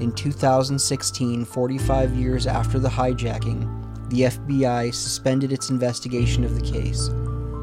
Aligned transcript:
In 0.00 0.12
2016, 0.12 1.44
45 1.44 2.14
years 2.14 2.46
after 2.46 2.78
the 2.78 2.88
hijacking, 2.88 4.10
the 4.10 4.20
FBI 4.22 4.94
suspended 4.94 5.52
its 5.52 5.70
investigation 5.70 6.44
of 6.44 6.54
the 6.54 6.64
case. 6.64 7.08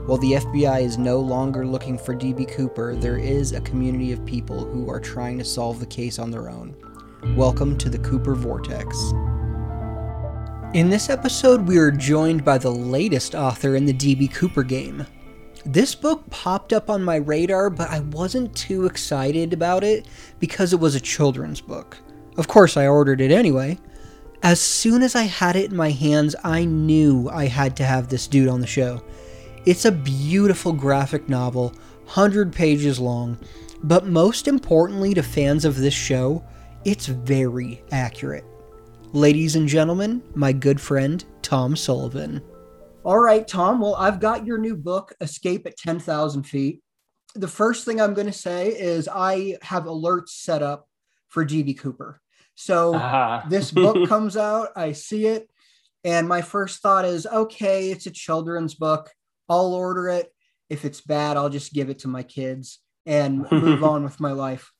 While 0.05 0.17
the 0.17 0.33
FBI 0.33 0.81
is 0.81 0.97
no 0.97 1.21
longer 1.21 1.65
looking 1.65 1.97
for 1.97 2.13
DB 2.13 2.51
Cooper, 2.53 2.93
there 2.93 3.17
is 3.17 3.53
a 3.53 3.61
community 3.61 4.11
of 4.11 4.25
people 4.25 4.65
who 4.65 4.89
are 4.89 4.99
trying 4.99 5.37
to 5.37 5.45
solve 5.45 5.79
the 5.79 5.85
case 5.85 6.19
on 6.19 6.29
their 6.29 6.49
own. 6.49 6.75
Welcome 7.37 7.77
to 7.77 7.89
the 7.89 7.99
Cooper 7.99 8.35
Vortex. 8.35 9.13
In 10.73 10.89
this 10.89 11.09
episode, 11.09 11.65
we 11.65 11.77
are 11.77 11.89
joined 11.89 12.43
by 12.43 12.57
the 12.57 12.69
latest 12.69 13.33
author 13.33 13.77
in 13.77 13.85
the 13.85 13.93
DB 13.93 14.29
Cooper 14.33 14.63
game. 14.63 15.07
This 15.65 15.95
book 15.95 16.29
popped 16.29 16.73
up 16.73 16.89
on 16.89 17.01
my 17.01 17.15
radar, 17.15 17.69
but 17.69 17.89
I 17.89 18.01
wasn't 18.01 18.53
too 18.57 18.87
excited 18.87 19.53
about 19.53 19.85
it 19.85 20.09
because 20.37 20.73
it 20.73 20.81
was 20.81 20.95
a 20.95 20.99
children's 20.99 21.61
book. 21.61 21.97
Of 22.37 22.47
course, 22.47 22.75
I 22.77 22.87
ordered 22.87 23.21
it 23.21 23.31
anyway. 23.31 23.79
As 24.43 24.59
soon 24.59 25.01
as 25.01 25.15
I 25.15 25.23
had 25.23 25.55
it 25.55 25.71
in 25.71 25.77
my 25.77 25.91
hands, 25.91 26.35
I 26.43 26.65
knew 26.65 27.29
I 27.29 27.45
had 27.45 27.75
to 27.77 27.83
have 27.83 28.09
this 28.09 28.27
dude 28.27 28.49
on 28.49 28.61
the 28.61 28.67
show. 28.67 29.03
It's 29.65 29.85
a 29.85 29.91
beautiful 29.91 30.73
graphic 30.73 31.27
novel, 31.29 31.69
100 32.03 32.53
pages 32.53 32.99
long, 32.99 33.37
but 33.83 34.05
most 34.05 34.47
importantly 34.47 35.13
to 35.13 35.23
fans 35.23 35.65
of 35.65 35.77
this 35.77 35.93
show, 35.93 36.43
it's 36.83 37.07
very 37.07 37.81
accurate. 37.91 38.45
Ladies 39.13 39.55
and 39.55 39.67
gentlemen, 39.67 40.21
my 40.35 40.51
good 40.51 40.79
friend, 40.79 41.23
Tom 41.41 41.75
Sullivan. 41.75 42.41
All 43.03 43.19
right, 43.19 43.47
Tom. 43.47 43.79
Well, 43.79 43.95
I've 43.95 44.19
got 44.19 44.45
your 44.45 44.57
new 44.57 44.75
book, 44.75 45.13
Escape 45.21 45.65
at 45.65 45.77
10,000 45.77 46.43
Feet. 46.43 46.81
The 47.33 47.47
first 47.47 47.85
thing 47.85 48.01
I'm 48.01 48.13
going 48.13 48.27
to 48.27 48.33
say 48.33 48.69
is 48.69 49.07
I 49.07 49.57
have 49.61 49.83
alerts 49.85 50.29
set 50.29 50.61
up 50.61 50.89
for 51.27 51.45
DB 51.45 51.77
Cooper. 51.77 52.21
So 52.55 52.95
uh-huh. 52.95 53.43
this 53.49 53.71
book 53.71 54.07
comes 54.09 54.37
out, 54.37 54.69
I 54.75 54.93
see 54.93 55.27
it, 55.27 55.49
and 56.03 56.27
my 56.27 56.41
first 56.41 56.81
thought 56.81 57.05
is 57.05 57.25
okay, 57.25 57.91
it's 57.91 58.05
a 58.05 58.11
children's 58.11 58.75
book. 58.75 59.11
I'll 59.49 59.73
order 59.73 60.09
it. 60.09 60.31
If 60.69 60.85
it's 60.85 61.01
bad, 61.01 61.37
I'll 61.37 61.49
just 61.49 61.73
give 61.73 61.89
it 61.89 61.99
to 61.99 62.07
my 62.07 62.23
kids 62.23 62.79
and 63.05 63.49
move 63.51 63.83
on 63.83 64.03
with 64.03 64.19
my 64.19 64.31
life. 64.31 64.71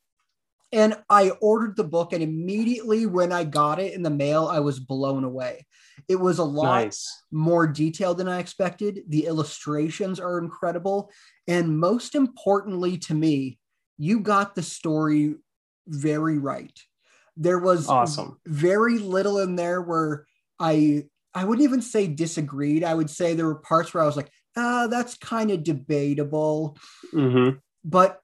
And 0.72 0.96
I 1.10 1.30
ordered 1.42 1.78
the 1.78 1.84
book, 1.84 2.12
and 2.12 2.24
immediately 2.24 3.06
when 3.06 3.32
I 3.32 3.44
got 3.44 3.80
it 3.80 3.94
in 3.94 4.02
the 4.02 4.10
mail, 4.10 4.48
I 4.48 4.60
was 4.60 4.80
blown 4.80 5.24
away. 5.24 5.66
It 6.08 6.18
was 6.18 6.40
a 6.40 6.44
lot 6.44 6.86
nice. 6.86 7.24
more 7.32 7.68
detailed 7.68 8.18
than 8.18 8.28
I 8.28 8.40
expected. 8.40 9.04
The 9.08 9.26
illustrations 9.26 10.20
are 10.20 10.40
incredible. 10.40 11.12
And 11.48 11.80
most 11.80 12.16
importantly 12.16 12.98
to 13.00 13.14
me, 13.14 13.60
you 13.98 14.20
got 14.20 14.56
the 14.56 14.64
story 14.64 15.36
very 15.88 16.38
right. 16.38 16.78
There 17.38 17.60
was 17.60 17.90
awesome. 17.90 18.40
very 18.46 18.98
little 18.98 19.40
in 19.40 19.56
there 19.56 19.82
where 19.82 20.26
I 20.60 21.06
I 21.34 21.44
wouldn't 21.44 21.66
even 21.66 21.82
say 21.82 22.08
disagreed. 22.08 22.84
I 22.84 22.94
would 22.94 23.10
say 23.10 23.34
there 23.34 23.46
were 23.46 23.56
parts 23.56 23.94
where 23.94 24.02
I 24.02 24.06
was 24.06 24.16
like, 24.16 24.32
uh, 24.56 24.88
that's 24.88 25.18
kind 25.18 25.52
of 25.52 25.64
debatable, 25.64 26.78
mm-hmm. 27.14 27.58
but 27.84 28.22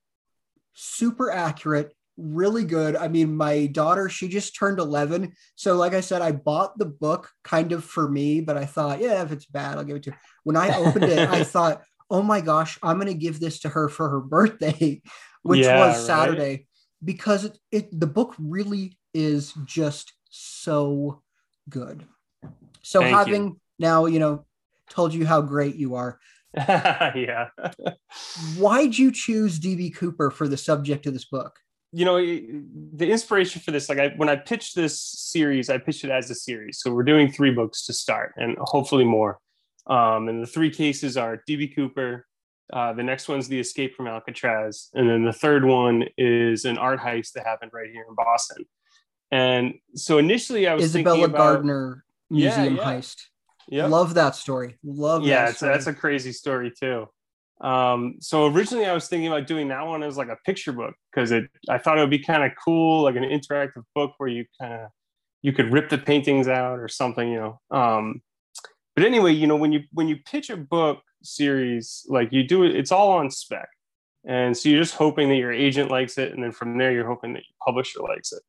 super 0.73 1.29
accurate, 1.29 1.93
really 2.15 2.63
good. 2.63 2.95
I 2.95 3.09
mean, 3.09 3.35
my 3.35 3.65
daughter, 3.65 4.07
she 4.07 4.29
just 4.29 4.55
turned 4.55 4.79
11. 4.79 5.33
So, 5.55 5.75
like 5.75 5.93
I 5.93 5.99
said, 5.99 6.21
I 6.21 6.31
bought 6.31 6.77
the 6.77 6.85
book 6.85 7.29
kind 7.43 7.73
of 7.73 7.83
for 7.83 8.09
me, 8.09 8.39
but 8.39 8.57
I 8.57 8.65
thought, 8.65 9.01
yeah, 9.01 9.21
if 9.23 9.33
it's 9.33 9.45
bad, 9.45 9.77
I'll 9.77 9.83
give 9.83 9.97
it 9.97 10.03
to 10.03 10.11
her. 10.11 10.17
When 10.43 10.55
I 10.55 10.77
opened 10.77 11.05
it, 11.05 11.29
I 11.29 11.43
thought, 11.43 11.83
oh 12.09 12.21
my 12.21 12.39
gosh, 12.39 12.79
I'm 12.81 12.95
going 12.95 13.07
to 13.07 13.13
give 13.13 13.41
this 13.41 13.59
to 13.59 13.69
her 13.69 13.89
for 13.89 14.09
her 14.09 14.21
birthday, 14.21 15.01
which 15.41 15.65
yeah, 15.65 15.79
was 15.79 16.05
Saturday, 16.05 16.49
right? 16.49 16.65
because 17.03 17.43
it, 17.43 17.57
it, 17.71 17.99
the 17.99 18.07
book 18.07 18.35
really 18.39 18.97
is 19.13 19.53
just 19.65 20.13
so 20.29 21.21
good. 21.69 22.05
So, 22.81 23.01
Thank 23.01 23.15
having 23.15 23.43
you. 23.43 23.59
now, 23.79 24.05
you 24.05 24.19
know, 24.19 24.45
told 24.89 25.13
you 25.13 25.25
how 25.25 25.41
great 25.41 25.75
you 25.75 25.95
are. 25.95 26.19
yeah. 26.55 27.47
Why'd 28.57 28.97
you 28.97 29.11
choose 29.11 29.59
DB 29.59 29.95
Cooper 29.95 30.29
for 30.29 30.47
the 30.47 30.57
subject 30.57 31.05
of 31.05 31.13
this 31.13 31.25
book? 31.25 31.57
You 31.93 32.05
know, 32.05 32.17
the 32.17 33.09
inspiration 33.09 33.61
for 33.61 33.71
this, 33.71 33.89
like 33.89 33.99
I, 33.99 34.09
when 34.15 34.29
I 34.29 34.37
pitched 34.37 34.75
this 34.75 35.01
series, 35.01 35.69
I 35.69 35.77
pitched 35.77 36.03
it 36.03 36.11
as 36.11 36.29
a 36.29 36.35
series. 36.35 36.79
So 36.79 36.93
we're 36.93 37.03
doing 37.03 37.31
three 37.31 37.51
books 37.51 37.85
to 37.85 37.93
start 37.93 38.33
and 38.37 38.57
hopefully 38.59 39.05
more. 39.05 39.39
Um, 39.87 40.29
and 40.29 40.41
the 40.41 40.47
three 40.47 40.69
cases 40.69 41.17
are 41.17 41.43
DB 41.49 41.73
Cooper. 41.73 42.25
Uh, 42.71 42.93
the 42.93 43.03
next 43.03 43.27
one's 43.27 43.49
The 43.49 43.59
Escape 43.59 43.95
from 43.95 44.07
Alcatraz. 44.07 44.89
And 44.93 45.09
then 45.09 45.25
the 45.25 45.33
third 45.33 45.65
one 45.65 46.05
is 46.17 46.63
an 46.63 46.77
art 46.77 46.99
heist 46.99 47.33
that 47.33 47.45
happened 47.45 47.71
right 47.73 47.89
here 47.91 48.05
in 48.07 48.15
Boston. 48.15 48.65
And 49.31 49.75
so 49.95 50.17
initially 50.17 50.67
I 50.67 50.73
was 50.73 50.85
Isabella 50.85 51.25
about, 51.25 51.37
Gardner 51.37 52.03
museum 52.29 52.75
yeah, 52.75 52.81
yeah. 52.81 52.97
heist. 52.97 53.25
Yep. 53.69 53.89
Love 53.89 54.13
that 54.15 54.35
story. 54.35 54.77
Love 54.83 55.23
yeah, 55.23 55.45
that 55.45 55.55
story. 55.55 55.71
that's 55.71 55.87
a 55.87 55.93
crazy 55.93 56.33
story 56.33 56.71
too. 56.71 57.07
Um, 57.61 58.15
so 58.19 58.47
originally 58.47 58.85
I 58.85 58.93
was 58.93 59.07
thinking 59.07 59.27
about 59.27 59.47
doing 59.47 59.67
that 59.69 59.85
one 59.85 60.03
as 60.03 60.17
like 60.17 60.29
a 60.29 60.37
picture 60.45 60.73
book 60.73 60.95
because 61.11 61.31
it 61.31 61.49
I 61.69 61.77
thought 61.77 61.97
it 61.97 62.01
would 62.01 62.09
be 62.09 62.19
kind 62.19 62.43
of 62.43 62.51
cool, 62.63 63.03
like 63.03 63.15
an 63.15 63.23
interactive 63.23 63.83
book 63.95 64.13
where 64.17 64.29
you 64.29 64.45
kind 64.59 64.73
of 64.73 64.89
you 65.41 65.53
could 65.53 65.71
rip 65.71 65.89
the 65.89 65.97
paintings 65.97 66.47
out 66.47 66.79
or 66.79 66.87
something, 66.87 67.31
you 67.31 67.39
know. 67.39 67.61
Um, 67.75 68.21
but 68.95 69.05
anyway, 69.05 69.31
you 69.31 69.47
know, 69.47 69.55
when 69.55 69.71
you 69.71 69.83
when 69.93 70.07
you 70.07 70.17
pitch 70.17 70.49
a 70.49 70.57
book 70.57 71.01
series, 71.23 72.05
like 72.09 72.33
you 72.33 72.43
do 72.43 72.63
it, 72.63 72.75
it's 72.75 72.91
all 72.91 73.11
on 73.11 73.29
spec. 73.29 73.69
And 74.25 74.55
so 74.55 74.69
you're 74.69 74.81
just 74.81 74.95
hoping 74.95 75.29
that 75.29 75.37
your 75.37 75.51
agent 75.51 75.89
likes 75.89 76.17
it, 76.17 76.33
and 76.33 76.43
then 76.43 76.51
from 76.51 76.77
there 76.77 76.91
you're 76.91 77.07
hoping 77.07 77.33
that 77.33 77.43
your 77.47 77.55
publisher 77.65 78.01
likes 78.01 78.31
it. 78.33 78.41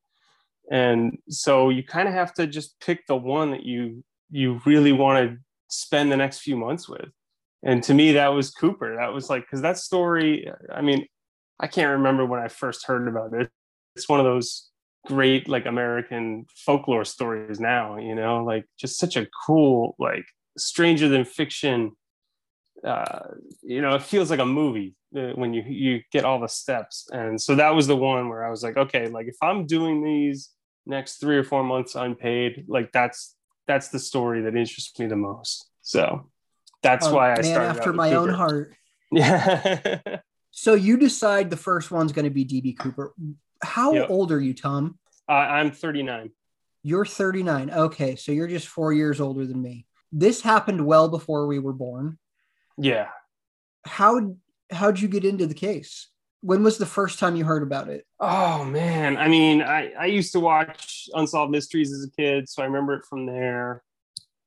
And 0.70 1.18
so 1.28 1.68
you 1.68 1.82
kind 1.82 2.08
of 2.08 2.14
have 2.14 2.32
to 2.34 2.46
just 2.46 2.78
pick 2.80 3.06
the 3.06 3.16
one 3.16 3.50
that 3.50 3.64
you 3.64 4.04
you 4.30 4.60
really 4.64 4.92
want 4.92 5.30
to 5.30 5.36
spend 5.68 6.10
the 6.10 6.16
next 6.16 6.40
few 6.40 6.56
months 6.56 6.88
with. 6.88 7.08
And 7.62 7.82
to 7.84 7.94
me, 7.94 8.12
that 8.12 8.28
was 8.28 8.50
Cooper. 8.50 8.96
That 8.96 9.12
was 9.12 9.30
like, 9.30 9.42
because 9.42 9.62
that 9.62 9.78
story, 9.78 10.50
I 10.74 10.80
mean, 10.80 11.06
I 11.60 11.66
can't 11.66 11.92
remember 11.92 12.26
when 12.26 12.40
I 12.40 12.48
first 12.48 12.86
heard 12.86 13.06
about 13.06 13.34
it. 13.34 13.50
It's 13.94 14.08
one 14.08 14.18
of 14.18 14.26
those 14.26 14.70
great, 15.06 15.48
like, 15.48 15.66
American 15.66 16.46
folklore 16.64 17.04
stories 17.04 17.60
now, 17.60 17.98
you 17.98 18.14
know, 18.14 18.42
like 18.42 18.64
just 18.78 18.98
such 18.98 19.16
a 19.16 19.26
cool, 19.46 19.94
like, 19.98 20.24
stranger 20.56 21.08
than 21.08 21.24
fiction. 21.24 21.92
Uh, 22.84 23.34
you 23.62 23.80
know, 23.80 23.94
it 23.94 24.02
feels 24.02 24.30
like 24.30 24.40
a 24.40 24.46
movie 24.46 24.96
uh, 25.16 25.32
when 25.34 25.54
you 25.54 25.62
you 25.62 26.02
get 26.10 26.24
all 26.24 26.40
the 26.40 26.48
steps. 26.48 27.08
And 27.12 27.40
so 27.40 27.54
that 27.54 27.70
was 27.74 27.86
the 27.86 27.96
one 27.96 28.28
where 28.28 28.44
I 28.44 28.50
was 28.50 28.62
like, 28.62 28.76
okay, 28.76 29.08
like 29.08 29.26
if 29.26 29.36
I'm 29.42 29.66
doing 29.66 30.02
these 30.02 30.50
next 30.86 31.18
three 31.18 31.36
or 31.36 31.44
four 31.44 31.62
months 31.62 31.94
unpaid, 31.94 32.64
like 32.68 32.92
that's 32.92 33.36
that's 33.66 33.88
the 33.88 33.98
story 33.98 34.42
that 34.42 34.56
interests 34.56 34.98
me 34.98 35.06
the 35.06 35.16
most. 35.16 35.68
So 35.82 36.30
that's 36.82 37.06
oh, 37.06 37.14
why 37.14 37.32
I 37.32 37.36
man 37.36 37.44
started 37.44 37.68
after 37.68 37.92
my 37.92 38.10
Cooper. 38.10 38.20
own 38.20 38.34
heart. 38.34 38.74
Yeah. 39.14 39.98
so 40.52 40.72
you 40.72 40.96
decide 40.96 41.50
the 41.50 41.56
first 41.58 41.90
one's 41.90 42.12
going 42.12 42.24
to 42.24 42.30
be 42.30 42.46
DB 42.46 42.78
Cooper. 42.78 43.12
How 43.62 43.92
yep. 43.92 44.08
old 44.08 44.32
are 44.32 44.40
you, 44.40 44.54
Tom? 44.54 44.98
Uh, 45.28 45.32
I'm 45.32 45.70
39. 45.70 46.30
You're 46.82 47.04
39. 47.04 47.70
Okay, 47.70 48.16
so 48.16 48.32
you're 48.32 48.48
just 48.48 48.68
four 48.68 48.94
years 48.94 49.20
older 49.20 49.44
than 49.44 49.60
me. 49.60 49.84
This 50.10 50.40
happened 50.40 50.86
well 50.86 51.08
before 51.08 51.46
we 51.46 51.58
were 51.58 51.74
born. 51.74 52.18
Yeah. 52.78 53.08
How 53.84 54.36
how'd 54.70 55.00
you 55.00 55.08
get 55.08 55.24
into 55.24 55.46
the 55.46 55.54
case? 55.54 56.08
when 56.42 56.64
was 56.64 56.76
the 56.76 56.86
first 56.86 57.18
time 57.18 57.36
you 57.36 57.44
heard 57.44 57.62
about 57.62 57.88
it? 57.88 58.04
Oh 58.20 58.64
man, 58.64 59.16
I 59.16 59.28
mean, 59.28 59.62
I, 59.62 59.92
I 59.92 60.06
used 60.06 60.32
to 60.32 60.40
watch 60.40 61.08
Unsolved 61.14 61.52
Mysteries 61.52 61.92
as 61.92 62.04
a 62.04 62.10
kid, 62.10 62.48
so 62.48 62.62
I 62.62 62.66
remember 62.66 62.94
it 62.94 63.04
from 63.08 63.26
there. 63.26 63.82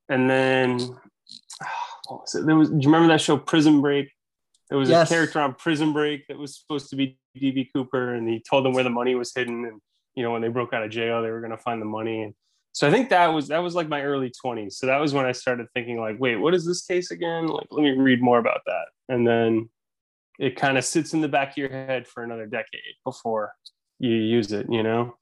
And 0.09 0.29
then, 0.29 0.79
what 2.07 2.21
was 2.21 2.35
it? 2.35 2.45
There 2.45 2.55
was. 2.55 2.69
Do 2.69 2.75
you 2.75 2.91
remember 2.91 3.07
that 3.07 3.21
show 3.21 3.37
Prison 3.37 3.81
Break? 3.81 4.11
There 4.69 4.77
was 4.77 4.89
yes. 4.89 5.09
a 5.09 5.13
character 5.13 5.39
on 5.39 5.53
Prison 5.53 5.93
Break 5.93 6.27
that 6.27 6.37
was 6.37 6.57
supposed 6.57 6.89
to 6.89 6.95
be 6.95 7.17
DB 7.37 7.69
Cooper, 7.73 8.13
and 8.13 8.27
he 8.27 8.43
told 8.47 8.65
them 8.65 8.73
where 8.73 8.83
the 8.83 8.89
money 8.89 9.15
was 9.15 9.33
hidden. 9.33 9.65
And 9.65 9.79
you 10.15 10.23
know, 10.23 10.31
when 10.31 10.41
they 10.41 10.49
broke 10.49 10.73
out 10.73 10.83
of 10.83 10.91
jail, 10.91 11.21
they 11.21 11.31
were 11.31 11.39
going 11.39 11.51
to 11.51 11.57
find 11.57 11.81
the 11.81 11.85
money. 11.85 12.23
And 12.23 12.33
so 12.75 12.87
I 12.87 12.91
think 12.91 13.09
that 13.09 13.27
was 13.27 13.47
that 13.47 13.63
was 13.63 13.73
like 13.73 13.87
my 13.87 14.03
early 14.03 14.31
20s. 14.45 14.73
So 14.73 14.87
that 14.87 14.99
was 14.99 15.13
when 15.13 15.25
I 15.25 15.31
started 15.31 15.67
thinking 15.73 15.97
like, 15.97 16.19
wait, 16.19 16.35
what 16.35 16.53
is 16.53 16.65
this 16.65 16.85
case 16.85 17.09
again? 17.09 17.47
Like, 17.47 17.67
let 17.71 17.81
me 17.81 17.91
read 17.91 18.21
more 18.21 18.37
about 18.37 18.61
that. 18.65 18.85
And 19.07 19.25
then 19.25 19.69
it 20.39 20.57
kind 20.57 20.77
of 20.77 20.83
sits 20.83 21.13
in 21.13 21.21
the 21.21 21.29
back 21.29 21.51
of 21.51 21.57
your 21.57 21.69
head 21.69 22.05
for 22.05 22.21
another 22.21 22.45
decade 22.45 22.95
before 23.05 23.53
you 23.99 24.11
use 24.11 24.51
it, 24.51 24.67
you 24.69 24.83
know? 24.83 25.15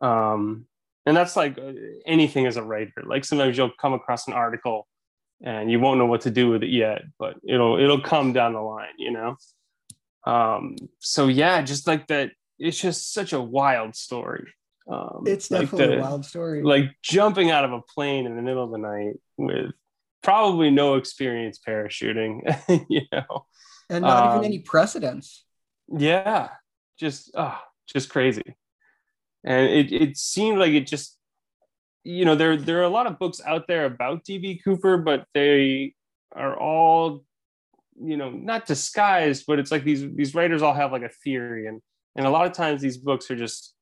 Um, 0.00 0.66
and 1.06 1.16
that's 1.16 1.36
like 1.36 1.58
uh, 1.58 1.72
anything 2.06 2.46
as 2.46 2.56
a 2.56 2.62
writer 2.62 3.02
like 3.04 3.24
sometimes 3.24 3.56
you'll 3.56 3.72
come 3.80 3.92
across 3.92 4.26
an 4.26 4.32
article 4.32 4.86
and 5.42 5.70
you 5.70 5.80
won't 5.80 5.98
know 5.98 6.06
what 6.06 6.22
to 6.22 6.30
do 6.30 6.50
with 6.50 6.62
it 6.62 6.70
yet 6.70 7.02
but 7.18 7.34
it'll 7.46 7.78
it'll 7.78 8.00
come 8.00 8.32
down 8.32 8.52
the 8.52 8.60
line 8.60 8.94
you 8.98 9.10
know 9.10 9.36
um 10.26 10.76
so 11.00 11.28
yeah 11.28 11.60
just 11.62 11.86
like 11.86 12.06
that 12.06 12.30
it's 12.58 12.80
just 12.80 13.12
such 13.12 13.32
a 13.32 13.40
wild 13.40 13.94
story 13.94 14.52
um 14.90 15.22
it's 15.26 15.48
definitely 15.48 15.78
like 15.78 15.88
the, 15.88 15.96
a 15.98 16.00
wild 16.00 16.24
story. 16.24 16.62
like 16.62 16.90
jumping 17.02 17.50
out 17.50 17.64
of 17.64 17.72
a 17.72 17.80
plane 17.80 18.26
in 18.26 18.36
the 18.36 18.42
middle 18.42 18.62
of 18.62 18.70
the 18.70 18.78
night 18.78 19.14
with 19.36 19.70
probably 20.22 20.70
no 20.70 20.94
experience 20.94 21.58
parachuting 21.66 22.40
you 22.88 23.02
know? 23.12 23.46
And 23.90 24.02
not 24.02 24.24
um, 24.24 24.32
even 24.32 24.44
any 24.44 24.58
precedence 24.60 25.44
yeah 25.88 26.48
just 26.98 27.34
uh 27.34 27.56
just 27.86 28.08
crazy. 28.08 28.56
And 29.44 29.68
it, 29.68 29.92
it 29.92 30.16
seemed 30.16 30.58
like 30.58 30.72
it 30.72 30.86
just 30.86 31.18
you 32.02 32.24
know 32.24 32.34
there 32.34 32.56
there 32.56 32.80
are 32.80 32.84
a 32.84 32.88
lot 32.88 33.06
of 33.06 33.18
books 33.18 33.40
out 33.46 33.66
there 33.66 33.84
about 33.84 34.24
db 34.24 34.62
cooper 34.62 34.98
but 34.98 35.26
they 35.34 35.94
are 36.34 36.58
all 36.58 37.24
you 38.00 38.16
know 38.16 38.30
not 38.30 38.66
disguised 38.66 39.44
but 39.46 39.58
it's 39.58 39.70
like 39.70 39.84
these 39.84 40.04
these 40.14 40.34
writers 40.34 40.62
all 40.62 40.74
have 40.74 40.92
like 40.92 41.02
a 41.02 41.08
theory. 41.08 41.66
And 41.66 41.80
and 42.16 42.26
a 42.26 42.30
lot 42.30 42.46
of 42.46 42.52
times 42.52 42.80
these 42.80 42.98
books 42.98 43.30
are 43.30 43.36
just 43.36 43.73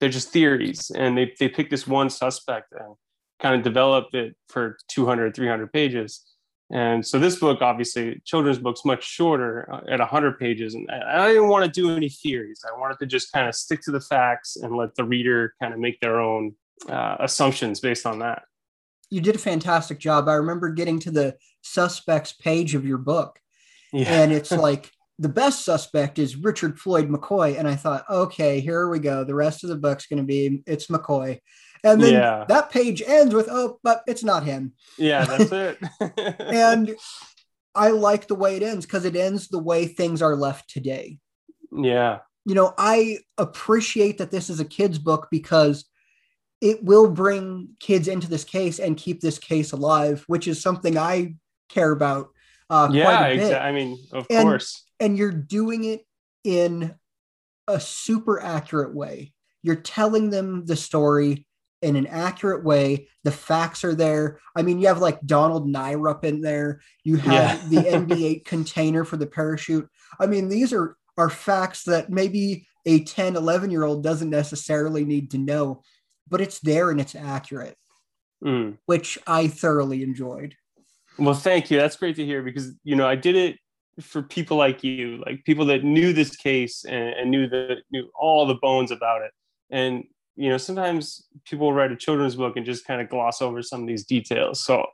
they're 0.00 0.08
just 0.08 0.30
theories 0.30 0.90
and 0.90 1.16
they, 1.16 1.32
they 1.38 1.48
pick 1.48 1.70
this 1.70 1.86
one 1.86 2.10
suspect 2.10 2.72
and 2.72 2.94
kind 3.40 3.54
of 3.54 3.62
develop 3.62 4.06
it 4.14 4.34
for 4.48 4.78
200 4.88 5.34
300 5.34 5.72
pages 5.72 6.24
and 6.72 7.04
so 7.04 7.18
this 7.18 7.36
book, 7.36 7.62
obviously, 7.62 8.20
children's 8.24 8.58
book's 8.58 8.84
much 8.84 9.04
shorter 9.04 9.68
uh, 9.72 9.80
at 9.92 9.98
100 9.98 10.38
pages. 10.38 10.74
And 10.74 10.88
I 10.90 11.28
didn't 11.28 11.48
want 11.48 11.64
to 11.64 11.70
do 11.70 11.94
any 11.96 12.08
theories. 12.08 12.62
I 12.64 12.78
wanted 12.78 12.98
to 13.00 13.06
just 13.06 13.32
kind 13.32 13.48
of 13.48 13.56
stick 13.56 13.80
to 13.82 13.90
the 13.90 14.00
facts 14.00 14.56
and 14.56 14.76
let 14.76 14.94
the 14.94 15.04
reader 15.04 15.54
kind 15.60 15.74
of 15.74 15.80
make 15.80 15.98
their 15.98 16.20
own 16.20 16.54
uh, 16.88 17.16
assumptions 17.18 17.80
based 17.80 18.06
on 18.06 18.20
that. 18.20 18.42
You 19.10 19.20
did 19.20 19.34
a 19.34 19.38
fantastic 19.38 19.98
job. 19.98 20.28
I 20.28 20.34
remember 20.34 20.70
getting 20.70 21.00
to 21.00 21.10
the 21.10 21.36
suspects 21.62 22.32
page 22.32 22.76
of 22.76 22.86
your 22.86 22.98
book, 22.98 23.40
yeah. 23.92 24.22
and 24.22 24.32
it's 24.32 24.52
like 24.52 24.92
the 25.20 25.28
best 25.28 25.66
suspect 25.66 26.18
is 26.18 26.34
Richard 26.34 26.80
Floyd 26.80 27.10
McCoy. 27.10 27.58
And 27.58 27.68
I 27.68 27.76
thought, 27.76 28.08
okay, 28.08 28.58
here 28.58 28.88
we 28.88 28.98
go. 28.98 29.22
The 29.22 29.34
rest 29.34 29.62
of 29.62 29.68
the 29.68 29.76
book's 29.76 30.06
going 30.06 30.16
to 30.16 30.24
be 30.24 30.62
it's 30.66 30.86
McCoy. 30.86 31.40
And 31.84 32.02
then 32.02 32.14
yeah. 32.14 32.44
that 32.48 32.70
page 32.70 33.02
ends 33.06 33.34
with, 33.34 33.46
oh, 33.50 33.78
but 33.82 34.02
it's 34.06 34.24
not 34.24 34.44
him. 34.44 34.72
Yeah, 34.96 35.26
that's 35.26 35.52
it. 35.52 35.78
and 36.40 36.96
I 37.74 37.90
like 37.90 38.28
the 38.28 38.34
way 38.34 38.56
it 38.56 38.62
ends 38.62 38.86
because 38.86 39.04
it 39.04 39.14
ends 39.14 39.48
the 39.48 39.58
way 39.58 39.86
things 39.86 40.22
are 40.22 40.34
left 40.34 40.70
today. 40.70 41.18
Yeah. 41.70 42.20
You 42.46 42.54
know, 42.54 42.72
I 42.78 43.18
appreciate 43.36 44.18
that 44.18 44.30
this 44.30 44.48
is 44.48 44.58
a 44.58 44.64
kid's 44.64 44.98
book 44.98 45.28
because 45.30 45.84
it 46.62 46.82
will 46.82 47.10
bring 47.10 47.70
kids 47.78 48.08
into 48.08 48.28
this 48.28 48.44
case 48.44 48.78
and 48.78 48.96
keep 48.96 49.20
this 49.20 49.38
case 49.38 49.72
alive, 49.72 50.24
which 50.28 50.48
is 50.48 50.62
something 50.62 50.96
I 50.96 51.34
care 51.68 51.92
about. 51.92 52.30
Uh, 52.70 52.88
yeah, 52.90 53.26
exactly. 53.26 53.56
I 53.56 53.72
mean, 53.72 53.98
of 54.12 54.26
and, 54.30 54.44
course. 54.44 54.86
And 55.00 55.16
you're 55.16 55.32
doing 55.32 55.84
it 55.84 56.02
in 56.44 56.94
a 57.66 57.80
super 57.80 58.40
accurate 58.40 58.94
way. 58.94 59.32
You're 59.62 59.76
telling 59.76 60.30
them 60.30 60.66
the 60.66 60.76
story 60.76 61.46
in 61.82 61.96
an 61.96 62.06
accurate 62.06 62.64
way. 62.64 63.08
The 63.24 63.32
facts 63.32 63.84
are 63.84 63.94
there. 63.94 64.38
I 64.54 64.62
mean, 64.62 64.78
you 64.78 64.88
have 64.88 65.00
like 65.00 65.20
Donald 65.24 65.66
Nyrop 65.66 66.24
in 66.24 66.40
there. 66.40 66.80
You 67.04 67.16
have 67.16 67.72
yeah. 67.72 67.82
the 67.82 67.88
NB8 67.90 68.44
container 68.44 69.04
for 69.04 69.16
the 69.16 69.26
parachute. 69.26 69.88
I 70.18 70.26
mean, 70.26 70.48
these 70.48 70.72
are 70.72 70.96
are 71.16 71.30
facts 71.30 71.84
that 71.84 72.08
maybe 72.08 72.66
a 72.86 73.04
10, 73.04 73.36
11 73.36 73.70
year 73.70 73.84
old 73.84 74.02
doesn't 74.02 74.30
necessarily 74.30 75.04
need 75.04 75.30
to 75.32 75.38
know, 75.38 75.82
but 76.28 76.40
it's 76.40 76.60
there 76.60 76.90
and 76.90 77.00
it's 77.00 77.14
accurate, 77.14 77.76
mm. 78.42 78.78
which 78.86 79.18
I 79.26 79.48
thoroughly 79.48 80.02
enjoyed. 80.02 80.54
Well, 81.18 81.34
thank 81.34 81.70
you. 81.70 81.78
That's 81.78 81.96
great 81.96 82.16
to 82.16 82.24
hear 82.24 82.42
because, 82.42 82.72
you 82.84 82.96
know, 82.96 83.06
I 83.06 83.16
did 83.16 83.36
it 83.36 83.58
for 84.00 84.22
people 84.22 84.56
like 84.56 84.84
you, 84.84 85.22
like 85.26 85.44
people 85.44 85.66
that 85.66 85.84
knew 85.84 86.12
this 86.12 86.36
case 86.36 86.84
and, 86.84 87.14
and 87.14 87.30
knew 87.30 87.48
the 87.48 87.76
knew 87.90 88.10
all 88.14 88.46
the 88.46 88.54
bones 88.54 88.90
about 88.90 89.22
it. 89.22 89.32
And 89.70 90.04
you 90.36 90.48
know 90.48 90.58
sometimes 90.58 91.26
people 91.44 91.72
write 91.72 91.92
a 91.92 91.96
children's 91.96 92.36
book 92.36 92.56
and 92.56 92.64
just 92.64 92.86
kind 92.86 93.00
of 93.00 93.08
gloss 93.08 93.42
over 93.42 93.62
some 93.62 93.82
of 93.82 93.86
these 93.86 94.04
details. 94.04 94.64
So 94.64 94.86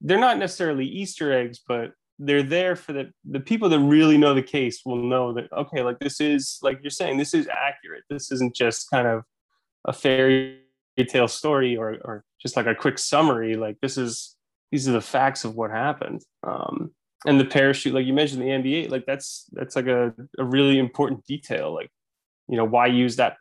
they're 0.00 0.18
not 0.18 0.38
necessarily 0.38 0.84
easter 0.84 1.32
eggs 1.32 1.58
but 1.66 1.92
they're 2.18 2.42
there 2.42 2.76
for 2.76 2.92
the 2.92 3.10
the 3.24 3.40
people 3.40 3.68
that 3.68 3.78
really 3.78 4.16
know 4.16 4.34
the 4.34 4.42
case 4.42 4.82
will 4.84 4.96
know 4.96 5.32
that 5.32 5.52
okay 5.52 5.82
like 5.82 5.98
this 5.98 6.20
is 6.20 6.58
like 6.62 6.78
you're 6.82 6.90
saying 6.90 7.18
this 7.18 7.34
is 7.34 7.48
accurate. 7.48 8.04
This 8.08 8.32
isn't 8.32 8.54
just 8.54 8.90
kind 8.90 9.06
of 9.06 9.22
a 9.84 9.92
fairy 9.92 10.60
tale 11.08 11.28
story 11.28 11.76
or 11.76 11.98
or 12.04 12.24
just 12.40 12.56
like 12.56 12.66
a 12.66 12.74
quick 12.74 12.98
summary. 12.98 13.54
Like 13.54 13.76
this 13.82 13.98
is 13.98 14.34
these 14.72 14.88
are 14.88 14.92
the 14.92 15.00
facts 15.00 15.44
of 15.44 15.56
what 15.56 15.70
happened. 15.70 16.22
Um 16.46 16.92
and 17.24 17.40
the 17.40 17.44
parachute 17.44 17.94
like 17.94 18.06
you 18.06 18.12
mentioned 18.12 18.42
the 18.42 18.46
NB8 18.46 18.90
like 18.90 19.06
that's 19.06 19.46
that's 19.52 19.74
like 19.74 19.86
a, 19.86 20.12
a 20.38 20.44
really 20.44 20.78
important 20.78 21.24
detail 21.24 21.72
like 21.72 21.90
you 22.48 22.56
know 22.56 22.64
why 22.64 22.86
use 22.86 23.16
that 23.16 23.38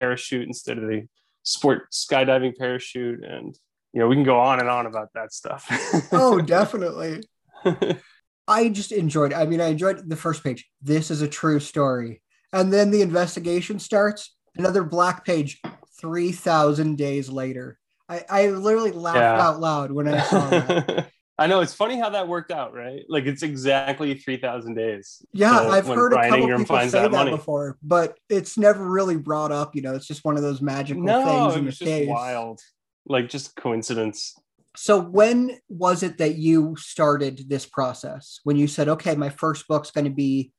parachute 0.00 0.46
instead 0.46 0.78
of 0.78 0.88
the 0.88 1.06
sport 1.42 1.90
skydiving 1.92 2.56
parachute? 2.56 3.24
And 3.24 3.56
you 3.92 4.00
know 4.00 4.08
we 4.08 4.16
can 4.16 4.24
go 4.24 4.40
on 4.40 4.60
and 4.60 4.68
on 4.68 4.86
about 4.86 5.10
that 5.14 5.32
stuff. 5.32 5.68
Oh 6.12 6.40
definitely. 6.40 7.22
I 8.48 8.68
just 8.70 8.90
enjoyed 8.90 9.32
it. 9.32 9.36
i 9.36 9.46
mean 9.46 9.60
i 9.60 9.68
enjoyed 9.68 10.08
the 10.08 10.16
first 10.16 10.42
page. 10.42 10.68
This 10.80 11.10
is 11.10 11.22
a 11.22 11.28
true 11.28 11.60
story. 11.60 12.22
And 12.52 12.72
then 12.72 12.90
the 12.90 13.02
investigation 13.02 13.78
starts 13.78 14.34
another 14.56 14.84
black 14.84 15.24
page 15.24 15.60
3000 16.00 16.98
days 16.98 17.30
later. 17.30 17.78
I, 18.08 18.24
I 18.28 18.46
literally 18.48 18.90
laughed 18.90 19.16
yeah. 19.16 19.40
out 19.40 19.60
loud 19.60 19.92
when 19.92 20.08
i 20.08 20.20
saw 20.22 20.50
that 20.50 21.10
I 21.38 21.46
know 21.46 21.60
it's 21.60 21.72
funny 21.72 21.98
how 21.98 22.10
that 22.10 22.28
worked 22.28 22.50
out, 22.50 22.74
right? 22.74 23.04
Like 23.08 23.24
it's 23.24 23.42
exactly 23.42 24.14
three 24.14 24.36
thousand 24.36 24.74
days. 24.74 25.24
Yeah, 25.32 25.58
so 25.58 25.70
I've 25.70 25.86
heard 25.86 26.12
Brian 26.12 26.26
a 26.26 26.30
couple 26.30 26.42
Ingram 26.42 26.60
people 26.60 26.78
say 26.80 27.02
that, 27.02 27.10
that 27.10 27.30
before, 27.30 27.78
but 27.82 28.18
it's 28.28 28.58
never 28.58 28.84
really 28.88 29.16
brought 29.16 29.50
up. 29.50 29.74
You 29.74 29.82
know, 29.82 29.94
it's 29.94 30.06
just 30.06 30.24
one 30.24 30.36
of 30.36 30.42
those 30.42 30.60
magical 30.60 31.02
no, 31.02 31.50
things 31.50 31.56
in 31.56 31.64
the 31.64 31.70
just 31.70 31.82
case. 31.82 32.08
Wild, 32.08 32.60
like 33.06 33.28
just 33.28 33.56
coincidence. 33.56 34.34
So 34.76 35.00
when 35.00 35.58
was 35.68 36.02
it 36.02 36.18
that 36.18 36.36
you 36.36 36.76
started 36.78 37.48
this 37.48 37.66
process? 37.66 38.40
When 38.44 38.56
you 38.56 38.68
said, 38.68 38.88
"Okay, 38.88 39.14
my 39.14 39.30
first 39.30 39.66
book's 39.68 39.90
going 39.90 40.04
to 40.04 40.10
be 40.10 40.52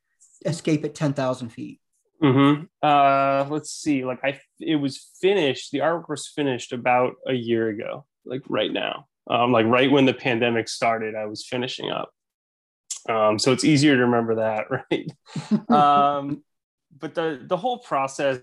Escape 0.43 0.83
at 0.86 0.95
ten 0.95 1.13
thousand 1.13 1.50
feet." 1.50 1.79
Hmm. 2.19 2.63
Uh, 2.81 3.45
let's 3.50 3.71
see. 3.71 4.05
Like 4.05 4.19
I, 4.24 4.39
it 4.59 4.77
was 4.77 5.12
finished. 5.21 5.71
The 5.71 5.79
artwork 5.79 6.09
was 6.09 6.27
finished 6.27 6.74
about 6.74 7.13
a 7.27 7.33
year 7.33 7.69
ago. 7.69 8.05
Like 8.25 8.41
right 8.50 8.71
now 8.71 9.07
um, 9.30 9.51
like 9.51 9.65
right 9.65 9.92
when 9.92 10.06
the 10.06 10.13
pandemic 10.13 10.68
started, 10.68 11.15
I 11.15 11.25
was 11.25 11.46
finishing 11.46 11.92
up. 11.92 12.12
Um, 13.10 13.38
so 13.38 13.51
it's 13.51 13.63
easier 13.63 13.96
to 13.96 14.01
remember 14.03 14.36
that, 14.36 14.65
right? 15.70 15.70
um, 15.70 16.44
but 16.98 17.15
the 17.15 17.44
the 17.46 17.58
whole 17.58 17.80
process 17.80 18.39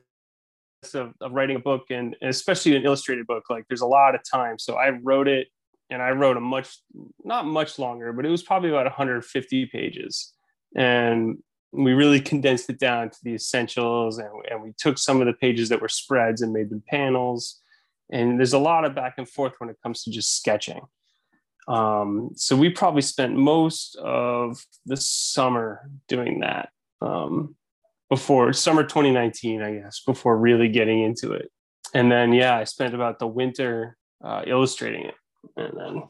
of, 0.95 1.13
of 1.21 1.33
writing 1.33 1.57
a 1.57 1.61
book 1.61 1.85
and, 1.91 2.17
and 2.21 2.31
especially 2.31 2.75
an 2.75 2.85
illustrated 2.85 3.27
book, 3.27 3.45
like 3.51 3.65
there's 3.69 3.83
a 3.83 3.87
lot 3.87 4.15
of 4.15 4.23
time. 4.29 4.59
So 4.59 4.77
I 4.77 4.91
wrote 4.91 5.29
it 5.29 5.49
and 5.91 6.03
I 6.03 6.11
wrote 6.11 6.37
a 6.37 6.41
much 6.41 6.79
not 7.25 7.47
much 7.47 7.79
longer, 7.79 8.13
but 8.13 8.25
it 8.25 8.31
was 8.31 8.43
probably 8.43 8.71
about 8.71 8.87
150 8.87 9.67
pages. 9.67 10.33
And 10.77 11.39
we 11.73 11.93
really 11.93 12.21
condensed 12.21 12.71
it 12.71 12.79
down 12.79 13.11
to 13.11 13.19
the 13.23 13.35
essentials 13.35 14.19
and, 14.19 14.31
and 14.51 14.63
we 14.63 14.73
took 14.77 14.99
some 14.99 15.21
of 15.21 15.27
the 15.27 15.33
pages 15.35 15.69
that 15.69 15.81
were 15.81 15.89
spreads 15.89 16.43
and 16.43 16.53
made 16.53 16.71
them 16.71 16.83
panels 16.89 17.61
and 18.13 18.39
there's 18.39 18.53
a 18.53 18.59
lot 18.59 18.85
of 18.85 18.95
back 18.95 19.15
and 19.19 19.29
forth 19.29 19.55
when 19.59 19.71
it 19.71 19.77
comes 19.83 20.03
to 20.05 20.11
just 20.11 20.37
sketching. 20.37 20.81
Um, 21.69 22.31
so 22.35 22.57
we 22.57 22.71
probably 22.71 23.03
spent 23.03 23.37
most 23.37 23.97
of 23.97 24.65
the 24.87 24.97
summer 24.97 25.91
doing 26.09 26.41
that 26.41 26.71
um, 27.01 27.55
before 28.09 28.53
summer 28.53 28.83
2019 28.83 29.63
i 29.63 29.75
guess 29.75 30.03
before 30.05 30.37
really 30.37 30.69
getting 30.69 31.03
into 31.03 31.33
it. 31.33 31.51
And 31.95 32.11
then 32.11 32.33
yeah 32.33 32.57
i 32.57 32.65
spent 32.65 32.95
about 32.95 33.19
the 33.19 33.27
winter 33.27 33.97
uh, 34.25 34.43
illustrating 34.47 35.05
it. 35.07 35.15
And 35.57 35.73
then 35.79 36.03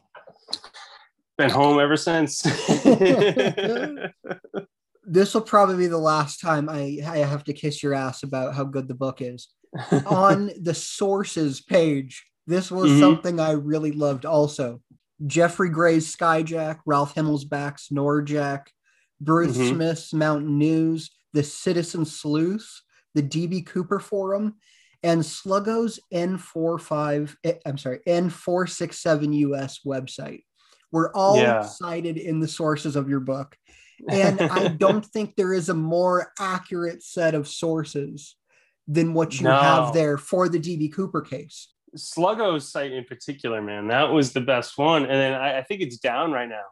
been 1.37 1.49
home 1.49 1.79
ever 1.79 1.97
since. 1.97 2.41
This 5.03 5.33
will 5.33 5.41
probably 5.41 5.77
be 5.77 5.87
the 5.87 5.97
last 5.97 6.39
time 6.39 6.69
I, 6.69 6.99
I 7.05 7.17
have 7.17 7.43
to 7.45 7.53
kiss 7.53 7.81
your 7.81 7.93
ass 7.93 8.21
about 8.23 8.53
how 8.53 8.63
good 8.63 8.87
the 8.87 8.93
book 8.93 9.19
is 9.19 9.49
on 10.05 10.51
the 10.61 10.73
sources 10.73 11.61
page. 11.61 12.25
This 12.47 12.71
was 12.71 12.89
mm-hmm. 12.89 12.99
something 12.99 13.39
I 13.39 13.51
really 13.51 13.91
loved 13.91 14.25
also. 14.25 14.81
Geoffrey 15.25 15.69
Gray's 15.69 16.13
Skyjack, 16.15 16.79
Ralph 16.85 17.15
Himmelsbach's 17.15 17.89
Norjak, 17.89 18.67
Bruce 19.19 19.55
mm-hmm. 19.55 19.75
Smith's 19.75 20.13
Mountain 20.13 20.57
News, 20.57 21.11
the 21.33 21.43
Citizen 21.43 22.05
Sleuth, 22.05 22.81
the 23.13 23.21
DB 23.21 23.65
Cooper 23.65 23.99
Forum, 23.99 24.55
and 25.03 25.21
Sluggo's 25.21 25.99
N45, 26.13 27.35
eh, 27.43 27.53
I'm 27.65 27.77
sorry, 27.77 27.99
N467 28.07 29.33
US 29.35 29.79
website 29.85 30.43
were 30.91 31.15
all 31.15 31.37
yeah. 31.37 31.61
cited 31.61 32.17
in 32.17 32.39
the 32.39 32.47
sources 32.47 32.95
of 32.95 33.09
your 33.09 33.21
book. 33.21 33.55
And 34.09 34.41
I 34.41 34.67
don't 34.67 35.05
think 35.05 35.35
there 35.35 35.53
is 35.53 35.69
a 35.69 35.75
more 35.75 36.31
accurate 36.39 37.03
set 37.03 37.35
of 37.35 37.47
sources 37.47 38.35
than 38.87 39.13
what 39.13 39.39
you 39.39 39.47
No. 39.47 39.55
have 39.55 39.93
there 39.93 40.17
for 40.17 40.49
the 40.49 40.59
DB 40.59 40.91
Cooper 40.93 41.21
case. 41.21 41.73
Sluggo's 41.95 42.71
site 42.71 42.91
in 42.93 43.03
particular, 43.03 43.61
man, 43.61 43.87
that 43.89 44.03
was 44.11 44.31
the 44.33 44.41
best 44.41 44.77
one. 44.77 45.03
And 45.03 45.11
then 45.11 45.33
I, 45.33 45.59
I 45.59 45.63
think 45.63 45.81
it's 45.81 45.97
down 45.97 46.31
right 46.31 46.49
now. 46.49 46.63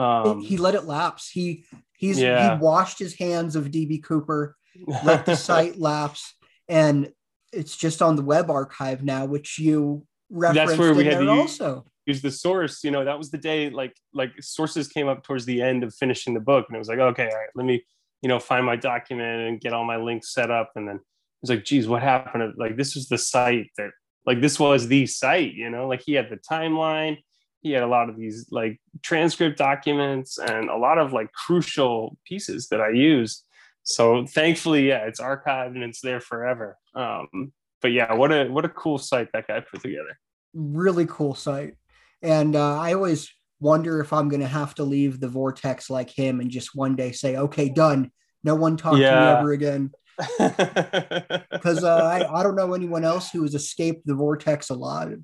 Um, 0.00 0.40
he 0.40 0.56
let 0.56 0.74
it 0.74 0.84
lapse. 0.84 1.28
He 1.30 1.64
he's 1.96 2.20
Yeah. 2.20 2.54
he 2.56 2.60
washed 2.60 2.98
his 2.98 3.14
hands 3.14 3.56
of 3.56 3.66
DB 3.70 4.02
Cooper, 4.02 4.56
let 5.04 5.26
the 5.26 5.34
site 5.36 5.78
lapse, 5.78 6.34
and 6.68 7.10
it's 7.52 7.76
just 7.76 8.02
on 8.02 8.14
the 8.16 8.22
web 8.22 8.50
archive 8.50 9.02
now, 9.02 9.24
which 9.24 9.58
you 9.58 10.06
referenced 10.30 10.66
That's 10.76 10.78
where 10.78 10.94
we 10.94 11.04
had 11.06 11.18
to 11.20 11.28
also. 11.30 11.86
use 12.04 12.20
the 12.20 12.30
source 12.30 12.84
you 12.84 12.90
know 12.90 13.02
that 13.04 13.16
was 13.16 13.30
the 13.30 13.38
day 13.38 13.70
like 13.70 13.94
like 14.12 14.32
sources 14.40 14.86
came 14.88 15.08
up 15.08 15.22
towards 15.22 15.44
the 15.46 15.62
end 15.62 15.82
of 15.82 15.94
finishing 15.94 16.34
the 16.34 16.40
book 16.40 16.66
and 16.68 16.74
it 16.76 16.78
was 16.78 16.88
like 16.88 16.98
okay 16.98 17.28
all 17.30 17.36
right 17.38 17.48
let 17.54 17.64
me 17.66 17.82
you 18.22 18.28
know 18.28 18.38
find 18.38 18.64
my 18.66 18.76
document 18.76 19.48
and 19.48 19.60
get 19.60 19.72
all 19.72 19.84
my 19.84 19.96
links 19.96 20.32
set 20.34 20.50
up 20.50 20.70
and 20.76 20.86
then 20.88 21.00
it 21.38 21.42
was 21.42 21.50
like 21.50 21.64
geez 21.64 21.88
what 21.88 22.02
happened? 22.02 22.54
Like 22.56 22.76
this 22.76 22.94
was 22.94 23.08
the 23.08 23.18
site 23.18 23.70
that 23.76 23.90
like 24.26 24.40
this 24.40 24.58
was 24.58 24.88
the 24.88 25.06
site 25.06 25.54
you 25.54 25.70
know? 25.70 25.86
Like 25.86 26.02
he 26.04 26.14
had 26.14 26.30
the 26.30 26.36
timeline. 26.36 27.18
He 27.60 27.72
had 27.72 27.82
a 27.82 27.88
lot 27.88 28.08
of 28.08 28.16
these 28.16 28.46
like 28.50 28.80
transcript 29.02 29.58
documents 29.58 30.38
and 30.38 30.68
a 30.68 30.76
lot 30.76 30.98
of 30.98 31.12
like 31.12 31.32
crucial 31.32 32.16
pieces 32.24 32.68
that 32.68 32.80
i 32.80 32.90
used. 32.90 33.44
So 33.82 34.26
thankfully 34.26 34.88
yeah 34.88 35.06
it's 35.06 35.20
archived 35.20 35.74
and 35.74 35.84
it's 35.84 36.00
there 36.00 36.20
forever. 36.20 36.76
Um 36.94 37.52
but 37.80 37.92
yeah 37.92 38.14
what 38.14 38.32
a 38.32 38.48
what 38.48 38.64
a 38.64 38.68
cool 38.68 38.98
site 38.98 39.28
that 39.32 39.46
guy 39.46 39.60
put 39.60 39.82
together. 39.82 40.18
Really 40.54 41.06
cool 41.06 41.34
site, 41.34 41.74
and 42.22 42.56
uh, 42.56 42.80
I 42.80 42.94
always 42.94 43.30
wonder 43.60 44.00
if 44.00 44.12
I'm 44.12 44.28
going 44.28 44.40
to 44.40 44.46
have 44.46 44.74
to 44.76 44.84
leave 44.84 45.20
the 45.20 45.28
vortex 45.28 45.90
like 45.90 46.10
him 46.10 46.40
and 46.40 46.50
just 46.50 46.74
one 46.74 46.96
day 46.96 47.12
say, 47.12 47.36
"Okay, 47.36 47.68
done. 47.68 48.10
No 48.42 48.54
one 48.54 48.76
talk 48.76 48.94
to 48.94 48.98
me 48.98 49.04
ever 49.38 49.52
again." 49.52 49.92
Because 50.18 51.84
uh, 51.84 51.96
I 52.04 52.40
I 52.40 52.42
don't 52.42 52.56
know 52.56 52.74
anyone 52.74 53.04
else 53.04 53.30
who 53.30 53.42
has 53.42 53.54
escaped 53.54 54.06
the 54.06 54.14
vortex 54.14 54.70
alive. 54.70 55.22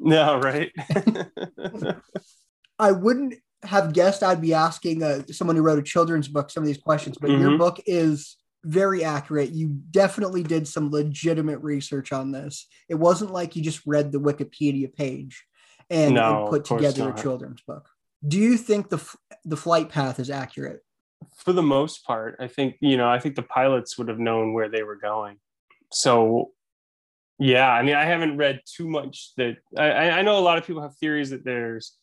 no, 0.00 0.38
right? 0.40 0.72
I 2.78 2.92
wouldn't 2.92 3.34
have 3.64 3.92
guessed 3.92 4.22
I'd 4.22 4.40
be 4.40 4.54
asking 4.54 5.02
uh, 5.02 5.22
someone 5.32 5.56
who 5.56 5.62
wrote 5.62 5.78
a 5.80 5.82
children's 5.82 6.28
book 6.28 6.50
some 6.50 6.62
of 6.62 6.66
these 6.66 6.78
questions, 6.78 7.18
but 7.20 7.30
your 7.30 7.50
Mhm. 7.50 7.58
book 7.58 7.80
is 7.86 8.36
very 8.64 9.02
accurate. 9.04 9.50
You 9.50 9.68
definitely 9.90 10.42
did 10.44 10.68
some 10.68 10.90
legitimate 10.90 11.58
research 11.60 12.12
on 12.12 12.30
this. 12.32 12.66
It 12.88 12.94
wasn't 12.96 13.32
like 13.32 13.56
you 13.56 13.62
just 13.62 13.80
read 13.86 14.12
the 14.12 14.20
Wikipedia 14.20 14.92
page 14.94 15.44
and, 15.90 16.14
No, 16.14 16.42
and 16.42 16.50
put 16.50 16.64
together 16.66 17.04
not. 17.04 17.18
a 17.18 17.22
children's 17.22 17.62
book. 17.62 17.88
Do 18.26 18.36
you 18.38 18.56
think 18.56 18.88
the 18.90 19.00
the 19.44 19.56
flight 19.56 19.88
path 19.90 20.18
is 20.20 20.30
accurate? 20.30 20.80
For 21.36 21.52
the 21.52 21.62
most 21.62 22.04
part, 22.04 22.36
I 22.40 22.48
think 22.48 22.76
you 22.80 22.96
know. 22.96 23.08
I 23.08 23.18
think 23.18 23.36
the 23.36 23.42
pilots 23.42 23.98
would 23.98 24.08
have 24.08 24.18
known 24.18 24.52
where 24.52 24.68
they 24.68 24.82
were 24.82 24.96
going. 24.96 25.38
So, 25.92 26.50
yeah. 27.38 27.70
I 27.70 27.82
mean, 27.82 27.94
I 27.94 28.04
haven't 28.04 28.36
read 28.36 28.60
too 28.66 28.88
much. 28.88 29.32
That 29.36 29.56
I, 29.76 30.10
I 30.10 30.22
know 30.22 30.38
a 30.38 30.40
lot 30.40 30.58
of 30.58 30.66
people 30.66 30.82
have 30.82 30.96
theories 30.96 31.30
that 31.30 31.44
there's 31.44 31.94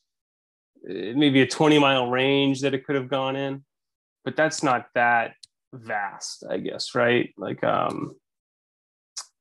uh, 0.89 1.13
maybe 1.15 1.41
a 1.41 1.47
20 1.47 1.79
mile 1.79 2.09
range 2.09 2.61
that 2.61 2.73
it 2.73 2.85
could 2.85 2.95
have 2.95 3.09
gone 3.09 3.35
in, 3.35 3.63
but 4.23 4.35
that's 4.35 4.63
not 4.63 4.87
that 4.95 5.33
vast, 5.73 6.43
I 6.49 6.57
guess, 6.57 6.95
right? 6.95 7.33
Like, 7.37 7.63
um, 7.63 8.15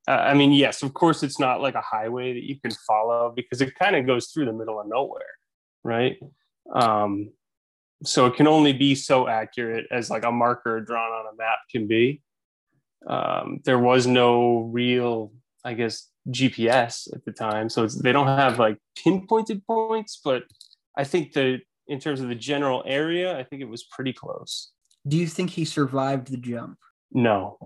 I 0.07 0.35
mean, 0.35 0.53
yes, 0.53 0.83
of 0.83 0.93
course, 0.93 1.23
it's 1.23 1.41
not 1.41 1.63
like 1.63 1.75
a 1.75 1.81
highway 1.81 2.35
that 2.35 2.45
you 2.45 2.61
can 2.61 2.73
follow 2.87 3.33
because 3.35 3.63
it 3.63 3.75
kind 3.75 3.97
of 3.97 4.07
goes 4.07 4.29
through 4.29 4.45
the 4.45 4.53
middle 4.53 4.79
of 4.79 4.87
nowhere, 4.87 5.23
right? 5.83 6.19
Um, 6.75 7.31
so 8.05 8.27
it 8.27 8.35
can 8.37 8.47
only 8.47 8.73
be 8.73 8.95
so 8.95 9.29
accurate 9.29 9.87
as 9.91 10.11
like 10.11 10.25
a 10.25 10.33
marker 10.33 10.81
drawn 10.81 11.11
on 11.11 11.33
a 11.33 11.37
map 11.37 11.59
can 11.71 11.87
be. 11.87 12.23
Um, 13.07 13.61
there 13.65 13.79
was 13.79 14.07
no 14.07 14.71
real, 14.73 15.33
I 15.65 15.75
guess, 15.75 16.09
GPS 16.31 17.13
at 17.15 17.25
the 17.25 17.33
time, 17.33 17.69
so 17.69 17.85
it's, 17.85 18.01
they 18.01 18.13
don't 18.13 18.27
have 18.27 18.59
like 18.59 18.79
pinpointed 19.03 19.67
points, 19.67 20.21
but 20.25 20.45
I 20.97 21.05
think 21.05 21.33
that 21.35 21.61
in 21.87 22.01
terms 22.01 22.21
of 22.21 22.29
the 22.29 22.35
general 22.35 22.83
area, 22.87 23.39
I 23.39 23.43
think 23.43 23.61
it 23.61 23.69
was 23.69 23.85
pretty 23.85 24.13
close. 24.13 24.73
Do 25.07 25.19
you 25.19 25.27
think 25.27 25.51
he 25.51 25.65
survived 25.67 26.29
the 26.29 26.39
jump? 26.39 26.79
No, 27.13 27.59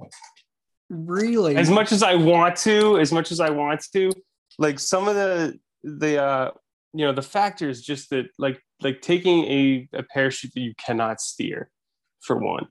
Really? 0.90 1.56
as 1.56 1.70
much 1.70 1.92
as 1.92 2.02
I 2.02 2.14
want 2.14 2.56
to, 2.58 2.98
as 2.98 3.12
much 3.12 3.30
as 3.30 3.40
I 3.40 3.50
want 3.50 3.84
to, 3.92 4.10
like 4.58 4.78
some 4.78 5.06
of 5.08 5.14
the 5.14 5.58
the 5.84 6.22
uh 6.22 6.50
you 6.92 7.04
know 7.04 7.12
the 7.12 7.22
factors 7.22 7.82
just 7.82 8.10
that 8.10 8.26
like 8.38 8.60
like 8.82 9.00
taking 9.00 9.44
a, 9.44 9.88
a 9.92 10.02
parachute 10.02 10.52
that 10.54 10.60
you 10.60 10.74
cannot 10.74 11.20
steer 11.20 11.70
for 12.20 12.36
one. 12.36 12.68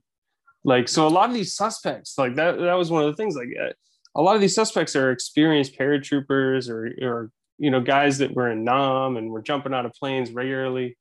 Like 0.64 0.88
so 0.88 1.08
a 1.08 1.10
lot 1.10 1.30
of 1.30 1.36
these 1.36 1.56
suspects 1.56 2.18
like 2.18 2.36
that 2.36 2.60
that 2.60 2.74
was 2.74 2.92
one 2.92 3.04
of 3.04 3.10
the 3.10 3.16
things 3.16 3.36
like 3.36 3.50
uh, 3.60 3.72
a 4.16 4.22
lot 4.22 4.36
of 4.36 4.42
these 4.42 4.56
suspects 4.56 4.96
are 4.96 5.12
experienced 5.12 5.78
paratroopers 5.78 6.70
or 6.70 6.92
or 7.02 7.32
you 7.58 7.72
know 7.72 7.80
guys 7.80 8.18
that 8.18 8.34
were 8.34 8.52
in 8.52 8.64
nam 8.64 9.16
and 9.16 9.30
were 9.30 9.42
jumping 9.42 9.74
out 9.74 9.86
of 9.86 9.94
planes 9.94 10.32
regularly. 10.32 10.98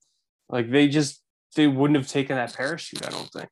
Like 0.49 0.71
they 0.71 0.89
just 0.89 1.21
they 1.57 1.67
wouldn't 1.67 1.97
have 1.97 2.09
taken 2.09 2.37
that 2.37 2.55
parachute 2.55 3.07
i 3.07 3.11
don't 3.11 3.31
think. 3.33 3.49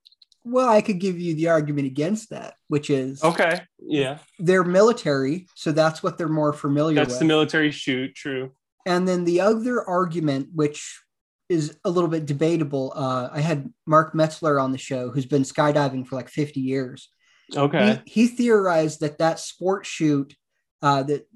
Well, 0.47 0.69
I 0.69 0.83
could 0.83 1.01
give 1.01 1.19
you 1.19 1.35
the 1.35 1.49
argument 1.49 1.87
against 1.87 2.31
that, 2.31 2.55
which 2.69 2.91
is 2.91 3.25
okay 3.25 3.63
yeah. 3.87 4.19
they're 4.39 4.65
military, 4.65 5.47
so 5.55 5.73
that's 5.73 6.03
what 6.03 6.19
they're 6.19 6.29
more 6.29 6.53
familiar 6.53 6.97
that's 6.97 7.11
with. 7.11 7.19
the 7.21 7.25
military 7.25 7.71
chute 7.71 8.15
true. 8.15 8.53
And 8.87 9.09
then 9.09 9.25
the 9.25 9.41
other 9.41 9.83
argument, 9.83 10.49
which 10.55 11.03
is 11.49 11.77
a 11.85 11.91
little 11.91 12.09
bit 12.09 12.27
debatable, 12.27 12.93
uh, 12.97 13.29
I 13.33 13.41
had 13.41 13.73
Mark 13.87 14.15
Metzler 14.15 14.63
on 14.63 14.73
the 14.73 14.79
show, 14.79 15.11
who's 15.11 15.27
been 15.27 15.43
skydiving 15.43 16.07
for 16.07 16.17
like 16.17 16.29
50 16.29 16.61
years. 16.61 17.09
okay 17.55 18.01
He, 18.07 18.23
he 18.23 18.27
theorized 18.29 19.01
that 19.01 19.19
that 19.19 19.39
sport 19.39 19.85
chute, 19.85 20.35
uh, 20.81 21.03
that 21.05 21.29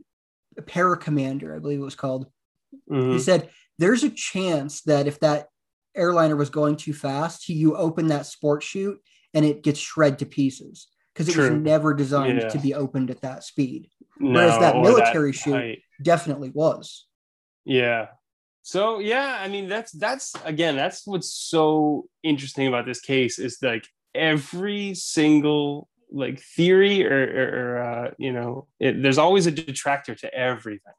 para 0.66 0.96
commander, 0.96 1.54
I 1.54 1.58
believe 1.58 1.80
it 1.80 1.84
was 1.84 1.94
called, 1.94 2.26
Mhm. 2.90 3.12
he 3.12 3.18
said 3.18 3.50
there's 3.78 4.02
a 4.04 4.10
chance 4.10 4.82
that 4.82 5.06
if 5.06 5.20
that 5.20 5.48
airliner 5.94 6.36
was 6.36 6.50
going 6.50 6.76
too 6.76 6.92
fast, 6.94 7.48
you 7.48 7.76
open 7.76 8.08
that 8.08 8.26
sport 8.26 8.62
chute 8.62 9.00
and 9.34 9.44
it 9.44 9.62
gets 9.62 9.78
shred 9.78 10.18
to 10.20 10.26
pieces 10.26 10.88
because 11.12 11.28
it 11.28 11.36
was 11.36 11.50
never 11.50 11.92
designed 11.94 12.40
Yeah. 12.40 12.48
to 12.48 12.58
be 12.58 12.74
opened 12.74 13.10
at 13.10 13.20
that 13.22 13.44
speed. 13.44 13.90
no, 14.20 14.32
Whereas 14.32 14.58
that 14.60 14.76
military 14.76 15.32
chute- 15.32 15.54
height. 15.54 15.82
Definitely 16.02 16.50
was. 16.50 17.06
Yeah. 17.64 18.08
So 18.68 18.98
yeah, 18.98 19.38
I 19.40 19.48
mean 19.48 19.66
that's 19.66 19.92
that's 19.92 20.34
again 20.44 20.76
that's 20.76 21.06
what's 21.06 21.32
so 21.32 22.04
interesting 22.22 22.66
about 22.66 22.84
this 22.84 23.00
case 23.00 23.38
is 23.38 23.56
like 23.62 23.88
every 24.14 24.92
single 24.92 25.88
like 26.12 26.38
theory 26.40 27.02
or, 27.06 27.16
or, 27.18 27.48
or 27.60 27.82
uh, 27.82 28.10
you 28.18 28.30
know 28.30 28.66
it, 28.78 29.02
there's 29.02 29.16
always 29.16 29.46
a 29.46 29.50
detractor 29.50 30.14
to 30.16 30.34
everything. 30.34 30.92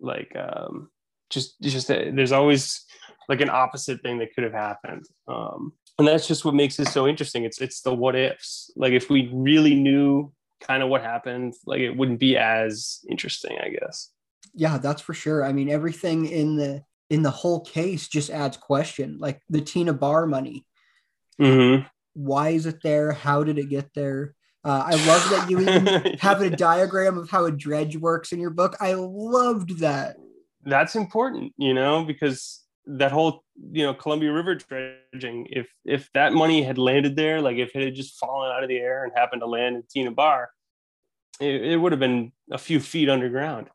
Like 0.00 0.34
um, 0.34 0.90
just 1.28 1.60
just 1.60 1.92
uh, 1.92 2.06
there's 2.12 2.32
always 2.32 2.84
like 3.28 3.40
an 3.40 3.50
opposite 3.50 4.02
thing 4.02 4.18
that 4.18 4.34
could 4.34 4.42
have 4.42 4.52
happened. 4.52 5.06
Um, 5.28 5.74
and 5.96 6.08
that's 6.08 6.26
just 6.26 6.44
what 6.44 6.56
makes 6.56 6.80
it 6.80 6.88
so 6.88 7.06
interesting. 7.06 7.44
It's 7.44 7.60
it's 7.60 7.82
the 7.82 7.94
what 7.94 8.16
ifs. 8.16 8.68
Like 8.74 8.94
if 8.94 9.08
we 9.08 9.30
really 9.32 9.76
knew 9.76 10.32
kind 10.60 10.82
of 10.82 10.88
what 10.88 11.02
happened, 11.02 11.54
like 11.66 11.82
it 11.82 11.96
wouldn't 11.96 12.18
be 12.18 12.36
as 12.36 12.98
interesting, 13.08 13.58
I 13.62 13.68
guess. 13.68 14.10
Yeah 14.54 14.78
that's 14.78 15.02
for 15.02 15.14
sure 15.14 15.44
i 15.44 15.52
mean 15.52 15.68
everything 15.70 16.26
in 16.26 16.56
the 16.56 16.82
in 17.08 17.22
the 17.22 17.30
whole 17.30 17.60
case 17.60 18.08
just 18.08 18.30
adds 18.30 18.56
question 18.56 19.18
like 19.18 19.40
the 19.48 19.60
tena 19.60 19.98
bar 19.98 20.26
money 20.26 20.64
Mm-hmm. 21.40 21.86
why 22.12 22.50
is 22.50 22.66
it 22.66 22.82
there 22.82 23.12
how 23.12 23.42
did 23.42 23.58
it 23.58 23.70
get 23.70 23.94
there 23.94 24.34
uh, 24.62 24.82
i 24.86 24.90
love 25.06 25.30
that 25.30 25.48
you 25.48 25.58
even 25.60 25.86
have 26.20 26.42
a 26.42 26.50
diagram 26.50 27.16
of 27.16 27.30
how 27.30 27.46
a 27.46 27.50
dredge 27.50 27.96
works 27.96 28.32
in 28.32 28.40
your 28.40 28.50
book 28.50 28.76
i 28.80 28.92
loved 28.94 29.78
that 29.78 30.16
That's 30.64 30.94
important, 30.96 31.54
you 31.56 31.72
know, 31.72 32.04
because 32.04 32.62
that 32.86 33.12
whole 33.12 33.44
you 33.72 33.84
know 33.84 33.94
Columbia 33.94 34.32
River 34.32 34.54
dredging. 34.56 35.46
If 35.50 35.72
if 35.84 36.10
that 36.12 36.32
money 36.32 36.62
had 36.62 36.76
landed 36.76 37.16
there, 37.16 37.40
like 37.40 37.56
if 37.56 37.74
it 37.74 37.82
had 37.84 37.94
just 37.94 38.18
fallen 38.18 38.50
out 38.52 38.62
of 38.62 38.68
the 38.68 38.78
air 38.78 39.04
and 39.04 39.12
happened 39.14 39.40
to 39.40 39.46
land 39.46 39.76
in 39.76 39.82
Tena 39.82 40.14
Bar, 40.14 40.50
it, 41.40 41.72
it 41.72 41.76
would 41.76 41.92
have 41.92 42.00
been 42.00 42.32
a 42.50 42.58
few 42.58 42.80
feet 42.80 43.08
underground. 43.08 43.68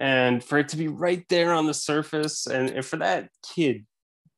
And 0.00 0.42
for 0.42 0.58
it 0.58 0.68
to 0.70 0.76
be 0.76 0.88
right 0.88 1.24
there 1.28 1.52
on 1.52 1.66
the 1.66 1.74
surface, 1.74 2.46
and, 2.46 2.70
and 2.70 2.84
for 2.84 2.96
that 2.96 3.28
kid, 3.54 3.86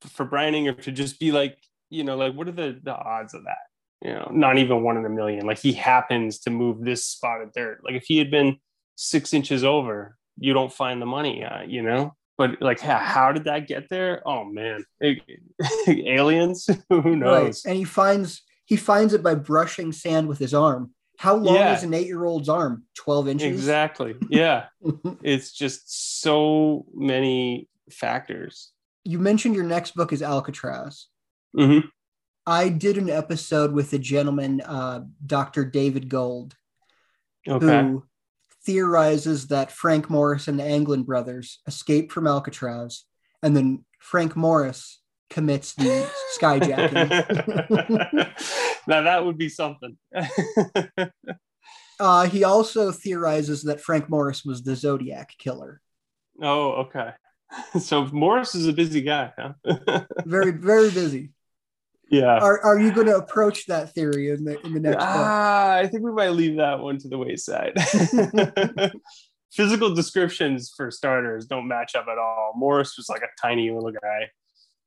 for 0.01 0.25
Brian 0.25 0.53
Ingram 0.53 0.77
to 0.77 0.91
just 0.91 1.19
be 1.19 1.31
like, 1.31 1.57
you 1.89 2.03
know, 2.03 2.17
like 2.17 2.33
what 2.33 2.47
are 2.47 2.51
the 2.51 2.79
the 2.83 2.95
odds 2.95 3.33
of 3.33 3.43
that? 3.45 3.57
You 4.07 4.13
know, 4.13 4.29
not 4.33 4.57
even 4.57 4.83
one 4.83 4.97
in 4.97 5.05
a 5.05 5.09
million. 5.09 5.45
Like 5.45 5.59
he 5.59 5.71
happens 5.71 6.39
to 6.39 6.49
move 6.49 6.83
this 6.83 7.05
spot 7.05 7.41
of 7.41 7.53
dirt. 7.53 7.79
Like 7.83 7.95
if 7.95 8.03
he 8.05 8.17
had 8.17 8.29
been 8.29 8.57
six 8.95 9.33
inches 9.33 9.63
over, 9.63 10.17
you 10.37 10.53
don't 10.53 10.71
find 10.73 11.01
the 11.01 11.05
money, 11.05 11.43
uh, 11.43 11.61
you 11.63 11.81
know? 11.81 12.13
But 12.37 12.61
like, 12.61 12.81
how, 12.81 12.97
how 12.97 13.31
did 13.31 13.45
that 13.45 13.67
get 13.67 13.87
there? 13.89 14.21
Oh 14.25 14.43
man, 14.43 14.83
It- 14.99 15.21
aliens? 15.87 16.69
Who 16.89 16.99
right 17.01 17.15
knows? 17.17 17.63
and 17.65 17.77
he 17.77 17.85
finds 17.85 18.41
he 18.65 18.75
finds 18.75 19.13
it 19.13 19.23
by 19.23 19.35
brushing 19.35 19.91
sand 19.93 20.27
with 20.27 20.39
his 20.39 20.53
arm 20.53 20.91
how 21.17 21.35
long 21.35 21.55
Yeah. 21.55 21.75
is 21.75 21.83
an 21.83 21.93
eight-year-old's 21.93 22.49
arm 22.49 22.83
12 22.95 23.27
inches 23.27 23.51
Exactly. 23.53 24.15
Yeah. 24.29 24.65
it's 25.23 25.51
just 25.51 26.21
so 26.21 26.85
many 26.93 27.69
factors. 27.91 28.71
you 29.03 29.19
mentioned 29.19 29.55
your 29.55 29.63
next 29.65 29.95
book 29.95 30.11
is 30.13 30.21
alcatraz 30.21 31.07
hmm 31.55 31.79
I 32.47 32.69
did 32.69 32.97
an 32.99 33.09
episode 33.09 33.71
with 33.71 33.91
a 33.93 33.97
gentleman, 33.97 34.61
uh, 34.61 35.01
Dr. 35.25 35.65
David 35.65 36.09
Gold, 36.09 36.55
Okay. 37.47 37.65
who 37.65 38.03
theorizes 38.63 39.47
that 39.47 39.71
Frank 39.71 40.09
Morris 40.11 40.47
and 40.47 40.59
the 40.59 40.63
Anglin 40.63 41.03
brothers 41.05 41.59
escaped 41.65 42.11
from 42.11 42.27
Alcatraz, 42.27 43.05
and 43.41 43.55
then 43.57 43.83
Frank 43.99 44.35
Morris 44.35 45.01
commits 45.29 45.73
the 45.73 46.09
skyjacking. 46.39 47.09
now 48.87 49.01
that 49.01 49.25
would 49.25 49.37
be 49.37 49.49
something. 49.49 49.97
uh, 51.99 52.27
he 52.27 52.43
also 52.43 52.91
theorizes 52.91 53.63
that 53.63 53.81
Frank 53.81 54.09
Morris 54.09 54.43
was 54.43 54.63
the 54.63 54.75
Zodiac 54.75 55.31
killer. 55.37 55.81
oh, 56.41 56.71
okay. 56.87 57.11
So 57.79 58.05
Morris 58.07 58.55
is 58.55 58.67
a 58.67 58.73
busy 58.73 59.01
guy, 59.01 59.31
huh? 59.37 59.53
Very, 60.25 60.51
very 60.51 60.89
busy. 60.89 61.31
yeah. 62.09 62.37
Are, 62.39 62.59
are 62.61 62.79
you 62.79 62.91
going 62.91 63.07
to 63.07 63.17
approach 63.17 63.67
that 63.67 63.93
theory 63.93 64.31
in 64.31 64.43
the 64.43 64.59
in 64.65 64.73
the 64.73 64.79
next 64.79 64.97
book? 64.97 65.05
Ah, 65.07 65.75
I 65.75 65.87
think 65.87 66.03
we 66.03 66.11
might 66.11 66.29
leave 66.29 66.57
that 66.57 66.79
one 66.79 66.97
to 66.97 67.07
the 67.07 67.17
wayside. 67.19 67.73
Physical 69.53 69.93
descriptions, 69.93 70.73
for 70.75 70.91
starters, 70.91 71.45
don't 71.45 71.67
match 71.67 71.95
up 71.95 72.07
at 72.11 72.17
all. 72.17 72.53
Morris 72.57 72.95
was 72.97 73.07
like 73.07 73.21
a 73.21 73.29
tiny 73.41 73.71
little 73.71 73.91
guy. 73.91 74.29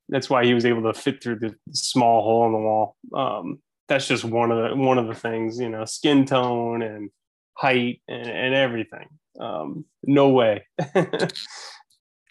That's 0.08 0.30
why 0.30 0.44
he 0.44 0.54
was 0.54 0.64
able 0.64 0.82
to 0.82 0.98
fit 0.98 1.22
through 1.22 1.40
the 1.40 1.54
small 1.72 2.22
hole 2.22 2.46
in 2.46 2.52
the 2.52 2.58
wall. 2.58 2.96
Um, 3.14 3.58
that's 3.88 4.06
just 4.06 4.24
one 4.24 4.50
of 4.50 4.70
the 4.70 4.76
one 4.76 4.98
of 4.98 5.06
the 5.06 5.14
things, 5.14 5.58
you 5.58 5.68
know, 5.68 5.84
skin 5.84 6.24
tone 6.24 6.82
and 6.82 7.10
height 7.54 8.00
and, 8.08 8.28
and 8.28 8.54
everything. 8.54 9.06
Um, 9.40 9.84
no 10.04 10.30
way. 10.30 10.66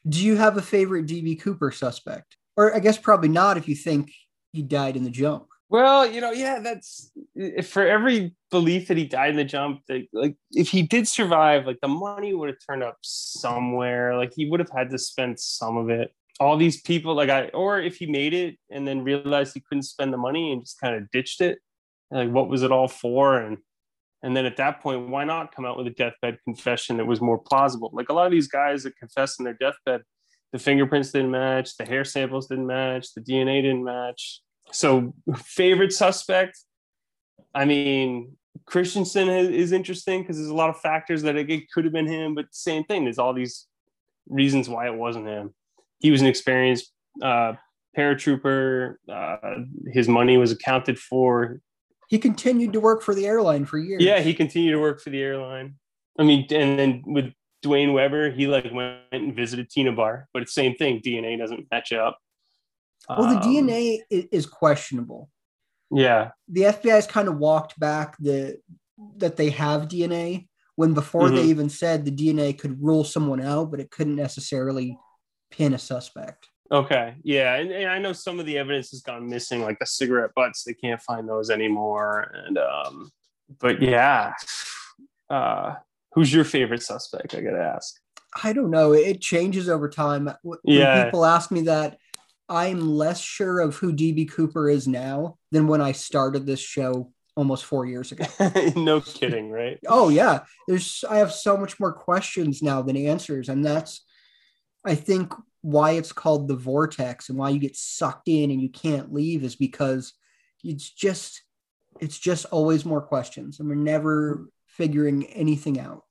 Do 0.09 0.23
you 0.23 0.37
have 0.37 0.57
a 0.57 0.61
favorite 0.61 1.05
DB 1.05 1.39
Cooper 1.39 1.71
suspect? 1.71 2.37
Or 2.55 2.75
I 2.75 2.79
guess 2.79 2.97
probably 2.97 3.29
not 3.29 3.57
if 3.57 3.67
you 3.67 3.75
think 3.75 4.11
he 4.53 4.61
died 4.61 4.95
in 4.95 5.03
the 5.03 5.09
jump. 5.09 5.47
Well, 5.69 6.09
you 6.09 6.21
know, 6.21 6.31
yeah, 6.31 6.59
that's 6.59 7.11
if 7.35 7.67
for 7.67 7.85
every 7.85 8.33
belief 8.51 8.87
that 8.87 8.95
he 8.95 9.05
died 9.05 9.31
in 9.31 9.35
the 9.35 9.43
jump, 9.43 9.81
that, 9.89 10.07
like 10.13 10.35
if 10.51 10.69
he 10.69 10.81
did 10.81 11.07
survive, 11.07 11.65
like 11.65 11.79
the 11.81 11.89
money 11.89 12.33
would 12.33 12.47
have 12.47 12.57
turned 12.65 12.83
up 12.83 12.97
somewhere. 13.01 14.15
Like 14.15 14.31
he 14.33 14.49
would 14.49 14.61
have 14.61 14.71
had 14.73 14.89
to 14.91 14.97
spend 14.97 15.39
some 15.39 15.75
of 15.75 15.89
it. 15.89 16.13
All 16.39 16.57
these 16.57 16.81
people, 16.81 17.15
like 17.15 17.29
I, 17.29 17.47
or 17.47 17.79
if 17.81 17.97
he 17.97 18.05
made 18.05 18.33
it 18.33 18.57
and 18.69 18.87
then 18.87 19.03
realized 19.03 19.53
he 19.53 19.63
couldn't 19.67 19.83
spend 19.83 20.13
the 20.13 20.17
money 20.17 20.51
and 20.51 20.61
just 20.61 20.79
kind 20.79 20.95
of 20.95 21.09
ditched 21.11 21.41
it, 21.41 21.59
like 22.11 22.29
what 22.29 22.47
was 22.47 22.63
it 22.63 22.71
all 22.71 22.87
for? 22.87 23.39
And 23.39 23.57
and 24.23 24.35
then 24.35 24.45
at 24.45 24.57
that 24.57 24.81
point, 24.81 25.09
why 25.09 25.23
not 25.23 25.55
come 25.55 25.65
out 25.65 25.77
with 25.77 25.87
a 25.87 25.91
deathbed 25.91 26.39
confession 26.43 26.97
that 26.97 27.05
was 27.05 27.21
more 27.21 27.37
plausible? 27.37 27.91
Like 27.93 28.09
a 28.09 28.13
lot 28.13 28.25
of 28.25 28.31
these 28.31 28.47
guys 28.47 28.83
that 28.83 28.97
confess 28.97 29.37
in 29.37 29.45
their 29.45 29.53
deathbed, 29.53 30.01
the 30.51 30.59
fingerprints 30.59 31.11
didn't 31.11 31.31
match, 31.31 31.77
the 31.77 31.85
hair 31.85 32.03
samples 32.03 32.47
didn't 32.47 32.67
match, 32.67 33.13
the 33.13 33.21
DNA 33.21 33.61
didn't 33.61 33.83
match 33.83 34.41
so 34.71 35.13
favorite 35.43 35.93
suspect 35.93 36.59
i 37.53 37.65
mean 37.65 38.35
christiansen 38.65 39.29
is, 39.29 39.71
interesting 39.71 40.21
because 40.21 40.37
there's 40.37 40.49
a 40.49 40.55
lot 40.55 40.69
of 40.69 40.79
factors 40.79 41.21
that 41.21 41.35
it 41.35 41.71
could 41.71 41.85
have 41.85 41.93
been 41.93 42.07
him 42.07 42.35
but 42.35 42.45
same 42.51 42.83
thing 42.83 43.03
there's 43.03 43.19
all 43.19 43.33
these 43.33 43.67
reasons 44.27 44.67
why 44.67 44.87
it 44.87 44.93
wasn't 44.93 45.25
him 45.25 45.53
he 45.99 46.11
was 46.11 46.21
an 46.21 46.27
experienced 46.27 46.91
uh, 47.21 47.53
paratrooper 47.97 48.95
uh, 49.11 49.37
his 49.91 50.07
money 50.07 50.37
was 50.37 50.51
accounted 50.51 50.97
for 50.99 51.61
He 52.07 52.19
continued 52.19 52.73
to 52.73 52.79
work 52.79 53.01
for 53.01 53.15
the 53.15 53.25
airline 53.25 53.65
for 53.65 53.77
years. 53.77 54.03
yeah 54.03 54.19
he 54.19 54.33
continued 54.33 54.71
to 54.71 54.79
work 54.79 55.01
for 55.01 55.09
the 55.09 55.21
airline 55.21 55.75
i 56.19 56.23
mean 56.23 56.45
and 56.51 56.77
then 56.79 57.03
with 57.05 57.33
duane 57.63 57.93
weber 57.93 58.29
he 58.31 58.45
like 58.47 58.71
went 58.71 58.99
and 59.11 59.35
visited 59.35 59.69
tena 59.69 59.95
bar 59.95 60.27
but 60.33 60.43
it's 60.43 60.53
same 60.53 60.75
thing 60.75 61.01
dna 61.01 61.37
doesn't 61.37 61.65
match 61.71 61.91
up 61.91 62.17
Well, 63.09 63.27
the 63.29 63.37
Um, 63.37 63.41
DNA 63.41 64.01
is 64.09 64.45
questionable. 64.45 65.29
yeah 65.91 66.31
The 66.49 66.61
FBI 66.75 66.95
has 67.01 67.07
kind 67.07 67.27
of 67.27 67.37
walked 67.37 67.79
back 67.79 68.15
the 68.19 68.59
that 69.17 69.37
they 69.37 69.49
have 69.51 69.87
DNA 69.87 70.47
when 70.75 70.93
before 70.93 71.29
they 71.29 71.43
Mhm. 71.45 71.49
even 71.53 71.69
said 71.69 72.03
the 72.05 72.11
DNA 72.11 72.53
could 72.57 72.75
rule 72.83 73.03
someone 73.03 73.41
out, 73.41 73.71
but 73.71 73.79
it 73.79 73.89
couldn't 73.91 74.15
necessarily 74.15 74.97
pin 75.51 75.73
a 75.73 75.77
suspect. 75.77 76.47
Okay. 76.71 77.15
Yeah. 77.23 77.55
And, 77.55 77.71
and 77.71 77.89
I 77.89 77.97
know 77.99 78.11
some 78.13 78.39
of 78.39 78.45
the 78.45 78.57
evidence 78.57 78.91
has 78.91 79.01
gone 79.01 79.29
missing, 79.29 79.61
like 79.61 79.79
the 79.79 79.85
cigarette 79.85 80.31
butts. 80.35 80.63
They 80.63 80.73
can't 80.73 81.01
find 81.01 81.27
those 81.27 81.49
anymore. 81.49 82.31
And 82.45 82.57
um, 82.57 83.09
but 83.59 83.81
yeah. 83.81 84.33
Uh 85.29 85.75
who's 86.13 86.33
your 86.33 86.43
favorite 86.43 86.83
suspect? 86.83 87.35
I 87.35 87.41
gotta 87.41 87.61
ask. 87.61 87.95
I 88.43 88.53
don't 88.53 88.71
know. 88.71 88.93
It 88.93 89.21
changes 89.21 89.69
over 89.69 89.89
time. 89.89 90.29
When 90.43 90.59
Yeah. 90.63 91.05
people 91.05 91.25
ask 91.25 91.51
me 91.51 91.61
that, 91.61 91.97
I'm 92.49 92.87
less 92.89 93.19
sure 93.21 93.59
of 93.59 93.75
who 93.75 93.93
DB 93.93 94.29
Cooper 94.29 94.69
is 94.69 94.87
now 94.87 95.37
than 95.51 95.67
when 95.67 95.81
I 95.81 95.91
started 95.91 96.45
this 96.45 96.59
show 96.59 97.11
almost 97.35 97.65
four 97.65 97.85
years 97.85 98.11
ago. 98.11 98.25
no 98.75 98.99
kidding, 99.01 99.51
right? 99.51 99.79
Oh 99.87 100.09
yeah, 100.09 100.43
there's 100.67 101.03
I 101.09 101.17
have 101.17 101.31
so 101.31 101.55
much 101.57 101.79
more 101.79 101.93
questions 101.93 102.61
now 102.61 102.81
than 102.81 102.97
answers, 102.97 103.47
and 103.49 103.63
that's 103.65 104.03
I 104.87 104.95
think 104.95 105.33
why 105.61 105.91
it's 105.91 106.13
called 106.13 106.47
the 106.47 106.55
vortex 106.55 107.29
and 107.29 107.37
why 107.37 107.49
you 107.49 107.59
get 107.59 107.75
sucked 107.75 108.27
in 108.27 108.51
and 108.51 108.61
you 108.61 108.69
can't 108.69 109.13
leave 109.13 109.43
is 109.43 109.55
because 109.55 110.13
it's 110.63 110.89
just 110.89 111.41
it's 111.99 112.17
just 112.17 112.45
always 112.45 112.85
more 112.85 113.01
questions 113.01 113.59
and 113.59 113.67
we're 113.67 113.75
never 113.75 114.49
figuring 114.65 115.25
anything 115.25 115.79
out. 115.79 116.03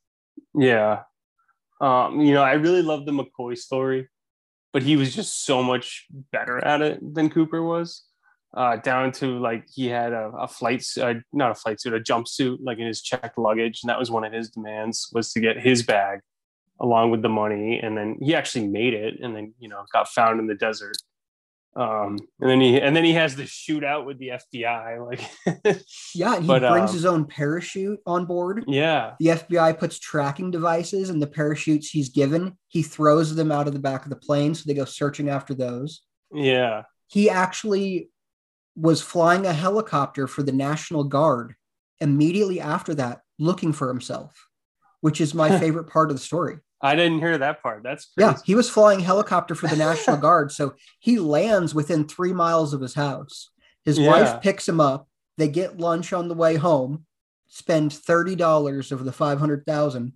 Yeah. 0.55 1.03
Um, 1.81 2.21
you 2.21 2.35
know, 2.35 2.43
I 2.43 2.55
really 2.55 2.83
love 2.83 3.07
the 3.07 3.13
McCoy 3.13 3.57
story, 3.57 4.09
but 4.73 4.83
he 4.83 4.97
was 4.97 5.15
just 5.15 5.45
so 5.45 5.63
much 5.63 6.07
better 6.33 6.63
at 6.65 6.83
it 6.83 7.15
than 7.15 7.31
Cooper 7.31 7.63
was. 7.63 8.03
Uh, 8.55 8.77
down 8.77 9.13
to 9.13 9.39
like 9.39 9.67
he 9.73 9.87
had 9.87 10.13
a, 10.13 10.33
a 10.39 10.49
flight, 10.49 10.85
uh, 11.01 11.15
not 11.33 11.51
a 11.51 11.55
flight 11.55 11.81
suit, 11.81 11.93
a 11.93 12.01
jumpsuit, 12.01 12.59
like 12.63 12.79
in 12.79 12.87
his 12.87 13.03
checked 13.03 13.37
luggage, 13.37 13.81
and 13.83 13.91
that 13.91 13.99
was 13.99 14.11
one 14.11 14.25
of 14.25 14.33
his 14.33 14.49
demands 14.49 15.11
was 15.13 15.31
to 15.33 15.41
get 15.41 15.61
his 15.61 15.83
bag 15.83 16.21
along 16.81 17.11
with 17.11 17.23
the 17.23 17.29
money, 17.29 17.79
and 17.83 17.97
then 17.97 18.19
he 18.21 18.35
actually 18.35 18.67
made 18.67 18.95
it, 18.95 19.21
and 19.21 19.35
then 19.35 19.55
you 19.59 19.69
know 19.69 19.85
got 19.93 20.09
found 20.09 20.41
in 20.41 20.47
the 20.47 20.55
desert. 20.55 20.97
Um, 21.75 22.17
and 22.41 22.49
then 22.49 22.61
he 22.63 22.81
and 22.81 22.97
then 22.97 23.05
he 23.05 23.13
has 23.13 23.37
the 23.37 23.43
shootout 23.43 24.07
with 24.07 24.19
the 24.19 24.29
FBI, 24.31 25.07
like 25.07 25.21
Yeah, 26.15 26.41
he 26.41 26.47
But, 26.47 26.61
brings 26.71 26.89
um, 26.91 26.97
his 26.97 27.05
own 27.05 27.27
parachute 27.27 28.01
on 28.07 28.25
board. 28.25 28.65
yeah, 28.67 29.13
The 29.21 29.27
FBI 29.27 29.79
puts 29.79 29.99
tracking 29.99 30.51
devices 30.51 31.11
and 31.11 31.21
the 31.21 31.27
parachutes 31.27 31.91
he's 31.91 32.09
given, 32.09 32.57
he 32.69 32.83
throws 32.83 33.35
them 33.35 33.53
out 33.53 33.67
of 33.67 33.75
the 33.75 33.79
back 33.79 34.05
of 34.05 34.11
the 34.11 34.17
plane 34.17 34.55
so 34.55 34.65
they 34.67 34.73
go 34.73 34.87
searching 34.87 35.29
after 35.29 35.53
those. 35.53 36.01
yeah, 36.33 36.85
he 37.09 37.29
actually 37.29 38.09
was 38.75 39.03
flying 39.03 39.45
a 39.45 39.53
helicopter 39.53 40.27
for 40.27 40.43
the 40.43 40.53
National 40.53 41.05
Guard 41.05 41.57
immediately 42.01 42.59
after 42.59 42.95
that, 42.95 43.21
looking 43.39 43.75
for 43.75 43.89
himself, 43.89 44.49
which 45.03 45.21
is 45.21 45.35
my 45.35 45.59
favorite 45.61 45.91
part 45.91 46.11
of 46.11 46.17
the 46.17 46.23
story. 46.23 46.57
I 46.83 46.95
didn't 46.95 47.21
hear 47.21 47.39
that 47.39 47.63
part. 47.63 47.83
That's 47.83 48.07
crazy. 48.07 48.31
Yeah, 48.31 48.37
he 48.45 48.55
was 48.55 48.69
flying 48.69 49.01
helicopter 49.01 49.55
for 49.55 49.67
the 49.67 49.77
National 49.87 50.17
Guard. 50.17 50.53
So 50.53 50.75
he 51.01 51.19
lands 51.19 51.75
within 51.75 52.07
three 52.07 52.33
miles 52.33 52.75
of 52.75 52.81
his 52.81 52.95
house. 52.95 53.51
His 53.85 53.99
Yeah. 53.99 54.09
wife 54.11 54.43
picks 54.43 54.69
him 54.69 54.81
up. 54.81 55.09
They 55.39 55.49
get 55.49 55.79
lunch 55.79 56.13
on 56.13 56.29
the 56.29 56.35
way 56.35 56.57
home, 56.57 57.07
spend 57.49 57.93
$30 57.93 58.93
of 58.93 59.05
the 59.05 59.13
500,000. 59.13 60.13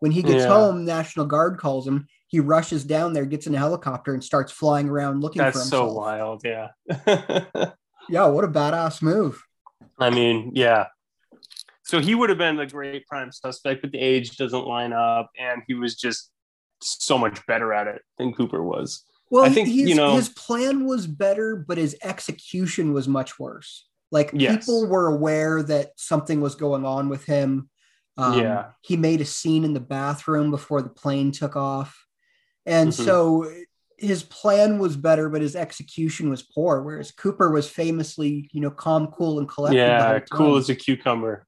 When 0.00 0.12
he 0.12 0.22
gets 0.22 0.44
Yeah. 0.44 0.48
home, 0.50 0.84
National 0.84 1.26
Guard 1.26 1.58
calls 1.58 1.86
him. 1.86 2.06
He 2.28 2.40
rushes 2.40 2.84
down 2.84 3.12
there, 3.14 3.24
gets 3.24 3.46
in 3.46 3.54
a 3.54 3.58
helicopter, 3.58 4.12
and 4.14 4.22
starts 4.22 4.52
flying 4.52 4.88
around 4.88 5.20
looking 5.22 5.40
for 5.40 5.44
That's 5.46 5.58
himself. 5.62 5.90
so 5.90 5.94
wild. 5.94 6.42
Yeah. 6.44 6.68
Yeah, 8.10 8.26
what 8.28 8.42
a 8.44 8.48
badass 8.48 9.02
move. 9.02 9.42
I 9.98 10.08
mean, 10.08 10.52
yeah. 10.54 10.86
So 11.88 12.00
he 12.00 12.14
would 12.14 12.28
have 12.28 12.36
been 12.38 12.56
the 12.56 12.66
great 12.66 13.06
prime 13.06 13.32
suspect, 13.32 13.80
but 13.80 13.92
the 13.92 13.98
age 13.98 14.36
doesn't 14.36 14.66
line 14.66 14.92
up, 14.92 15.30
and 15.38 15.62
he 15.66 15.72
was 15.72 15.96
just 15.96 16.30
so 16.82 17.16
much 17.16 17.44
better 17.46 17.72
at 17.72 17.86
it 17.86 18.02
than 18.18 18.34
Cooper 18.34 18.62
was. 18.62 19.04
Well, 19.30 19.44
I 19.44 19.48
think, 19.48 19.68
his, 19.68 19.76
you 19.88 19.94
know- 19.94 20.14
his 20.14 20.28
plan 20.28 20.84
was 20.84 21.06
better, 21.06 21.56
but 21.56 21.78
his 21.78 21.96
execution 22.02 22.92
was 22.92 23.08
much 23.08 23.38
worse. 23.38 23.86
Like 24.10 24.30
Yes. 24.34 24.58
people 24.58 24.86
were 24.86 25.06
aware 25.06 25.62
that 25.62 25.92
something 25.96 26.42
was 26.42 26.54
going 26.56 26.84
on 26.84 27.08
with 27.08 27.24
him. 27.24 27.70
Um, 28.18 28.38
Yeah. 28.38 28.72
He 28.82 28.98
made 28.98 29.22
a 29.22 29.26
scene 29.26 29.64
in 29.64 29.72
the 29.72 29.80
bathroom 29.80 30.50
before 30.50 30.82
the 30.82 30.88
plane 30.90 31.32
took 31.32 31.56
off. 31.56 32.06
And 32.66 32.90
Mhm. 32.90 33.04
so 33.04 33.50
his 33.96 34.22
plan 34.22 34.78
was 34.78 34.96
better, 34.96 35.30
but 35.30 35.40
his 35.40 35.56
execution 35.56 36.28
was 36.28 36.42
poor. 36.42 36.82
Whereas 36.82 37.12
Cooper 37.12 37.50
was 37.50 37.66
famously, 37.68 38.50
you 38.52 38.60
know, 38.60 38.70
calm, 38.70 39.06
cool, 39.08 39.38
and 39.38 39.48
collected. 39.48 39.78
yeah, 39.78 40.20
cool 40.30 40.56
as 40.56 40.68
a 40.68 40.74
cucumber. 40.76 41.46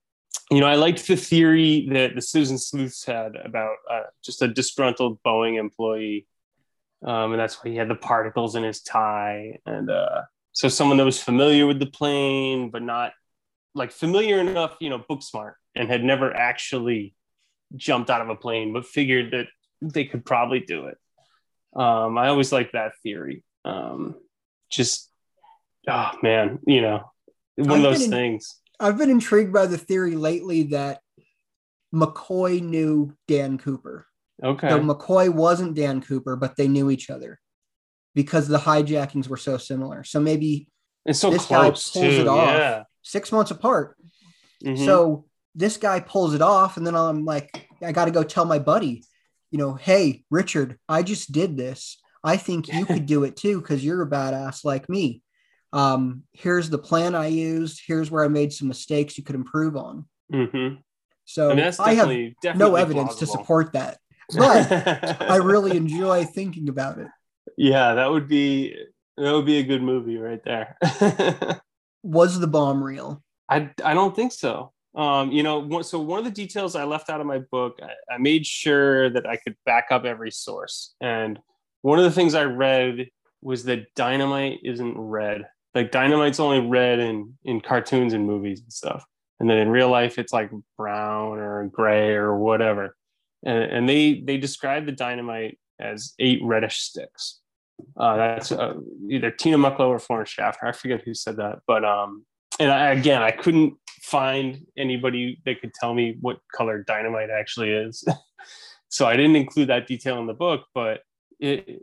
You 0.50 0.58
know, 0.58 0.66
I 0.66 0.74
liked 0.74 1.06
the 1.06 1.16
theory 1.16 1.88
that 1.92 2.16
the 2.16 2.22
Citizen 2.22 2.58
Sleuths 2.58 3.04
had 3.04 3.36
about 3.36 3.76
uh, 3.88 4.02
just 4.24 4.42
a 4.42 4.48
disgruntled 4.48 5.22
Boeing 5.22 5.58
employee, 5.58 6.26
um, 7.06 7.32
and 7.32 7.40
that's 7.40 7.62
why 7.62 7.70
he 7.70 7.76
had 7.76 7.88
the 7.88 7.94
particles 7.94 8.56
in 8.56 8.64
his 8.64 8.82
tie, 8.82 9.58
and 9.64 9.88
uh, 9.88 10.22
so 10.52 10.68
someone 10.68 10.96
that 10.96 11.04
was 11.04 11.22
familiar 11.22 11.66
with 11.66 11.78
the 11.78 11.86
plane, 11.86 12.70
but 12.70 12.82
not 12.82 13.12
like 13.74 13.92
familiar 13.92 14.40
enough, 14.40 14.76
you 14.80 14.90
know, 14.90 14.98
book 14.98 15.22
smart, 15.22 15.54
and 15.76 15.88
had 15.88 16.02
never 16.02 16.34
actually 16.34 17.14
jumped 17.76 18.10
out 18.10 18.20
of 18.20 18.28
a 18.28 18.36
plane, 18.36 18.72
but 18.72 18.84
figured 18.84 19.32
that 19.32 19.46
they 19.80 20.04
could 20.04 20.24
probably 20.24 20.60
do 20.60 20.86
it. 20.86 20.98
Um, 21.76 22.18
I 22.18 22.28
always 22.28 22.50
like 22.50 22.72
that 22.72 22.92
theory. 23.02 23.44
Um, 23.64 24.16
just, 24.68 25.10
oh 25.88 26.10
man, 26.22 26.58
you 26.66 26.82
know, 26.82 27.12
one 27.54 27.78
of 27.78 27.82
those 27.82 28.04
in- 28.04 28.10
things. 28.10 28.59
I've 28.80 28.98
been 28.98 29.10
intrigued 29.10 29.52
by 29.52 29.66
the 29.66 29.78
theory 29.78 30.16
lately 30.16 30.64
that 30.64 31.00
McCoy 31.94 32.62
knew 32.62 33.14
Dan 33.28 33.58
Cooper. 33.58 34.06
Okay. 34.42 34.68
So 34.68 34.80
McCoy 34.80 35.28
wasn't 35.28 35.74
Dan 35.74 36.00
Cooper, 36.00 36.36
but 36.36 36.56
they 36.56 36.68
knew 36.68 36.90
each 36.90 37.10
other 37.10 37.38
because 38.14 38.48
the 38.48 38.58
hijackings 38.58 39.28
were 39.28 39.36
so 39.36 39.58
similar. 39.58 40.02
So 40.04 40.18
maybe 40.20 40.68
it's 41.04 41.18
so 41.18 41.30
this 41.30 41.46
guy 41.46 41.64
pulls 41.70 41.90
too. 41.90 42.00
it 42.00 42.26
off. 42.28 42.48
Yeah. 42.48 42.82
six 43.02 43.32
months 43.32 43.50
apart. 43.50 43.96
Mhm. 44.64 44.84
So 44.84 45.26
this 45.54 45.76
guy 45.76 46.00
pulls 46.00 46.34
it 46.34 46.42
off, 46.42 46.76
and 46.76 46.86
then 46.86 46.94
I'm 46.94 47.24
like, 47.24 47.66
I 47.82 47.92
got 47.92 48.04
to 48.04 48.10
go 48.10 48.22
tell 48.22 48.44
my 48.44 48.58
buddy, 48.58 49.02
you 49.50 49.58
know, 49.58 49.74
hey, 49.74 50.24
Richard, 50.30 50.78
I 50.88 51.02
just 51.02 51.32
did 51.32 51.56
this. 51.56 51.98
I 52.22 52.36
think 52.36 52.68
you 52.68 52.84
could 52.84 53.06
do 53.14 53.24
it 53.24 53.36
too 53.36 53.60
because 53.60 53.84
you're 53.84 54.02
a 54.02 54.08
badass 54.10 54.64
like 54.64 54.88
me. 54.88 55.22
Um, 55.72 56.24
here's 56.32 56.68
the 56.70 56.78
plan 56.78 57.14
I 57.14 57.26
used. 57.28 57.82
Here's 57.86 58.10
where 58.10 58.24
I 58.24 58.28
made 58.28 58.52
some 58.52 58.68
mistakes 58.68 59.16
you 59.16 59.24
could 59.24 59.36
improve 59.36 59.76
on. 59.76 60.06
Mhm. 60.32 60.78
So 61.24 61.50
I 61.78 61.94
have 61.94 62.08
no 62.56 62.74
evidence 62.74 63.16
to 63.16 63.26
support 63.26 63.72
that, 63.74 63.98
but 64.36 65.20
I 65.22 65.36
really 65.36 65.76
enjoy 65.76 66.24
thinking 66.24 66.68
about 66.68 66.98
it. 66.98 67.06
yeah, 67.56 67.94
that 67.94 68.10
would 68.10 68.26
be 68.26 68.74
that 69.16 69.32
would 69.32 69.46
be 69.46 69.58
a 69.58 69.62
good 69.62 69.82
movie 69.82 70.16
right 70.18 70.42
there. 70.44 70.76
Was 72.02 72.40
the 72.40 72.46
bomb 72.48 72.82
real? 72.82 73.22
I 73.48 73.70
I 73.84 73.94
don't 73.94 74.16
think 74.16 74.32
so. 74.32 74.72
Um, 74.94 75.30
you 75.30 75.44
know, 75.44 75.82
so 75.82 76.00
one 76.00 76.18
of 76.18 76.24
the 76.24 76.30
details 76.32 76.74
I 76.74 76.82
left 76.82 77.10
out 77.10 77.20
of 77.20 77.26
my 77.26 77.38
book, 77.38 77.78
I, 77.80 78.14
I 78.14 78.18
made 78.18 78.44
sure 78.44 79.08
that 79.10 79.24
I 79.24 79.36
could 79.36 79.54
back 79.64 79.86
up 79.92 80.04
every 80.04 80.32
source. 80.32 80.94
And 81.00 81.38
one 81.82 81.98
of 82.00 82.04
the 82.04 82.10
things 82.10 82.34
I 82.34 82.44
read 82.44 83.08
was 83.40 83.64
that 83.64 83.94
dynamite 83.94 84.60
isn't 84.64 84.98
red. 84.98 85.46
Like 85.74 85.92
dynamite's 85.92 86.40
only 86.40 86.60
red 86.60 86.98
in 86.98 87.34
in 87.44 87.60
cartoons 87.60 88.12
and 88.12 88.26
movies 88.26 88.60
and 88.60 88.72
stuff. 88.72 89.04
And 89.38 89.48
then 89.48 89.58
in 89.58 89.70
real 89.70 89.88
life, 89.88 90.18
it's 90.18 90.32
like 90.32 90.50
brown 90.76 91.38
or 91.38 91.66
gray 91.68 92.10
or 92.10 92.36
whatever. 92.36 92.96
And, 93.44 93.58
and 93.58 93.88
they 93.88 94.20
they 94.20 94.36
describe 94.36 94.86
the 94.86 94.92
dynamite 94.92 95.58
as 95.80 96.14
eight 96.18 96.40
reddish 96.42 96.80
sticks. 96.80 97.40
Uh, 97.96 98.16
that's 98.16 98.52
uh, 98.52 98.74
either 99.08 99.30
Tina 99.30 99.56
Mucklow 99.56 99.88
or 99.88 99.98
Florence 99.98 100.30
Schaffner. 100.30 100.68
I 100.68 100.72
forget 100.72 101.02
who 101.02 101.14
said 101.14 101.36
that, 101.36 101.60
but 101.66 101.84
um, 101.84 102.26
and 102.58 102.70
I, 102.70 102.88
again, 102.88 103.22
I 103.22 103.30
couldn't 103.30 103.74
find 104.02 104.66
anybody 104.76 105.40
that 105.46 105.60
could 105.60 105.72
tell 105.74 105.94
me 105.94 106.16
what 106.20 106.38
color 106.54 106.82
dynamite 106.82 107.30
actually 107.30 107.70
is. 107.70 108.04
so 108.88 109.06
I 109.06 109.16
didn't 109.16 109.36
include 109.36 109.68
that 109.68 109.86
detail 109.86 110.18
in 110.18 110.26
the 110.26 110.34
book, 110.34 110.66
but 110.74 111.00
it, 111.38 111.80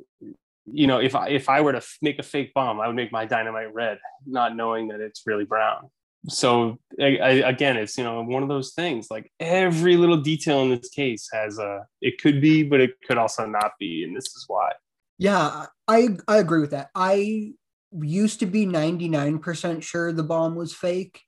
you 0.72 0.88
know, 0.88 1.00
if 1.00 1.16
I 1.16 1.30
if 1.30 1.50
I 1.50 1.62
were 1.62 1.74
to 1.74 1.82
make 2.02 2.20
a 2.20 2.24
fake 2.24 2.54
bomb, 2.54 2.80
I 2.80 2.88
would 2.88 2.96
make 2.96 3.12
my 3.12 3.26
dynamite 3.26 3.74
red, 3.74 4.00
not 4.26 4.56
knowing 4.56 4.90
that 4.90 5.00
it's 5.00 5.24
really 5.26 5.46
brown. 5.46 5.90
So 6.28 6.78
I, 7.00 7.18
I, 7.18 7.30
again, 7.50 7.78
it's 7.78 7.98
you 7.98 8.04
know 8.04 8.22
one 8.24 8.44
of 8.44 8.50
those 8.50 8.74
things. 8.74 9.08
Like 9.10 9.32
every 9.40 9.96
little 9.98 10.18
detail 10.18 10.62
in 10.62 10.70
this 10.70 10.90
case 10.90 11.30
has 11.34 11.58
a. 11.58 11.86
It 12.02 12.22
could 12.22 12.42
be, 12.42 12.64
but 12.64 12.82
it 12.82 12.92
could 13.08 13.18
also 13.18 13.46
not 13.46 13.74
be, 13.80 14.04
and 14.04 14.16
this 14.16 14.26
is 14.26 14.46
why. 14.48 14.72
Yeah, 15.18 15.68
I 15.88 16.18
I 16.28 16.38
agree 16.38 16.62
with 16.62 16.72
that. 16.72 16.90
I 16.94 17.54
used 17.92 18.42
to 18.42 18.46
be 18.46 18.66
99% 18.66 19.82
sure 19.82 20.12
the 20.12 20.24
bomb 20.24 20.56
was 20.56 20.74
fake. 20.74 21.22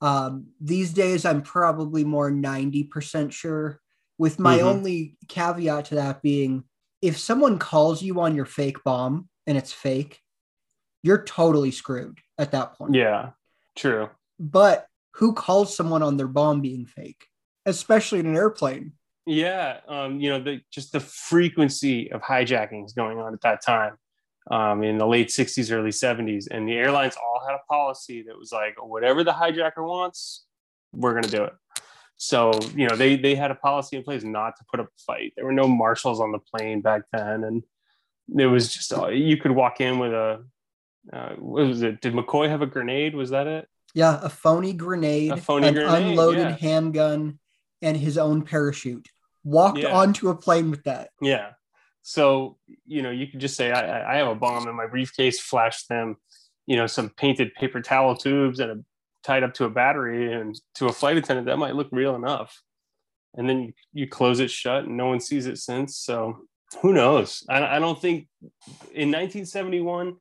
Um, 0.00 0.46
these 0.60 0.92
days 0.92 1.24
I'm 1.24 1.42
probably 1.42 2.04
more 2.04 2.30
90% 2.30 3.32
sure, 3.32 3.80
with 4.16 4.38
my 4.38 4.58
Mhm. 4.58 4.64
only 4.64 5.16
caveat 5.26 5.86
to 5.86 5.96
that 5.96 6.22
being 6.22 6.62
if 7.02 7.18
someone 7.18 7.58
calls 7.58 8.02
you 8.02 8.20
on 8.20 8.34
your 8.34 8.44
fake 8.44 8.82
bomb 8.84 9.28
and 9.46 9.56
it's 9.56 9.72
fake, 9.72 10.20
you're 11.02 11.24
totally 11.24 11.70
screwed 11.70 12.18
at 12.38 12.52
that 12.52 12.74
point. 12.74 12.94
Yeah, 12.94 13.30
true. 13.76 14.10
But 14.38 14.86
who 15.14 15.32
calls 15.32 15.76
someone 15.76 16.02
on 16.02 16.16
their 16.16 16.28
bomb 16.28 16.60
being 16.60 16.86
fake, 16.86 17.26
especially 17.66 18.20
in 18.20 18.26
an 18.26 18.36
airplane? 18.36 18.92
Yeah, 19.26 19.80
um, 19.88 20.20
you 20.20 20.30
know, 20.30 20.40
the 20.42 20.60
just 20.70 20.92
the 20.92 21.00
frequency 21.00 22.10
of 22.12 22.22
hijackings 22.22 22.94
going 22.94 23.18
on 23.18 23.34
at 23.34 23.40
that 23.42 23.62
time 23.64 23.98
um, 24.50 24.82
in 24.82 24.98
the 24.98 25.06
late 25.06 25.28
60s, 25.28 25.72
early 25.72 25.90
70s. 25.90 26.46
And 26.50 26.68
the 26.68 26.74
airlines 26.74 27.16
all 27.16 27.42
had 27.46 27.54
a 27.54 27.60
policy 27.68 28.22
that 28.22 28.38
was 28.38 28.52
like, 28.52 28.74
whatever 28.82 29.24
the 29.24 29.32
hijacker 29.32 29.86
wants, 29.86 30.46
we're 30.92 31.12
going 31.12 31.24
to 31.24 31.30
do 31.30 31.44
it. 31.44 31.52
So, 32.18 32.50
you 32.74 32.88
know, 32.88 32.96
they, 32.96 33.16
they 33.16 33.34
had 33.36 33.50
a 33.52 33.54
policy 33.54 33.96
in 33.96 34.02
place 34.02 34.24
not 34.24 34.56
to 34.56 34.64
put 34.70 34.80
up 34.80 34.86
a 34.86 35.00
fight. 35.06 35.32
There 35.36 35.44
were 35.44 35.52
no 35.52 35.68
marshals 35.68 36.20
on 36.20 36.32
the 36.32 36.40
plane 36.40 36.80
back 36.80 37.02
then. 37.12 37.44
And 37.44 37.62
it 38.36 38.46
was 38.46 38.72
just, 38.72 38.92
uh, 38.92 39.08
you 39.08 39.36
could 39.36 39.52
walk 39.52 39.80
in 39.80 40.00
with 40.00 40.12
a, 40.12 40.44
uh, 41.12 41.28
what 41.36 41.66
was 41.66 41.82
it? 41.82 42.00
Did 42.00 42.14
McCoy 42.14 42.48
have 42.48 42.60
a 42.60 42.66
grenade? 42.66 43.14
Was 43.14 43.30
that 43.30 43.46
it? 43.46 43.68
Yeah, 43.94 44.18
a 44.20 44.28
phony 44.28 44.72
grenade, 44.72 45.30
A 45.30 45.36
phony 45.36 45.68
an 45.68 45.74
grenade, 45.74 46.10
unloaded 46.10 46.40
yeah. 46.48 46.56
handgun, 46.56 47.38
and 47.82 47.96
his 47.96 48.18
own 48.18 48.42
parachute. 48.42 49.08
Walked 49.44 49.78
Yeah. 49.78 49.96
onto 49.96 50.28
a 50.28 50.34
plane 50.36 50.70
with 50.72 50.82
that. 50.84 51.10
Yeah. 51.22 51.50
So, 52.02 52.58
you 52.84 53.02
know, 53.02 53.10
you 53.10 53.28
could 53.28 53.40
just 53.40 53.56
say, 53.56 53.70
I, 53.70 54.00
I- 54.00 54.14
I 54.14 54.16
have 54.16 54.28
a 54.28 54.34
bomb 54.34 54.66
in 54.68 54.74
my 54.74 54.88
briefcase, 54.88 55.38
flash 55.40 55.84
them, 55.84 56.16
you 56.66 56.76
know, 56.76 56.86
some 56.88 57.10
painted 57.10 57.54
paper 57.54 57.80
towel 57.80 58.16
tubes 58.16 58.58
and 58.60 58.70
a, 58.72 58.84
tied 59.24 59.42
up 59.42 59.54
to 59.54 59.64
a 59.64 59.70
battery 59.70 60.32
and 60.32 60.58
to 60.76 60.86
a 60.86 60.92
flight 60.92 61.16
attendant. 61.16 61.46
That 61.46 61.58
might 61.58 61.74
look 61.74 61.88
real 61.92 62.14
enough. 62.14 62.60
And 63.34 63.48
then 63.48 63.60
you, 63.62 63.72
you 63.92 64.08
close 64.08 64.40
it 64.40 64.50
shut 64.50 64.84
and 64.84 64.96
no 64.96 65.06
one 65.06 65.20
sees 65.20 65.46
it 65.46 65.58
since. 65.58 65.96
So 65.98 66.38
who 66.80 66.92
knows? 66.92 67.44
I, 67.48 67.76
I 67.76 67.78
don't 67.78 68.00
think 68.00 68.28
in 68.92 69.10
1971, 69.10 70.16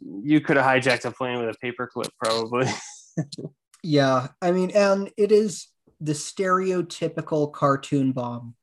you 0.00 0.40
could 0.40 0.56
have 0.56 0.66
hijacked 0.66 1.04
a 1.04 1.10
plane 1.10 1.38
with 1.38 1.54
a 1.54 1.58
paper 1.58 1.86
clip, 1.86 2.10
probably. 2.22 2.66
Yeah, 3.82 4.28
I 4.42 4.50
mean, 4.50 4.72
and 4.72 5.12
it 5.16 5.30
is 5.30 5.68
the 6.00 6.12
stereotypical 6.12 7.52
cartoon 7.52 8.10
bomb. 8.10 8.56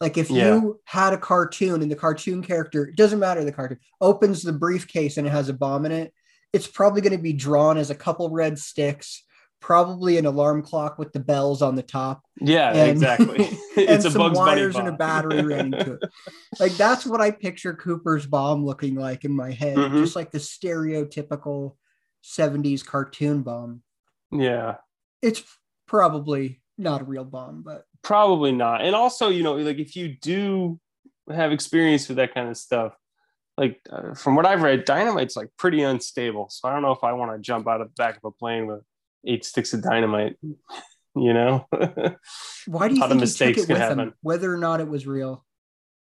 Like 0.00 0.16
if 0.16 0.30
Yeah. 0.30 0.54
you 0.54 0.80
had 0.84 1.12
a 1.12 1.18
cartoon 1.18 1.82
and 1.82 1.90
the 1.90 1.96
cartoon 1.96 2.42
character, 2.42 2.86
it 2.86 2.96
doesn't 2.96 3.18
matter 3.18 3.44
the 3.44 3.52
cartoon, 3.52 3.78
opens 4.00 4.42
the 4.42 4.54
briefcase 4.54 5.18
and 5.18 5.26
it 5.26 5.30
has 5.30 5.50
a 5.50 5.52
bomb 5.52 5.84
in 5.84 5.92
it, 5.92 6.14
it's 6.52 6.66
probably 6.66 7.00
going 7.00 7.16
to 7.16 7.22
be 7.22 7.32
drawn 7.32 7.76
as 7.78 7.90
a 7.90 7.94
couple 7.94 8.28
red 8.30 8.58
sticks, 8.58 9.24
probably 9.60 10.16
an 10.18 10.26
alarm 10.26 10.62
clock 10.62 10.98
with 10.98 11.12
the 11.12 11.20
bells 11.20 11.62
on 11.62 11.74
the 11.76 11.82
top, 11.82 12.22
yeah, 12.40 12.72
And- 12.72 12.90
exactly. 12.90 13.44
and 13.76 13.88
it's 13.88 14.04
a 14.04 14.10
some 14.10 14.20
Bugs 14.22 14.38
wires 14.38 14.76
and 14.76 14.88
a 14.88 14.92
battery 14.92 15.42
running 15.54 15.72
to 15.72 15.94
it. 15.94 16.02
Like 16.58 16.72
that's 16.72 17.04
what 17.06 17.20
I 17.20 17.30
picture 17.30 17.74
Cooper's 17.74 18.26
bomb 18.26 18.64
looking 18.64 18.94
like 18.96 19.24
in 19.24 19.32
my 19.32 19.50
head, 19.52 19.76
Mhm. 19.76 20.00
just 20.02 20.16
like 20.16 20.30
the 20.30 20.38
stereotypical 20.38 21.76
70s 22.24 22.84
cartoon 22.84 23.42
bomb. 23.42 23.82
yeah. 24.32 24.76
It's 25.22 25.42
probably 25.86 26.62
not 26.78 27.02
a 27.02 27.04
real 27.04 27.24
bomb, 27.24 27.62
but 27.62 27.84
probably 28.02 28.50
not 28.52 28.80
and 28.80 28.94
also 28.96 29.28
you 29.28 29.42
know 29.42 29.56
like 29.56 29.78
if 29.78 29.94
you 29.94 30.08
do 30.22 30.80
have 31.30 31.52
experience 31.52 32.08
with 32.08 32.16
that 32.16 32.32
kind 32.32 32.48
of 32.48 32.56
stuff 32.56 32.94
like 33.60 33.80
uh, 33.92 34.14
from 34.14 34.34
what 34.34 34.46
i've 34.46 34.62
read 34.62 34.84
dynamite's 34.84 35.36
like 35.36 35.48
pretty 35.58 35.82
unstable 35.82 36.48
so 36.50 36.68
i 36.68 36.72
don't 36.72 36.82
know 36.82 36.92
if 36.92 37.04
i 37.04 37.12
want 37.12 37.30
to 37.30 37.38
jump 37.38 37.68
out 37.68 37.80
of 37.80 37.88
the 37.88 37.94
back 37.94 38.16
of 38.16 38.24
a 38.24 38.30
plane 38.30 38.66
with 38.66 38.80
eight 39.26 39.44
sticks 39.44 39.72
of 39.72 39.82
dynamite 39.82 40.36
you 41.14 41.34
know 41.34 41.66
why 42.66 42.88
do 42.88 42.94
you 42.94 43.00
think 43.00 43.12
he 43.12 43.18
mistakes 43.18 43.60
took 43.60 43.70
it 43.70 43.72
with 43.74 43.82
him, 43.82 43.98
happen. 43.98 44.12
whether 44.22 44.52
or 44.52 44.56
not 44.56 44.80
it 44.80 44.88
was 44.88 45.06
real? 45.06 45.44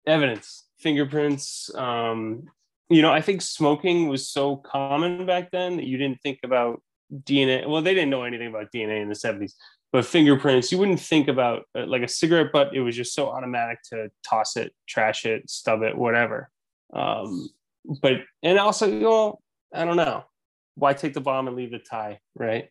evidence 0.07 0.65
fingerprints 0.79 1.71
um 1.77 2.45
you 2.89 3.03
know 3.03 3.13
i 3.13 3.21
think 3.21 3.43
smoking 3.43 4.09
was 4.09 4.29
so 4.29 4.57
common 4.57 5.27
back 5.27 5.51
then 5.53 5.77
that 5.77 5.87
you 5.87 5.97
didn't 5.97 6.21
think 6.23 6.39
about 6.43 6.83
dna 7.25 7.69
well 7.69 7.83
they 7.83 7.95
didn't 7.95 8.11
know 8.11 8.25
anything 8.25 8.49
about 8.49 8.73
dna 8.75 9.01
in 9.01 9.09
the 9.09 9.15
70s 9.15 9.53
but 9.93 10.07
fingerprints 10.07 10.73
you 10.73 10.79
wouldn't 10.79 10.99
think 10.99 11.29
about 11.29 11.65
uh, 11.77 11.87
like 11.87 12.03
a 12.03 12.09
cigarette 12.09 12.51
butt 12.53 12.75
it 12.75 12.81
was 12.81 12.97
just 12.97 13.15
so 13.15 13.29
automatic 13.29 13.79
to 13.91 14.09
toss 14.29 14.57
it 14.57 14.73
trash 14.89 15.25
it 15.25 15.49
stub 15.49 15.83
it 15.83 15.97
whatever 15.97 16.51
um 16.93 17.49
but 18.01 18.19
and 18.43 18.59
also 18.59 18.87
you 18.87 19.01
know 19.01 19.39
i 19.75 19.85
don't 19.85 19.97
know 19.97 20.25
why 20.75 20.93
take 20.93 21.15
the 21.15 21.21
bomb 21.21 21.49
and 21.49 21.57
leave 21.57 21.71
the 21.71 21.79
tie 21.79 22.19
right 22.35 22.69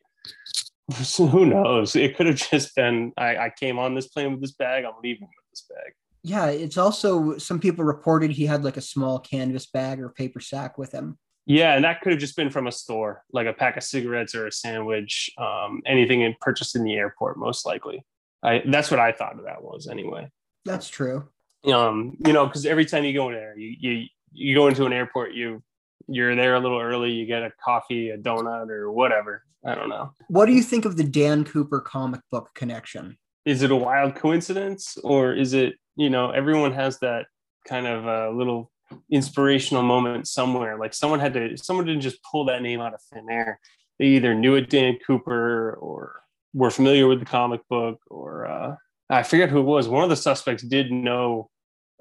so 1.02 1.26
who 1.26 1.46
knows 1.46 1.96
it 1.96 2.16
could 2.16 2.28
have 2.28 2.36
just 2.36 2.76
been 2.76 3.12
I, 3.18 3.38
I 3.38 3.52
came 3.58 3.80
on 3.80 3.96
this 3.96 4.08
plane 4.08 4.32
with 4.32 4.42
this 4.42 4.54
bag 4.54 4.86
i'm 4.86 4.94
leaving 5.04 5.28
with 5.28 5.50
this 5.52 5.66
bag 5.70 5.94
Yeah, 6.24 6.48
it's 6.48 6.78
also 6.78 7.38
some 7.38 7.60
people 7.60 7.84
reported 7.84 8.32
he 8.32 8.46
had 8.46 8.64
like 8.64 8.78
a 8.78 8.82
small 8.82 9.20
canvas 9.20 9.66
bag 9.66 10.00
or 10.00 10.10
paper 10.10 10.40
sack 10.40 10.78
with 10.78 10.92
him. 10.92 11.18
Yeah, 11.48 11.74
and 11.74 11.84
that 11.84 12.02
could 12.02 12.12
have 12.12 12.22
just 12.22 12.36
been 12.36 12.52
from 12.52 12.68
a 12.68 12.72
store, 12.72 13.24
like 13.34 13.48
a 13.48 13.54
pack 13.54 13.76
of 13.76 13.84
cigarettes 13.84 14.36
or 14.36 14.46
a 14.46 14.52
sandwich, 14.52 15.32
um, 15.40 15.82
anything 15.88 16.22
in, 16.22 16.36
purchased 16.40 16.76
in 16.76 16.84
the 16.84 16.94
airport, 16.94 17.38
most 17.38 17.66
likely. 17.66 18.06
I 18.44 18.62
that's 18.68 18.92
what 18.92 19.00
I 19.00 19.12
thought 19.12 19.38
of 19.38 19.46
that 19.46 19.64
was 19.64 19.88
anyway. 19.88 20.30
That's 20.64 20.88
true. 20.88 21.28
Um, 21.66 22.18
you 22.26 22.34
know, 22.34 22.46
because 22.48 22.66
every 22.66 22.86
time 22.86 23.04
you 23.04 23.14
go 23.14 23.30
in 23.30 23.36
there, 23.36 23.58
you 23.58 23.76
you 23.80 24.06
you 24.34 24.56
go 24.56 24.68
into 24.68 24.86
an 24.86 24.94
airport, 24.94 25.34
you 25.34 25.62
you're 26.08 26.36
there 26.36 26.56
a 26.56 26.60
little 26.60 26.80
early, 26.80 27.12
you 27.12 27.26
get 27.26 27.44
a 27.44 27.52
coffee, 27.64 28.10
a 28.10 28.18
donut, 28.18 28.70
or 28.70 28.92
whatever. 28.92 29.44
I 29.66 29.76
don't 29.76 29.90
know. 29.90 30.14
What 30.28 30.48
do 30.48 30.54
you 30.54 30.64
think 30.64 30.86
of 30.86 30.98
the 30.98 31.04
Dan 31.04 31.44
Cooper 31.44 31.80
comic 31.80 32.22
book 32.32 32.50
connection? 32.56 33.18
Is 33.46 33.62
it 33.62 33.72
a 33.72 33.76
wild 33.76 34.16
coincidence, 34.16 34.98
or 35.04 35.34
is 35.34 35.54
it 35.54 35.76
you 35.96 36.10
know 36.10 36.32
everyone 36.32 36.74
has 36.74 37.00
that 37.00 37.26
kind 37.68 37.88
of 37.88 38.08
uh, 38.08 38.36
little 38.36 38.72
inspirational 39.12 39.84
moment 39.84 40.28
somewhere? 40.28 40.78
Like 40.78 40.94
someone 40.94 41.20
had 41.20 41.34
to, 41.34 41.58
someone 41.58 41.86
didn't 41.86 42.02
just 42.02 42.18
pull 42.24 42.46
that 42.46 42.62
name 42.62 42.82
out 42.82 42.94
of 42.94 43.02
thin 43.14 43.28
air. 43.30 43.60
They 44.00 44.06
either 44.08 44.34
knew 44.34 44.56
it 44.56 44.70
Dan 44.70 44.98
Cooper 45.06 45.74
or 45.74 46.22
were 46.54 46.72
familiar 46.72 47.08
with 47.08 47.20
the 47.20 47.26
comic 47.26 47.62
book, 47.70 48.00
or 48.10 48.48
uh, 48.48 48.76
I 49.12 49.24
forget 49.24 49.50
who 49.50 49.60
it 49.60 49.64
was. 49.64 49.90
One 49.90 50.04
of 50.04 50.10
the 50.10 50.16
suspects 50.16 50.64
did 50.64 50.92
know 50.92 51.50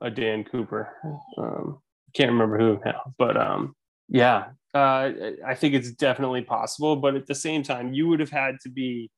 a 0.00 0.10
Dan 0.10 0.44
Cooper. 0.44 0.94
Um, 1.36 1.80
can't 2.14 2.30
remember 2.30 2.58
who 2.58 2.80
now, 2.84 3.12
but 3.18 3.36
um, 3.36 3.74
yeah, 4.08 4.46
uh, 4.74 5.10
I 5.46 5.54
think 5.54 5.74
it's 5.74 5.90
definitely 5.90 6.42
possible. 6.42 6.96
But 6.96 7.16
at 7.16 7.26
the 7.26 7.34
same 7.34 7.62
time, 7.62 7.92
you 7.92 8.08
would 8.08 8.20
have 8.20 8.30
had 8.30 8.56
to 8.62 8.68
be 8.68 9.10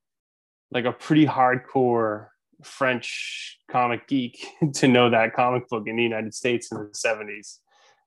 like 0.71 0.87
a 0.87 0.93
pretty 0.93 1.27
hardcore 1.27 2.29
French 2.65 3.59
comic 3.71 4.09
geek 4.09 4.45
to 4.75 4.89
know 4.89 5.11
that 5.11 5.35
comic 5.35 5.69
book 5.69 5.85
in 5.87 5.97
the 5.97 6.03
United 6.03 6.35
States 6.35 6.73
in 6.73 6.79
the 6.79 6.85
70s. 6.85 7.59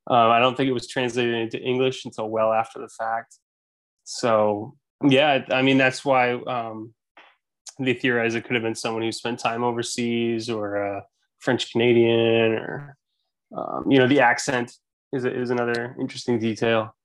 Um, 0.07 0.31
I 0.31 0.39
don't 0.39 0.55
think 0.55 0.69
it 0.69 0.73
was 0.73 0.87
translated 0.87 1.35
into 1.35 1.59
English 1.59 2.05
until 2.05 2.29
well 2.29 2.51
after 2.51 2.79
the 2.79 2.89
fact. 2.89 3.37
So, 4.03 4.75
yeah, 5.03 5.45
I 5.49 5.61
mean, 5.61 5.77
that's 5.77 6.05
why 6.05 6.33
um, 6.33 6.93
they 7.79 7.93
theorize 7.93 8.35
it 8.35 8.45
could 8.45 8.55
have 8.55 8.63
been 8.63 8.75
someone 8.75 9.03
who 9.03 9.11
spent 9.11 9.39
time 9.39 9.63
overseas 9.63 10.49
or 10.49 10.75
a 10.75 11.03
French 11.39 11.71
Canadian 11.71 12.53
or, 12.53 12.97
um, 13.55 13.85
you 13.89 13.99
know, 13.99 14.07
the 14.07 14.21
accent 14.21 14.73
is, 15.11 15.25
is 15.25 15.49
another 15.49 15.95
interesting 15.99 16.39
detail 16.39 16.95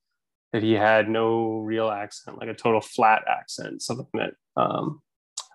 that 0.52 0.62
he 0.62 0.72
had 0.72 1.08
no 1.08 1.58
real 1.58 1.90
accent, 1.90 2.38
like 2.38 2.48
a 2.48 2.54
total 2.54 2.80
flat 2.80 3.22
accent, 3.28 3.82
something 3.82 4.06
that 4.14 4.34
um, 4.56 5.00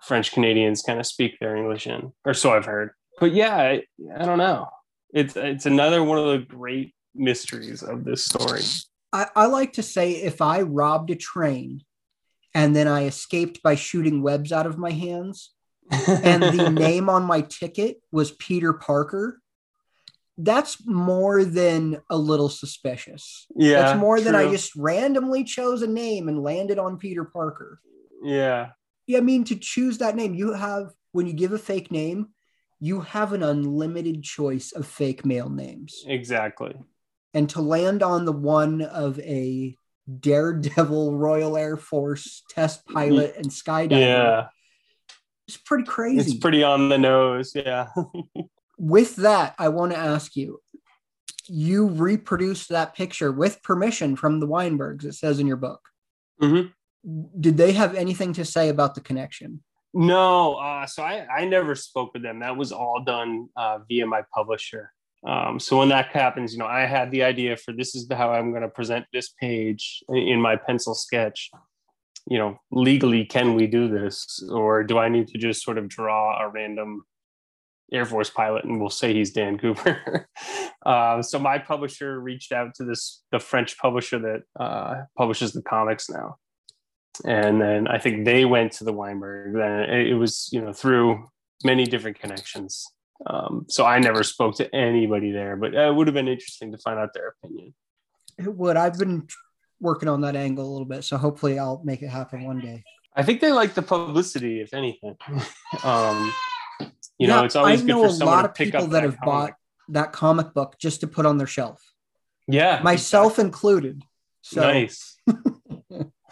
French 0.04 0.32
Canadians 0.32 0.82
kind 0.82 0.98
of 0.98 1.06
speak 1.06 1.38
their 1.38 1.56
English 1.56 1.86
in, 1.86 2.12
or 2.24 2.34
so 2.34 2.52
I've 2.52 2.64
heard. 2.64 2.90
But 3.18 3.32
yeah, 3.32 3.56
I, 3.56 3.82
I 4.16 4.24
don't 4.24 4.38
know. 4.38 4.68
It's 5.12 5.36
it's 5.36 5.66
another 5.66 6.02
one 6.02 6.18
of 6.18 6.26
the 6.26 6.38
great 6.38 6.94
mysteries 7.14 7.82
of 7.82 8.04
this 8.04 8.24
story. 8.24 8.62
I, 9.12 9.28
I 9.34 9.46
like 9.46 9.72
to 9.74 9.82
say 9.82 10.12
if 10.12 10.40
I 10.40 10.62
robbed 10.62 11.10
a 11.10 11.16
train 11.16 11.82
and 12.56 12.74
then 12.74 12.88
I 12.88 13.04
escaped 13.04 13.62
by 13.62 13.74
shooting 13.74 14.22
webs 14.22 14.50
out 14.50 14.66
of 14.66 14.78
my 14.78 14.90
hands, 14.90 15.50
and 15.90 16.42
the 16.42 16.70
name 16.70 17.10
on 17.10 17.22
my 17.24 17.42
ticket 17.42 18.00
was 18.10 18.30
Peter 18.30 18.72
Parker, 18.72 19.42
that's 20.38 20.78
more 20.86 21.44
than 21.44 21.98
a 22.08 22.16
little 22.16 22.48
suspicious. 22.48 23.46
Yeah. 23.54 23.82
That's 23.82 24.00
more 24.00 24.22
than 24.22 24.34
I 24.34 24.50
just 24.50 24.74
randomly 24.74 25.44
chose 25.44 25.82
a 25.82 25.86
name 25.86 26.28
and 26.28 26.42
landed 26.42 26.78
on 26.78 26.96
Peter 26.96 27.24
Parker. 27.24 27.78
Yeah. 28.22 28.70
Yeah, 29.06 29.18
I 29.18 29.20
mean, 29.20 29.44
to 29.44 29.56
choose 29.56 29.98
that 29.98 30.16
name, 30.16 30.34
you 30.34 30.54
have, 30.54 30.92
when 31.12 31.26
you 31.26 31.34
give 31.34 31.52
a 31.52 31.58
fake 31.58 31.92
name, 31.92 32.28
you 32.80 33.00
have 33.02 33.34
an 33.34 33.42
unlimited 33.42 34.22
choice 34.22 34.72
of 34.72 34.86
fake 34.86 35.26
male 35.26 35.50
names. 35.50 36.04
Exactly. 36.06 36.74
And 37.34 37.50
to 37.50 37.60
land 37.60 38.02
on 38.02 38.24
the 38.24 38.32
one 38.32 38.80
of 38.80 39.20
a 39.20 39.76
daredevil 40.20 41.16
Royal 41.16 41.56
Air 41.56 41.76
Force 41.76 42.42
test 42.50 42.86
pilot 42.86 43.34
and 43.36 43.46
skydiver 43.46 43.98
Yeah. 44.00 44.46
is 45.48 45.56
pretty 45.56 45.84
crazy. 45.84 46.32
It's 46.32 46.40
pretty 46.40 46.62
on 46.62 46.88
the 46.88 46.98
nose. 46.98 47.52
Yeah. 47.54 47.88
with 48.78 49.16
that, 49.16 49.54
I 49.58 49.68
want 49.68 49.92
to 49.92 49.98
ask 49.98 50.36
you 50.36 50.60
you 51.48 51.86
reproduced 51.86 52.70
that 52.70 52.94
picture 52.96 53.30
with 53.30 53.62
permission 53.62 54.16
from 54.16 54.40
the 54.40 54.48
Weinbergs, 54.48 55.04
it 55.04 55.14
says 55.14 55.38
in 55.38 55.46
your 55.46 55.56
book. 55.56 55.80
Mhm. 56.42 56.72
Did 57.38 57.56
they 57.56 57.70
have 57.72 57.94
anything 57.94 58.32
to 58.32 58.44
say 58.44 58.68
about 58.68 58.96
the 58.96 59.00
connection? 59.00 59.62
No, 59.94 60.54
uh, 60.56 60.86
so 60.86 61.04
I, 61.04 61.24
I 61.26 61.44
never 61.44 61.76
spoke 61.76 62.12
with 62.14 62.22
them. 62.22 62.40
That 62.40 62.56
was 62.56 62.72
all 62.72 63.02
done 63.04 63.48
uh, 63.56 63.78
via 63.88 64.06
my 64.06 64.22
publisher. 64.34 64.92
Um, 65.26 65.58
so 65.58 65.78
when 65.78 65.88
that 65.88 66.08
happens, 66.08 66.52
you 66.52 66.58
know, 66.58 66.66
I 66.66 66.86
had 66.86 67.10
the 67.10 67.24
idea 67.24 67.56
for 67.56 67.72
this 67.72 67.94
is 67.94 68.06
how 68.10 68.32
I'm 68.32 68.50
going 68.50 68.62
to 68.62 68.68
present 68.68 69.06
this 69.12 69.30
page 69.40 70.02
in, 70.08 70.16
in 70.16 70.40
my 70.40 70.56
pencil 70.56 70.94
sketch. 70.94 71.50
You 72.28 72.38
know, 72.38 72.58
legally, 72.70 73.24
can 73.24 73.54
we 73.54 73.66
do 73.66 73.88
this, 73.88 74.42
or 74.50 74.82
do 74.82 74.98
I 74.98 75.08
need 75.08 75.28
to 75.28 75.38
just 75.38 75.62
sort 75.62 75.78
of 75.78 75.88
draw 75.88 76.42
a 76.42 76.48
random 76.48 77.04
Air 77.92 78.04
Force 78.04 78.30
pilot 78.30 78.64
and 78.64 78.80
we'll 78.80 78.90
say 78.90 79.14
he's 79.14 79.32
Dan 79.32 79.58
Cooper? 79.58 80.28
uh, 80.84 81.22
so 81.22 81.38
my 81.38 81.58
publisher 81.58 82.20
reached 82.20 82.50
out 82.50 82.74
to 82.76 82.84
this 82.84 83.22
the 83.30 83.38
French 83.38 83.78
publisher 83.78 84.18
that 84.18 84.42
uh, 84.58 85.02
publishes 85.16 85.52
the 85.52 85.62
comics 85.62 86.10
now 86.10 86.36
and 87.24 87.60
then 87.60 87.88
I 87.88 87.98
think 87.98 88.24
they 88.24 88.44
went 88.44 88.72
to 88.72 88.84
the 88.84 88.92
Weinberg. 88.92 89.54
Then 89.54 89.90
it 89.90 90.14
was 90.14 90.48
you 90.52 90.60
know 90.60 90.72
through 90.72 91.24
many 91.64 91.84
different 91.84 92.18
connections. 92.18 92.86
Um, 93.24 93.66
so 93.68 93.84
I 93.84 93.98
never 93.98 94.22
spoke 94.22 94.56
to 94.56 94.74
anybody 94.74 95.30
there, 95.32 95.56
but 95.56 95.74
it 95.74 95.94
would 95.94 96.06
have 96.06 96.14
been 96.14 96.28
interesting 96.28 96.72
to 96.72 96.78
find 96.78 96.98
out 96.98 97.14
their 97.14 97.34
opinion. 97.42 97.72
It 98.38 98.54
would. 98.54 98.76
I've 98.76 98.98
been 98.98 99.26
working 99.80 100.08
on 100.08 100.20
that 100.22 100.36
angle 100.36 100.66
a 100.68 100.70
little 100.70 100.86
bit, 100.86 101.04
so 101.04 101.16
hopefully 101.16 101.58
I'll 101.58 101.80
make 101.84 102.02
it 102.02 102.08
happen 102.08 102.44
one 102.44 102.60
day. 102.60 102.84
I 103.14 103.22
think 103.22 103.40
they 103.40 103.52
like 103.52 103.72
the 103.74 103.82
publicity, 103.82 104.60
if 104.60 104.74
anything. 104.74 105.16
um, 105.84 106.32
you 107.18 107.26
know, 107.28 107.44
it's 107.44 107.56
always 107.56 107.82
I 107.82 107.86
good 107.86 107.94
for 107.94 108.06
a 108.06 108.10
someone 108.10 108.36
lot 108.36 108.42
to 108.42 108.48
of 108.50 108.54
pick 108.54 108.66
people 108.66 108.84
up 108.84 108.90
that 108.90 109.00
that 109.00 109.02
have 109.04 109.18
comic. 109.18 109.24
bought 109.24 109.52
that 109.88 110.12
comic 110.12 110.52
book 110.52 110.76
just 110.78 111.00
to 111.00 111.06
put 111.06 111.24
on 111.24 111.38
their 111.38 111.46
shelf, 111.46 111.80
Yeah, 112.46 112.80
myself 112.82 113.38
included. 113.38 114.02
So, 114.42 114.60
nice. 114.60 115.16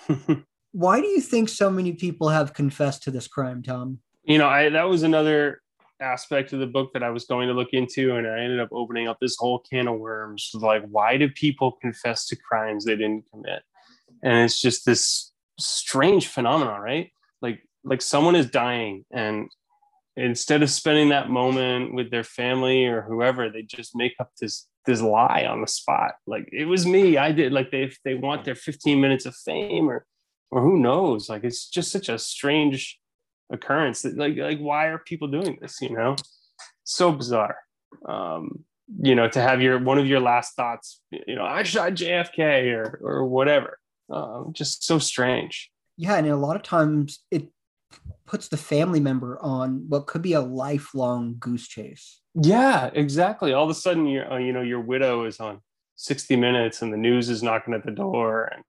why 0.72 1.00
do 1.00 1.06
you 1.06 1.20
think 1.20 1.48
so 1.48 1.70
many 1.70 1.92
people 1.92 2.28
have 2.28 2.52
confessed 2.52 3.04
to 3.04 3.10
this 3.10 3.26
crime, 3.28 3.62
Tom? 3.62 4.00
you 4.24 4.38
know, 4.38 4.48
I 4.48 4.68
that 4.70 4.88
was 4.88 5.02
another 5.02 5.60
aspect 6.04 6.52
of 6.52 6.60
the 6.60 6.66
book 6.66 6.92
that 6.92 7.02
I 7.02 7.10
was 7.10 7.24
going 7.24 7.48
to 7.48 7.54
look 7.54 7.72
into, 7.72 8.16
and 8.16 8.26
I 8.26 8.40
ended 8.40 8.60
up 8.60 8.68
opening 8.72 9.08
up 9.08 9.18
this 9.20 9.36
whole 9.38 9.58
can 9.58 9.88
of 9.88 9.98
worms. 9.98 10.50
Like, 10.54 10.84
why 10.88 11.16
do 11.16 11.28
people 11.28 11.72
confess 11.72 12.26
to 12.26 12.36
crimes 12.36 12.84
they 12.84 12.96
didn't 12.96 13.24
commit? 13.30 13.62
And 14.22 14.44
it's 14.44 14.60
just 14.60 14.86
this 14.86 15.32
strange 15.58 16.28
phenomenon, 16.28 16.80
right? 16.80 17.10
Like, 17.42 17.60
like 17.82 18.02
someone 18.02 18.36
is 18.36 18.50
dying, 18.50 19.04
and 19.10 19.50
instead 20.16 20.62
of 20.62 20.70
spending 20.70 21.08
that 21.08 21.30
moment 21.30 21.94
with 21.94 22.10
their 22.10 22.24
family 22.24 22.84
or 22.84 23.02
whoever, 23.02 23.50
they 23.50 23.62
just 23.62 23.96
make 23.96 24.14
up 24.20 24.30
this 24.40 24.66
this 24.86 25.00
lie 25.00 25.46
on 25.48 25.62
the 25.62 25.66
spot. 25.66 26.12
Like, 26.26 26.46
it 26.52 26.66
was 26.66 26.84
me, 26.84 27.16
I 27.16 27.32
did. 27.32 27.52
Like, 27.52 27.70
they 27.70 27.90
they 28.04 28.14
want 28.14 28.44
their 28.44 28.54
15 28.54 29.00
minutes 29.00 29.26
of 29.26 29.34
fame, 29.34 29.88
or 29.88 30.06
or 30.50 30.60
who 30.60 30.78
knows? 30.78 31.28
Like, 31.28 31.44
it's 31.44 31.68
just 31.68 31.90
such 31.90 32.08
a 32.08 32.18
strange 32.18 32.98
occurrence 33.50 34.02
that 34.02 34.16
like 34.16 34.36
like 34.36 34.58
why 34.58 34.86
are 34.86 34.98
people 34.98 35.28
doing 35.28 35.58
this 35.60 35.80
you 35.80 35.90
know? 35.90 36.16
So 36.84 37.12
bizarre. 37.12 37.56
Um 38.06 38.64
you 39.00 39.14
know 39.14 39.28
to 39.28 39.40
have 39.40 39.62
your 39.62 39.78
one 39.78 39.98
of 39.98 40.06
your 40.06 40.20
last 40.20 40.54
thoughts 40.56 41.00
you 41.10 41.34
know 41.34 41.44
i 41.44 41.62
shot 41.62 41.92
jfk 41.92 42.72
or 42.74 43.00
or 43.02 43.26
whatever. 43.26 43.78
Um 44.10 44.50
just 44.52 44.84
so 44.84 44.98
strange. 44.98 45.70
Yeah, 45.96 46.16
and 46.16 46.26
a 46.26 46.36
lot 46.36 46.56
of 46.56 46.62
times 46.62 47.20
it 47.30 47.48
puts 48.26 48.48
the 48.48 48.56
family 48.56 49.00
member 49.00 49.38
on 49.40 49.84
what 49.88 50.06
could 50.06 50.22
be 50.22 50.32
a 50.32 50.40
lifelong 50.40 51.36
goose 51.38 51.68
chase. 51.68 52.20
yeah 52.34 52.90
exactly. 52.92 53.52
All 53.52 53.64
of 53.64 53.70
a 53.70 53.74
sudden 53.74 54.06
your 54.06 54.32
uh, 54.32 54.38
you 54.38 54.52
know 54.52 54.62
your 54.62 54.80
widow 54.80 55.24
is 55.24 55.40
on 55.40 55.60
60 55.96 56.36
minutes 56.36 56.82
and 56.82 56.92
the 56.92 56.96
news 56.96 57.28
is 57.28 57.42
knocking 57.42 57.74
at 57.74 57.84
the 57.84 57.92
door 57.92 58.50
and 58.52 58.64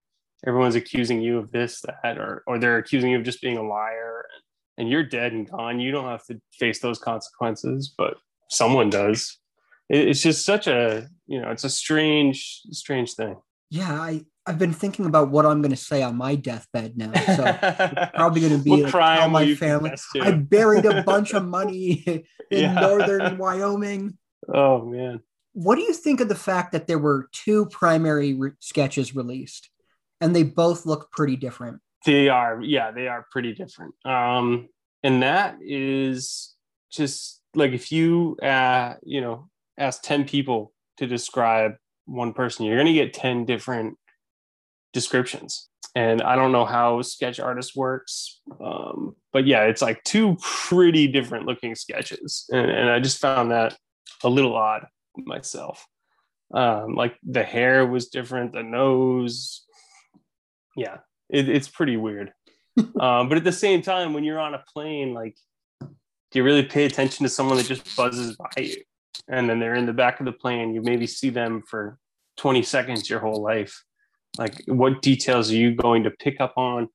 everyone's 0.46 0.76
accusing 0.76 1.22
you 1.22 1.38
of 1.40 1.52
this 1.52 1.82
that 1.82 2.18
or 2.18 2.44
or 2.46 2.60
they're 2.60 2.78
accusing 2.78 3.12
you 3.12 3.18
of 3.18 3.24
just 3.24 3.42
being 3.42 3.58
a 3.58 3.64
liar 3.64 4.26
and, 4.34 4.44
and 4.78 4.90
you're 4.90 5.04
dead 5.04 5.32
and 5.34 5.50
gone 5.50 5.80
you 5.80 5.92
don't 5.92 6.06
have 6.10 6.26
to 6.26 6.40
face 6.54 6.80
those 6.80 7.00
consequences 7.00 7.94
but 7.98 8.18
someone 8.50 8.90
does 8.90 9.40
it's 9.90 10.22
just 10.22 10.46
such 10.46 10.68
a 10.68 11.08
you 11.28 11.40
know 11.42 11.50
it's 11.52 11.64
a 11.64 11.70
strange 11.70 12.62
strange 12.72 13.14
thing 13.14 13.36
Yeah, 13.70 13.92
I 13.94 14.22
I've 14.48 14.60
been 14.60 14.74
thinking 14.74 15.06
about 15.08 15.32
what 15.32 15.46
I'm 15.46 15.62
going 15.64 15.72
to 15.72 15.76
say 15.92 16.04
on 16.04 16.16
my 16.18 16.36
deathbed 16.36 16.96
now. 16.98 17.12
So 17.36 17.44
probably 18.16 18.42
going 18.42 18.56
to 18.58 18.64
be 18.64 18.84
like, 18.84 18.92
tell 18.92 19.28
my 19.30 19.56
family? 19.56 19.92
I 20.22 20.32
buried 20.34 20.86
a 20.86 21.02
bunch 21.02 21.34
of 21.34 21.44
money 21.44 22.04
in 22.52 22.62
Yeah. 22.62 22.74
northern 22.80 23.40
Wyoming. 23.40 24.18
oh 24.54 24.86
man 24.86 25.22
What 25.54 25.76
do 25.78 25.82
you 25.82 25.94
think 25.94 26.22
of 26.22 26.30
the 26.30 26.36
fact 26.50 26.74
that 26.74 26.86
there 26.86 27.00
were 27.00 27.28
two 27.32 27.66
primary 27.68 28.34
re- 28.36 28.52
sketches 28.60 29.16
released, 29.16 29.70
and 30.22 30.36
they 30.36 30.44
both 30.44 30.86
look 30.86 31.10
pretty 31.12 31.38
different? 31.38 31.80
They 32.06 32.30
are, 32.30 32.62
yeah, 32.62 32.92
they 32.92 33.08
are 33.08 33.26
pretty 33.32 33.54
different. 33.54 33.96
Um, 34.06 34.70
and 35.04 35.24
that 35.24 35.58
is 35.62 36.56
just 36.92 37.42
like 37.56 37.72
if 37.72 37.92
you, 37.92 38.38
uh, 38.42 38.96
you 39.04 39.22
know, 39.22 39.50
ask 39.78 40.02
10 40.04 40.26
people 40.26 40.74
to 40.98 41.08
describe 41.08 41.74
one 42.06 42.34
person, 42.34 42.66
you're 42.66 42.76
going 42.76 42.88
to 42.88 42.94
get 42.94 43.14
10 43.14 43.46
different 43.46 43.98
descriptions. 44.94 45.70
And 45.96 46.22
I 46.22 46.36
don't 46.36 46.52
know 46.52 46.66
how 46.66 47.02
sketch 47.02 47.40
artist 47.40 47.76
works. 47.76 48.42
Um, 48.64 49.16
but 49.32 49.46
yeah, 49.48 49.64
it's 49.64 49.82
like 49.82 50.04
two 50.04 50.38
pretty 50.42 51.08
different 51.08 51.46
looking 51.46 51.74
sketches. 51.76 52.46
And, 52.52 52.70
and 52.70 52.90
I 52.90 53.00
just 53.00 53.20
found 53.20 53.52
that 53.52 53.78
a 54.24 54.30
little 54.30 54.56
odd 54.56 54.86
myself. 55.18 55.86
Um, 56.54 56.96
like 56.96 57.18
the 57.24 57.44
hair 57.44 57.86
was 57.86 58.08
different, 58.08 58.54
the 58.54 58.64
nose. 58.64 59.64
Yeah, 60.76 60.98
it, 61.30 61.50
it's 61.50 61.68
pretty 61.68 61.98
weird. 61.98 62.32
um, 63.00 63.30
but 63.30 63.38
at 63.38 63.44
the 63.44 63.52
same 63.52 63.82
time, 63.82 64.14
when 64.14 64.24
you're 64.24 64.40
on 64.40 64.54
a 64.54 64.64
plane, 64.74 65.14
like, 65.14 65.36
do 65.82 66.40
you 66.40 66.44
really 66.44 66.64
pay 66.64 66.86
attention 66.86 67.24
to 67.24 67.30
someone 67.30 67.58
that 67.58 67.68
just 67.68 67.96
buzzes 67.96 68.36
by 68.36 68.62
you? 68.62 68.82
And 69.28 69.50
then 69.50 69.60
they're 69.60 69.76
in 69.76 69.86
the 69.86 69.94
back 69.94 70.20
of 70.20 70.26
the 70.26 70.32
plane. 70.32 70.74
You 70.74 70.82
maybe 70.82 71.08
see 71.08 71.30
them 71.30 71.64
for 71.68 71.98
20 72.38 72.64
seconds 72.64 73.10
your 73.10 73.20
whole 73.20 73.42
life. 73.42 73.84
Like, 74.38 74.62
what 74.68 75.02
details 75.02 75.52
are 75.52 75.56
you 75.56 75.74
going 75.74 76.04
to 76.04 76.12
pick 76.12 76.42
up 76.42 76.54
on 76.58 76.90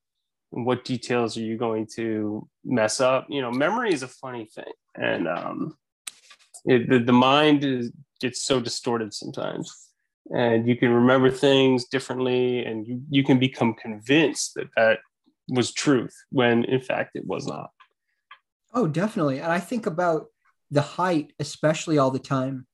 what 0.51 0.83
details 0.83 1.37
are 1.37 1.41
you 1.41 1.57
going 1.57 1.87
to 1.95 2.47
mess 2.63 2.99
up 2.99 3.25
you 3.29 3.41
know 3.41 3.51
memory 3.51 3.93
is 3.93 4.03
a 4.03 4.07
funny 4.07 4.45
thing 4.45 4.71
and 4.95 5.27
um 5.27 5.75
it, 6.65 6.89
the, 6.89 6.99
the 6.99 7.13
mind 7.13 7.63
is 7.63 7.91
gets 8.19 8.43
so 8.43 8.59
distorted 8.59 9.13
sometimes 9.13 9.90
and 10.33 10.67
you 10.67 10.75
can 10.75 10.91
remember 10.91 11.29
things 11.29 11.85
differently 11.85 12.65
and 12.65 12.87
you, 12.87 13.01
you 13.09 13.23
can 13.23 13.39
become 13.39 13.73
convinced 13.73 14.53
that 14.55 14.67
that 14.75 14.99
was 15.49 15.73
truth 15.73 16.13
when 16.31 16.63
in 16.65 16.79
fact 16.79 17.11
it 17.15 17.25
was 17.25 17.47
not 17.47 17.69
Oh, 18.73 18.87
definitely. 18.87 19.39
And 19.39 19.51
I 19.51 19.59
think 19.59 19.85
about 19.85 20.27
the 20.69 20.81
height, 20.81 21.33
especially 21.39 21.97
all 21.97 22.11
the 22.11 22.19
time. 22.19 22.65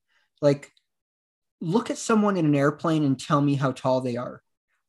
Like, 0.41 0.71
look 1.59 1.89
at 1.89 1.97
someone 1.97 2.37
in 2.37 2.45
an 2.45 2.55
airplane 2.55 3.03
and 3.03 3.19
tell 3.19 3.41
me 3.41 3.55
how 3.55 3.71
tall 3.71 4.01
they 4.01 4.15
are. 4.15 4.41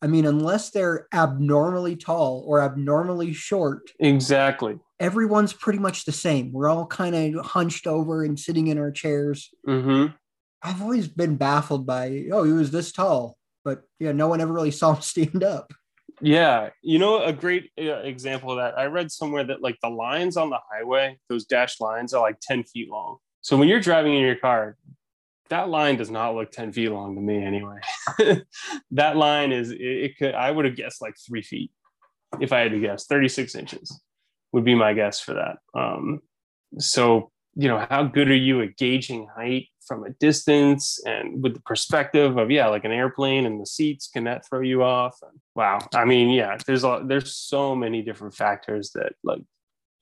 I 0.02 0.06
mean, 0.06 0.26
unless 0.26 0.70
they're 0.70 1.08
abnormally 1.12 1.96
tall 1.96 2.44
or 2.46 2.60
abnormally 2.60 3.32
short, 3.32 3.90
exactly 3.98 4.78
everyone's 5.00 5.52
pretty 5.52 5.78
much 5.78 6.04
the 6.04 6.12
same. 6.12 6.52
We're 6.52 6.68
all 6.68 6.86
kind 6.86 7.36
of 7.36 7.46
hunched 7.46 7.86
over 7.86 8.22
and 8.22 8.38
sitting 8.38 8.68
in 8.68 8.78
our 8.78 8.90
chairs. 8.90 9.50
mm-hmm. 9.66 10.12
I've 10.62 10.82
always 10.82 11.08
been 11.08 11.36
baffled 11.36 11.86
by, 11.86 12.26
oh, 12.32 12.44
he 12.44 12.52
was 12.52 12.70
this 12.70 12.92
tall, 12.92 13.36
but 13.64 13.82
yeah, 13.98 14.12
no 14.12 14.28
one 14.28 14.40
ever 14.40 14.52
really 14.52 14.70
saw 14.72 14.94
him 14.94 15.02
stand 15.02 15.44
up. 15.44 15.72
Yeah, 16.20 16.70
you 16.82 16.98
know 16.98 17.22
a 17.22 17.32
great 17.32 17.70
uh, 17.80 17.98
example 17.98 18.50
of 18.50 18.56
that. 18.56 18.76
I 18.78 18.86
read 18.86 19.12
somewhere 19.12 19.44
that 19.44 19.62
like 19.62 19.76
the 19.82 19.88
lines 19.88 20.36
on 20.36 20.50
the 20.50 20.58
highway, 20.70 21.18
those 21.28 21.44
dashed 21.44 21.80
lines 21.80 22.12
are 22.12 22.20
like 22.20 22.40
ten 22.40 22.64
feet 22.64 22.90
long. 22.90 23.18
So 23.40 23.56
when 23.56 23.68
you're 23.68 23.78
driving 23.78 24.14
in 24.14 24.22
your 24.22 24.34
car, 24.34 24.76
that 25.48 25.68
line 25.68 25.96
does 25.96 26.10
not 26.10 26.34
look 26.34 26.50
ten 26.50 26.72
feet 26.72 26.88
long 26.88 27.14
to 27.14 27.20
me 27.20 27.44
anyway. 27.44 27.78
that 28.90 29.16
line 29.16 29.52
is 29.52 29.70
it, 29.70 29.80
it 29.80 30.18
could 30.18 30.34
I 30.34 30.50
would 30.50 30.64
have 30.64 30.74
guessed 30.74 31.00
like 31.00 31.14
three 31.24 31.42
feet 31.42 31.70
if 32.40 32.52
I 32.52 32.60
had 32.60 32.72
to 32.72 32.80
guess. 32.80 33.06
Thirty 33.06 33.28
six 33.28 33.54
inches 33.54 34.00
would 34.52 34.64
be 34.64 34.74
my 34.74 34.94
guess 34.94 35.20
for 35.20 35.34
that. 35.34 35.58
Um, 35.78 36.20
so 36.78 37.30
you 37.58 37.66
know 37.66 37.84
how 37.90 38.04
good 38.04 38.28
are 38.28 38.36
you 38.36 38.62
at 38.62 38.76
gauging 38.76 39.26
height 39.34 39.66
from 39.84 40.04
a 40.04 40.10
distance 40.10 41.00
and 41.04 41.42
with 41.42 41.54
the 41.54 41.60
perspective 41.62 42.38
of 42.38 42.52
yeah 42.52 42.68
like 42.68 42.84
an 42.84 42.92
airplane 42.92 43.46
and 43.46 43.60
the 43.60 43.66
seats 43.66 44.06
can 44.06 44.24
that 44.24 44.46
throw 44.46 44.60
you 44.60 44.84
off? 44.84 45.18
And, 45.22 45.40
wow. 45.56 45.80
I 45.92 46.04
mean 46.04 46.30
yeah 46.30 46.56
there's 46.66 46.84
a 46.84 47.02
there's 47.04 47.34
so 47.34 47.74
many 47.74 48.00
different 48.00 48.34
factors 48.34 48.92
that 48.92 49.14
like 49.24 49.42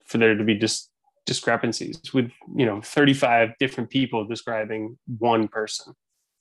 for 0.05 0.19
there 0.19 0.35
to 0.35 0.43
be 0.43 0.53
just 0.53 0.91
discrepancies 1.25 1.99
with 2.13 2.31
you 2.55 2.65
know 2.65 2.79
35 2.79 3.49
different 3.59 3.89
people 3.89 4.23
describing 4.23 4.97
one 5.17 5.47
person. 5.47 5.93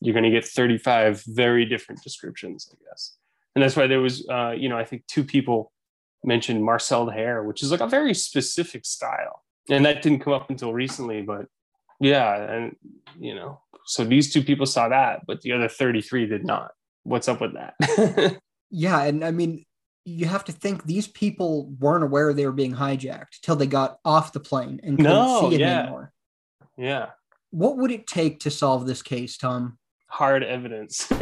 You're 0.02 0.12
going 0.12 0.24
to 0.24 0.30
get 0.30 0.44
35 0.44 1.24
very 1.28 1.64
different 1.64 2.02
descriptions 2.02 2.68
i 2.70 2.76
guess. 2.84 3.16
And 3.54 3.62
that's 3.64 3.74
why 3.74 3.86
there 3.86 4.00
was 4.00 4.28
uh 4.28 4.50
you 4.50 4.68
know 4.68 4.76
i 4.76 4.84
think 4.84 5.06
two 5.06 5.24
people 5.24 5.72
mentioned 6.24 6.62
marcel 6.62 7.08
hair 7.08 7.42
which 7.42 7.62
is 7.62 7.70
like 7.70 7.80
a 7.80 7.86
very 7.86 8.12
specific 8.12 8.84
style 8.84 9.44
and 9.70 9.84
that 9.84 10.02
didn't 10.02 10.20
come 10.20 10.32
up 10.32 10.48
until 10.50 10.72
recently 10.72 11.22
but 11.22 11.46
yeah 12.00 12.34
and 12.52 12.76
you 13.18 13.34
know 13.34 13.60
so 13.86 14.04
these 14.04 14.32
two 14.32 14.42
people 14.42 14.66
saw 14.66 14.88
that 14.88 15.20
but 15.26 15.40
the 15.42 15.52
other 15.52 15.68
33 15.68 16.26
did 16.26 16.44
not 16.44 16.70
what's 17.04 17.28
up 17.28 17.40
with 17.40 17.54
that 17.54 18.36
Yeah. 18.68 19.04
And 19.04 19.24
I 19.24 19.30
mean, 19.30 19.64
you 20.04 20.26
have 20.26 20.44
to 20.46 20.52
think 20.52 20.84
these 20.84 21.06
people 21.06 21.70
weren't 21.78 22.02
aware 22.02 22.32
they 22.32 22.44
were 22.46 22.50
being 22.52 22.74
hijacked 22.74 23.40
till 23.42 23.54
they 23.54 23.68
got 23.68 23.98
off 24.04 24.32
the 24.32 24.40
plane 24.40 24.80
and 24.82 24.98
couldn't 24.98 25.12
No, 25.12 25.48
see 25.48 25.54
it 25.54 25.60
yeah. 25.60 25.82
anymore. 25.82 26.12
yeah 26.76 27.06
What 27.50 27.76
would 27.78 27.92
it 27.92 28.08
take 28.08 28.40
to 28.40 28.50
solve 28.50 28.86
this 28.86 29.02
case, 29.02 29.38
Tom? 29.38 29.78
hard 30.08 30.42
evidence 30.44 31.06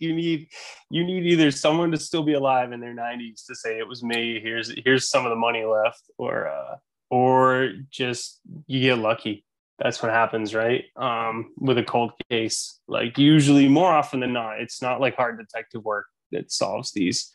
you 0.00 0.12
need 0.14 0.46
you 0.90 1.04
need 1.04 1.24
either 1.24 1.50
someone 1.50 1.90
to 1.90 1.96
still 1.96 2.22
be 2.24 2.34
alive 2.34 2.70
in 2.72 2.80
their 2.80 2.94
90s 2.94 3.46
to 3.46 3.54
say 3.54 3.78
it 3.78 3.86
was 3.88 4.02
me 4.02 4.38
here's 4.40 4.72
here's 4.84 5.08
some 5.08 5.24
of 5.24 5.30
the 5.30 5.36
money 5.36 5.64
left 5.64 6.02
or 6.18 6.48
uh 6.48 6.76
or 7.12 7.72
just 7.90 8.40
you 8.66 8.80
get 8.80 8.98
lucky 8.98 9.44
that's 9.78 10.02
what 10.02 10.10
happens 10.10 10.54
right 10.54 10.84
um 10.96 11.52
with 11.58 11.76
a 11.76 11.84
cold 11.84 12.12
case 12.30 12.80
like 12.88 13.18
usually 13.18 13.68
more 13.68 13.92
often 13.92 14.20
than 14.20 14.32
not 14.32 14.60
it's 14.60 14.80
not 14.80 15.00
like 15.00 15.14
hard 15.14 15.38
detective 15.38 15.84
work 15.84 16.06
that 16.30 16.50
solves 16.50 16.92
these 16.92 17.30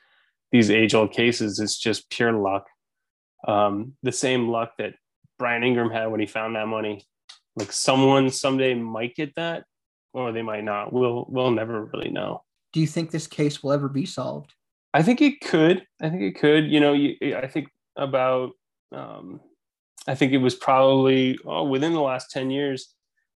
these 0.51 0.71
age 0.71 0.95
old 0.95 1.11
cases 1.11 1.59
it's 1.59 1.77
just 1.77 2.09
pure 2.09 2.33
luck 2.33 2.65
um 3.47 3.93
the 4.01 4.11
same 4.11 4.49
luck 4.49 4.71
that 4.79 4.95
brian 5.37 5.63
ingram 5.63 5.91
had 5.91 6.07
when 6.07 6.19
he 6.19 6.25
found 6.25 6.55
that 6.55 6.67
money 6.67 7.05
like 7.55 7.71
someone 7.71 8.29
someday 8.31 8.73
might 8.73 9.15
get 9.15 9.35
that 9.35 9.63
or 10.13 10.31
they 10.31 10.41
might 10.41 10.63
not 10.63 10.91
we'll 10.91 11.25
we'll 11.29 11.51
never 11.51 11.85
really 11.93 12.09
know 12.09 12.41
Do 12.73 12.81
you 12.81 12.87
think 12.87 13.11
this 13.11 13.27
case 13.27 13.63
will 13.63 13.71
ever 13.71 13.89
be 13.89 14.05
solved? 14.05 14.53
I 14.93 15.01
think 15.01 15.21
it 15.21 15.41
could. 15.41 15.85
I 16.01 16.09
think 16.09 16.21
it 16.21 16.39
could. 16.39 16.69
You 16.69 16.79
know, 16.79 16.93
you, 16.93 17.15
I 17.35 17.47
think 17.47 17.69
about. 17.95 18.51
Um, 18.91 19.41
I 20.07 20.15
think 20.15 20.33
it 20.33 20.37
was 20.37 20.55
probably 20.55 21.37
oh, 21.45 21.63
within 21.63 21.93
the 21.93 22.01
last 22.01 22.31
ten 22.31 22.49
years. 22.49 22.93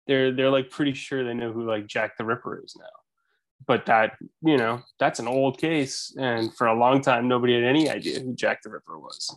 They're 0.07 0.31
they're 0.33 0.49
like 0.49 0.69
pretty 0.69 0.93
sure 0.93 1.23
they 1.23 1.33
know 1.33 1.51
who 1.51 1.67
like 1.67 1.87
Jack 1.87 2.17
the 2.17 2.25
Ripper 2.25 2.61
is 2.63 2.75
now, 2.77 2.85
but 3.67 3.85
that 3.85 4.13
you 4.41 4.57
know 4.57 4.81
that's 4.99 5.19
an 5.19 5.27
old 5.27 5.59
case, 5.59 6.15
and 6.19 6.53
for 6.55 6.67
a 6.67 6.77
long 6.77 7.01
time 7.01 7.27
nobody 7.27 7.53
had 7.53 7.63
any 7.63 7.89
idea 7.89 8.19
who 8.19 8.33
Jack 8.33 8.61
the 8.63 8.69
Ripper 8.69 8.97
was, 8.97 9.35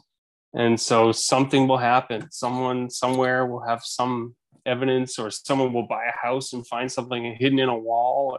and 0.55 0.81
so 0.81 1.13
something 1.13 1.69
will 1.69 1.79
happen. 1.79 2.31
Someone 2.31 2.89
somewhere 2.89 3.47
will 3.47 3.65
have 3.67 3.83
some 3.85 4.35
evidence, 4.65 5.19
or 5.19 5.31
someone 5.31 5.73
will 5.73 5.87
buy 5.87 6.05
a 6.05 6.27
house 6.27 6.53
and 6.53 6.67
find 6.67 6.91
something 6.91 7.37
hidden 7.39 7.59
in 7.59 7.69
a 7.69 7.79
wall, 7.79 8.39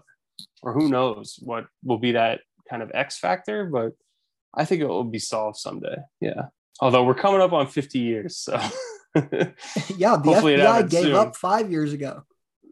or 0.62 0.74
who 0.74 0.90
knows 0.90 1.38
what 1.42 1.68
will 1.84 2.00
be 2.00 2.14
that 2.14 2.42
kind 2.70 2.82
of 2.82 2.92
X 2.94 3.18
factor, 3.20 3.66
but 3.66 3.92
I 4.56 4.66
think 4.66 4.82
it 4.82 4.88
will 4.88 5.04
be 5.04 5.20
solved 5.20 5.58
someday. 5.58 5.98
Yeah. 6.20 6.48
Although 6.82 7.04
we're 7.04 7.16
coming 7.16 7.42
up 7.42 7.54
on 7.54 7.68
50 7.68 8.00
years. 8.00 8.38
So 8.38 8.54
yeah, 9.16 10.18
the 10.18 10.22
Hopefully 10.26 10.58
FBI 10.58 10.90
gave 10.90 11.04
soon. 11.04 11.16
up 11.16 11.36
five 11.36 11.72
years 11.72 11.94
ago. 11.94 12.24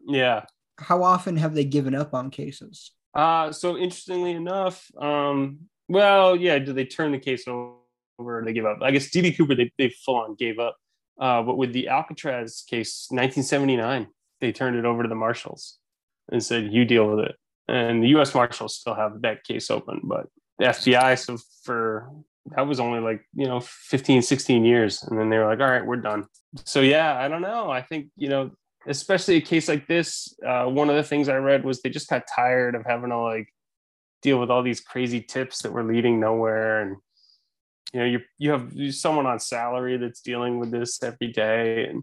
yeah. 0.06 0.44
How 0.76 1.04
often 1.04 1.36
have 1.36 1.54
they 1.54 1.64
given 1.64 1.94
up 1.94 2.14
on 2.14 2.30
cases? 2.30 2.90
Uh, 3.14 3.52
so 3.52 3.76
interestingly 3.76 4.32
enough, 4.32 4.90
um, 4.98 5.60
well, 5.88 6.34
yeah, 6.34 6.58
do 6.58 6.72
they 6.72 6.84
turn 6.84 7.12
the 7.12 7.18
case 7.18 7.46
over 7.46 7.76
or 8.18 8.42
they 8.44 8.52
give 8.52 8.66
up? 8.66 8.78
I 8.82 8.90
guess 8.90 9.08
DB 9.10 9.36
Cooper, 9.36 9.54
they, 9.54 9.70
they 9.78 9.88
full 9.90 10.16
on 10.16 10.34
gave 10.34 10.58
up. 10.58 10.76
Uh, 11.18 11.42
but 11.42 11.56
with 11.56 11.72
the 11.72 11.88
Alcatraz 11.88 12.64
case, 12.68 13.06
1979, 13.10 14.08
they 14.40 14.50
turned 14.50 14.76
it 14.76 14.84
over 14.84 15.04
to 15.04 15.08
the 15.08 15.14
marshals 15.14 15.78
and 16.30 16.42
said, 16.42 16.72
you 16.72 16.84
deal 16.84 17.08
with 17.08 17.26
it. 17.26 17.36
And 17.68 18.02
the 18.02 18.08
US 18.18 18.34
Marshals 18.34 18.76
still 18.76 18.94
have 18.94 19.22
that 19.22 19.44
case 19.44 19.70
open, 19.70 20.00
but 20.02 20.26
the 20.58 20.66
FBI, 20.66 21.18
so 21.18 21.38
for 21.62 22.10
that 22.46 22.66
was 22.66 22.78
only 22.80 23.00
like, 23.00 23.24
you 23.34 23.46
know, 23.46 23.60
15, 23.60 24.22
16 24.22 24.64
years. 24.64 25.02
And 25.02 25.18
then 25.18 25.30
they 25.30 25.38
were 25.38 25.46
like, 25.46 25.60
all 25.60 25.70
right, 25.70 25.84
we're 25.84 25.96
done. 25.96 26.26
So, 26.64 26.80
yeah, 26.80 27.16
I 27.18 27.28
don't 27.28 27.42
know. 27.42 27.70
I 27.70 27.82
think, 27.82 28.08
you 28.16 28.28
know, 28.28 28.50
especially 28.86 29.36
a 29.36 29.40
case 29.40 29.68
like 29.68 29.86
this, 29.86 30.36
uh, 30.46 30.66
one 30.66 30.90
of 30.90 30.96
the 30.96 31.02
things 31.02 31.28
I 31.28 31.36
read 31.36 31.64
was 31.64 31.80
they 31.80 31.88
just 31.90 32.08
got 32.10 32.24
tired 32.34 32.74
of 32.74 32.84
having 32.86 33.10
to 33.10 33.18
like 33.18 33.48
deal 34.22 34.38
with 34.38 34.50
all 34.50 34.62
these 34.62 34.80
crazy 34.80 35.20
tips 35.20 35.62
that 35.62 35.72
were 35.72 35.82
leading 35.84 36.20
nowhere. 36.20 36.82
And, 36.82 36.96
you 37.92 38.00
know, 38.00 38.06
you, 38.06 38.20
you 38.38 38.50
have 38.50 38.72
someone 38.94 39.26
on 39.26 39.40
salary 39.40 39.96
that's 39.96 40.20
dealing 40.20 40.58
with 40.58 40.70
this 40.70 41.02
every 41.02 41.32
day. 41.32 41.86
And 41.88 42.02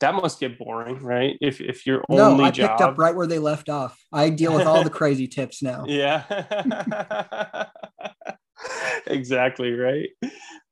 that 0.00 0.14
must 0.14 0.40
get 0.40 0.58
boring, 0.58 0.98
right? 0.98 1.38
If, 1.40 1.60
if 1.60 1.86
your 1.86 2.02
No, 2.10 2.32
only 2.32 2.44
I 2.44 2.50
job. 2.50 2.70
picked 2.70 2.80
up 2.82 2.98
right 2.98 3.14
where 3.14 3.26
they 3.28 3.38
left 3.38 3.68
off. 3.68 3.96
I 4.12 4.30
deal 4.30 4.52
with 4.52 4.66
all 4.66 4.82
the 4.82 4.90
crazy 5.00 5.28
tips 5.28 5.62
now. 5.62 5.84
Yeah. 5.86 6.24
exactly 9.06 9.72
right. 9.72 10.10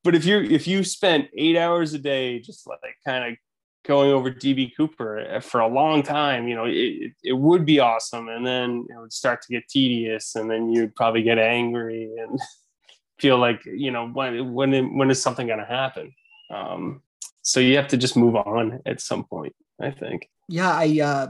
But 0.03 0.15
if 0.15 0.25
you 0.25 0.41
if 0.41 0.67
you 0.67 0.85
spent 0.85 1.29
eight 1.37 1.57
hours 1.57 1.95
a 1.95 1.99
day 1.99 2.39
just 2.39 2.67
like 2.67 2.79
kind 3.05 3.33
of 3.33 3.39
going 3.87 4.11
over 4.11 4.31
DB 4.31 4.75
Cooper 4.77 5.19
eh, 5.19 5.41
for 5.41 5.61
a 5.61 5.69
long 5.69 6.03
time, 6.03 6.49
you 6.49 6.55
know, 6.55 6.65
it, 6.65 7.13
it 7.23 7.35
would 7.35 7.65
be 7.65 7.81
awesome. 7.81 8.29
And 8.29 8.47
then 8.47 8.87
it 8.89 8.99
would 8.99 9.13
start 9.13 9.43
to 9.43 9.53
get 9.53 9.69
tedious 9.69 10.35
and 10.37 10.51
then 10.51 10.71
you'd 10.71 10.97
probably 10.97 11.23
get 11.23 11.39
angry 11.39 12.11
and 12.19 12.39
feel 13.19 13.39
like, 13.39 13.65
you 13.65 13.91
know, 13.91 14.09
when 14.09 14.53
when 14.53 14.97
when 14.97 15.11
is 15.11 15.23
something 15.23 15.47
gonna 15.47 15.67
happen? 15.67 16.13
Um, 16.51 17.03
so 17.43 17.61
you 17.61 17.77
have 17.77 17.89
to 17.89 17.97
just 17.97 18.17
move 18.17 18.37
on 18.37 18.81
at 18.87 19.01
some 19.01 19.25
point, 19.25 19.55
I 19.81 19.91
think. 19.91 20.29
Yeah, 20.49 20.71
I 20.71 21.01
uh, 21.01 21.29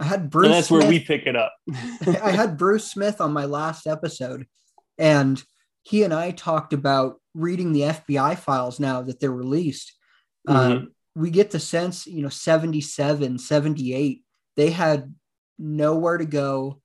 I 0.00 0.04
had 0.04 0.30
Bruce. 0.30 0.46
and 0.46 0.54
that's 0.54 0.70
where 0.70 0.82
Smith- 0.82 0.90
we 0.90 1.00
pick 1.00 1.26
it 1.26 1.36
up. 1.36 1.54
I 2.22 2.30
had 2.30 2.56
Bruce 2.56 2.90
Smith 2.90 3.20
on 3.20 3.32
my 3.32 3.46
last 3.46 3.86
episode, 3.86 4.46
and 4.98 5.42
he 5.86 6.02
and 6.02 6.12
I 6.12 6.32
talked 6.32 6.72
about 6.72 7.20
reading 7.34 7.72
the 7.72 7.82
FBI 7.82 8.34
files 8.34 8.80
now 8.80 9.02
that 9.02 9.20
they're 9.20 9.30
released. 9.30 9.92
Uh, 10.48 10.68
Mhm. 10.68 10.86
we 11.14 11.30
get 11.30 11.50
the 11.52 11.60
sense, 11.60 12.06
you 12.06 12.22
know, 12.22 12.28
77, 12.28 13.38
78, 13.38 14.24
they 14.56 14.70
had 14.70 15.14
nowhere 15.58 16.18
to 16.18 16.24
go. 16.24 16.80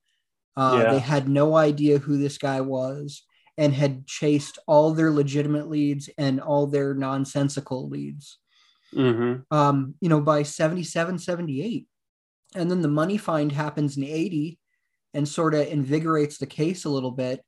Uh, 0.56 0.82
Yeah. 0.82 0.92
They 0.92 0.98
had 1.00 1.28
no 1.28 1.56
idea 1.56 1.98
who 1.98 2.16
this 2.16 2.38
guy 2.38 2.60
was 2.60 3.22
and 3.58 3.74
had 3.74 4.06
chased 4.06 4.58
all 4.66 4.94
their 4.94 5.10
legitimate 5.10 5.68
leads 5.68 6.08
and 6.16 6.40
all 6.40 6.66
their 6.66 6.94
nonsensical 6.94 7.88
leads 7.88 8.38
Mhm. 8.94 9.44
um, 9.50 9.94
you 10.00 10.08
know, 10.08 10.20
by 10.20 10.42
77, 10.42 11.18
78. 11.18 11.88
And 12.54 12.70
then 12.70 12.82
the 12.82 12.88
money 12.88 13.16
find 13.16 13.50
happens 13.50 13.96
in 13.96 14.04
80 14.04 14.58
and 15.14 15.26
sort 15.28 15.54
of 15.54 15.66
invigorates 15.66 16.38
the 16.38 16.46
case 16.46 16.84
a 16.84 16.90
little 16.90 17.10
bit. 17.10 17.42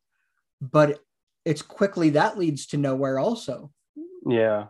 But 0.61 1.03
it's 1.45 1.62
quickly 1.62 2.11
that 2.11 2.38
leads 2.38 2.66
to 2.66 2.76
nowhere 2.76 3.18
also. 3.18 3.70
Yeah. 4.26 4.66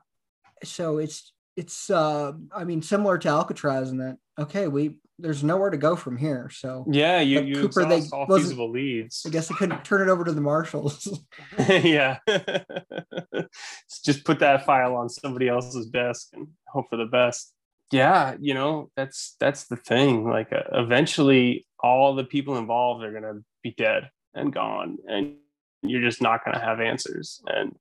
So 0.62 0.98
it's 0.98 1.32
it's 1.56 1.90
uh 1.90 2.32
I 2.54 2.64
mean 2.64 2.82
similar 2.82 3.18
to 3.18 3.28
Alcatraz 3.28 3.90
in 3.90 3.98
that 3.98 4.18
okay 4.38 4.66
we 4.66 4.96
there's 5.18 5.44
nowhere 5.44 5.70
to 5.70 5.76
go 5.76 5.94
from 5.94 6.16
here. 6.16 6.50
So 6.52 6.84
Yeah, 6.90 7.20
you, 7.20 7.40
you 7.42 7.54
Cooper, 7.54 7.84
they 7.84 8.02
all 8.12 8.26
feasible 8.26 8.70
leads. 8.70 9.22
I 9.24 9.30
guess 9.30 9.48
they 9.48 9.54
couldn't 9.54 9.84
turn 9.84 10.08
it 10.08 10.10
over 10.10 10.24
to 10.24 10.32
the 10.32 10.40
marshals. 10.40 11.20
yeah. 11.68 12.18
Just 14.04 14.24
put 14.24 14.40
that 14.40 14.66
file 14.66 14.96
on 14.96 15.08
somebody 15.08 15.48
else's 15.48 15.86
desk 15.86 16.30
and 16.32 16.48
hope 16.66 16.86
for 16.90 16.96
the 16.96 17.06
best. 17.06 17.52
Yeah, 17.92 18.34
you 18.40 18.54
know, 18.54 18.90
that's 18.96 19.36
that's 19.38 19.66
the 19.66 19.76
thing. 19.76 20.28
Like 20.28 20.52
uh, 20.52 20.62
eventually 20.72 21.66
all 21.78 22.16
the 22.16 22.24
people 22.24 22.56
involved 22.56 23.04
are 23.04 23.12
going 23.12 23.22
to 23.22 23.44
be 23.62 23.72
dead 23.76 24.10
and 24.34 24.52
gone 24.52 24.98
and 25.06 25.36
you're 25.84 26.02
just 26.02 26.22
not 26.22 26.44
going 26.44 26.54
to 26.54 26.64
have 26.64 26.80
answers. 26.80 27.42
And 27.46 27.74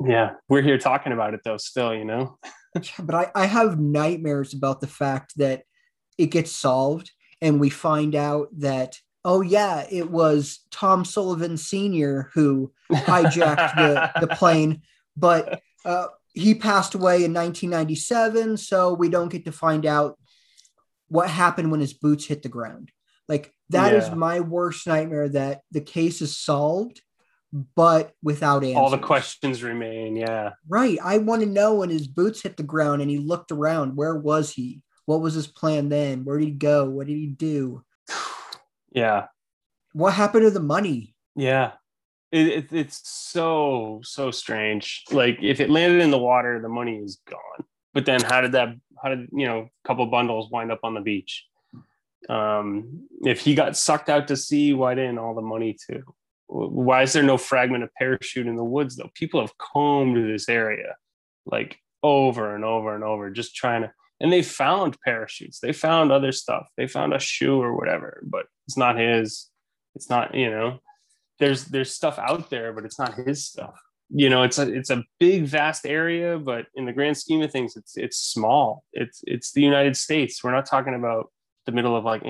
yeah, 0.00 0.32
we're 0.48 0.62
here 0.62 0.78
talking 0.78 1.12
about 1.12 1.34
it 1.34 1.40
though 1.44 1.56
still, 1.56 1.94
you 1.94 2.04
know. 2.04 2.38
but 2.98 3.14
I, 3.14 3.30
I 3.34 3.46
have 3.46 3.78
nightmares 3.78 4.54
about 4.54 4.80
the 4.80 4.86
fact 4.86 5.34
that 5.36 5.64
it 6.18 6.26
gets 6.26 6.52
solved 6.52 7.10
and 7.40 7.58
we 7.60 7.70
find 7.70 8.14
out 8.14 8.48
that 8.58 8.98
oh 9.24 9.40
yeah 9.40 9.86
it 9.90 10.10
was 10.10 10.60
tom 10.70 11.04
sullivan 11.04 11.56
senior 11.56 12.30
who 12.34 12.72
hijacked 12.92 13.74
the, 13.76 14.26
the 14.26 14.34
plane 14.36 14.82
but 15.16 15.60
uh, 15.84 16.06
he 16.32 16.54
passed 16.54 16.94
away 16.94 17.24
in 17.24 17.32
1997 17.34 18.56
so 18.56 18.94
we 18.94 19.08
don't 19.08 19.30
get 19.32 19.44
to 19.46 19.52
find 19.52 19.84
out 19.86 20.18
what 21.08 21.28
happened 21.28 21.70
when 21.70 21.80
his 21.80 21.92
boots 21.92 22.26
hit 22.26 22.42
the 22.42 22.48
ground 22.48 22.90
like 23.28 23.52
that 23.70 23.94
is 23.94 24.08
Yeah. 24.08 24.14
my 24.14 24.40
worst 24.40 24.86
nightmare 24.86 25.28
that 25.30 25.62
the 25.70 25.80
case 25.80 26.20
is 26.22 26.36
solved 26.38 27.00
but 27.52 28.12
without 28.22 28.62
answers. 28.62 28.76
all 28.76 28.90
the 28.90 28.98
questions 28.98 29.62
remain. 29.62 30.16
Yeah. 30.16 30.50
Right. 30.68 30.98
I 31.02 31.18
want 31.18 31.42
to 31.42 31.48
know 31.48 31.74
when 31.74 31.90
his 31.90 32.06
boots 32.06 32.42
hit 32.42 32.56
the 32.56 32.62
ground 32.62 33.02
and 33.02 33.10
he 33.10 33.18
looked 33.18 33.50
around. 33.50 33.96
Where 33.96 34.14
was 34.14 34.52
he? 34.52 34.82
What 35.06 35.20
was 35.20 35.34
his 35.34 35.46
plan 35.46 35.88
then? 35.88 36.24
Where 36.24 36.38
did 36.38 36.44
he 36.44 36.52
go? 36.52 36.88
What 36.88 37.06
did 37.06 37.16
he 37.16 37.26
do? 37.26 37.84
Yeah. 38.92 39.26
What 39.92 40.14
happened 40.14 40.42
to 40.42 40.50
the 40.50 40.58
money? 40.58 41.14
Yeah. 41.36 41.74
It, 42.32 42.48
it, 42.48 42.72
it's 42.72 43.08
so, 43.08 44.00
so 44.02 44.32
strange. 44.32 45.04
Like 45.12 45.38
if 45.40 45.60
it 45.60 45.70
landed 45.70 46.02
in 46.02 46.10
the 46.10 46.18
water, 46.18 46.60
the 46.60 46.68
money 46.68 46.96
is 46.96 47.20
gone. 47.24 47.64
But 47.94 48.04
then 48.04 48.20
how 48.20 48.40
did 48.40 48.50
that, 48.52 48.70
how 49.00 49.10
did, 49.10 49.28
you 49.32 49.46
know, 49.46 49.60
a 49.60 49.86
couple 49.86 50.04
bundles 50.06 50.50
wind 50.50 50.72
up 50.72 50.80
on 50.82 50.94
the 50.94 51.00
beach? 51.00 51.46
Um, 52.28 53.06
if 53.24 53.42
he 53.42 53.54
got 53.54 53.76
sucked 53.76 54.08
out 54.08 54.26
to 54.26 54.36
sea, 54.36 54.74
why 54.74 54.96
didn't 54.96 55.18
all 55.18 55.36
the 55.36 55.40
money 55.40 55.76
too? 55.88 56.02
Why 56.52 57.02
is 57.02 57.12
there 57.12 57.22
no 57.22 57.38
fragment 57.38 57.84
of 57.84 57.94
parachute 57.94 58.48
in 58.48 58.56
the 58.56 58.64
woods 58.64 58.96
though? 58.96 59.10
People 59.14 59.40
have 59.40 59.56
combed 59.58 60.16
this 60.16 60.48
area 60.48 60.96
like 61.46 61.78
over 62.02 62.54
and 62.56 62.64
over 62.64 62.94
and 62.94 63.04
over, 63.04 63.30
just 63.30 63.54
trying 63.54 63.82
to, 63.82 63.92
and 64.20 64.32
they 64.32 64.42
found 64.42 64.98
parachutes. 65.02 65.60
They 65.60 65.72
found 65.72 66.10
other 66.10 66.32
stuff. 66.32 66.66
They 66.76 66.88
found 66.88 67.14
a 67.14 67.20
shoe 67.20 67.60
or 67.62 67.76
whatever, 67.76 68.20
but 68.24 68.46
it's 68.66 68.76
not 68.76 68.98
his. 68.98 69.48
It's 69.94 70.10
not, 70.10 70.34
you 70.34 70.50
know, 70.50 70.80
there's 71.38 71.66
there's 71.66 71.94
stuff 71.94 72.18
out 72.18 72.50
there, 72.50 72.72
but 72.72 72.84
it's 72.84 72.98
not 72.98 73.14
his 73.14 73.44
stuff. 73.46 73.74
You 74.08 74.28
know, 74.28 74.42
it's 74.42 74.58
a 74.58 74.72
it's 74.72 74.90
a 74.90 75.04
big, 75.20 75.44
vast 75.44 75.86
area, 75.86 76.36
but 76.36 76.66
in 76.74 76.84
the 76.84 76.92
grand 76.92 77.16
scheme 77.16 77.42
of 77.42 77.52
things, 77.52 77.76
it's 77.76 77.96
it's 77.96 78.16
small. 78.18 78.82
It's 78.92 79.22
it's 79.26 79.52
the 79.52 79.62
United 79.62 79.96
States. 79.96 80.42
We're 80.42 80.50
not 80.50 80.66
talking 80.66 80.94
about 80.96 81.30
the 81.66 81.72
middle 81.72 81.94
of 81.96 82.04
like 82.04 82.24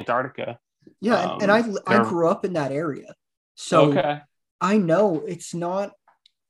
Antarctica. 0.00 0.58
Yeah, 1.00 1.32
and- 1.32 1.42
and 1.42 1.52
I 1.52 1.60
Um, 1.60 1.78
I 1.86 2.02
grew 2.08 2.28
up 2.28 2.44
in 2.44 2.52
that 2.54 2.70
area, 2.72 3.14
so 3.54 3.92
okay. 3.92 4.20
I 4.60 4.78
know 4.78 5.24
it's 5.26 5.54
not 5.54 5.92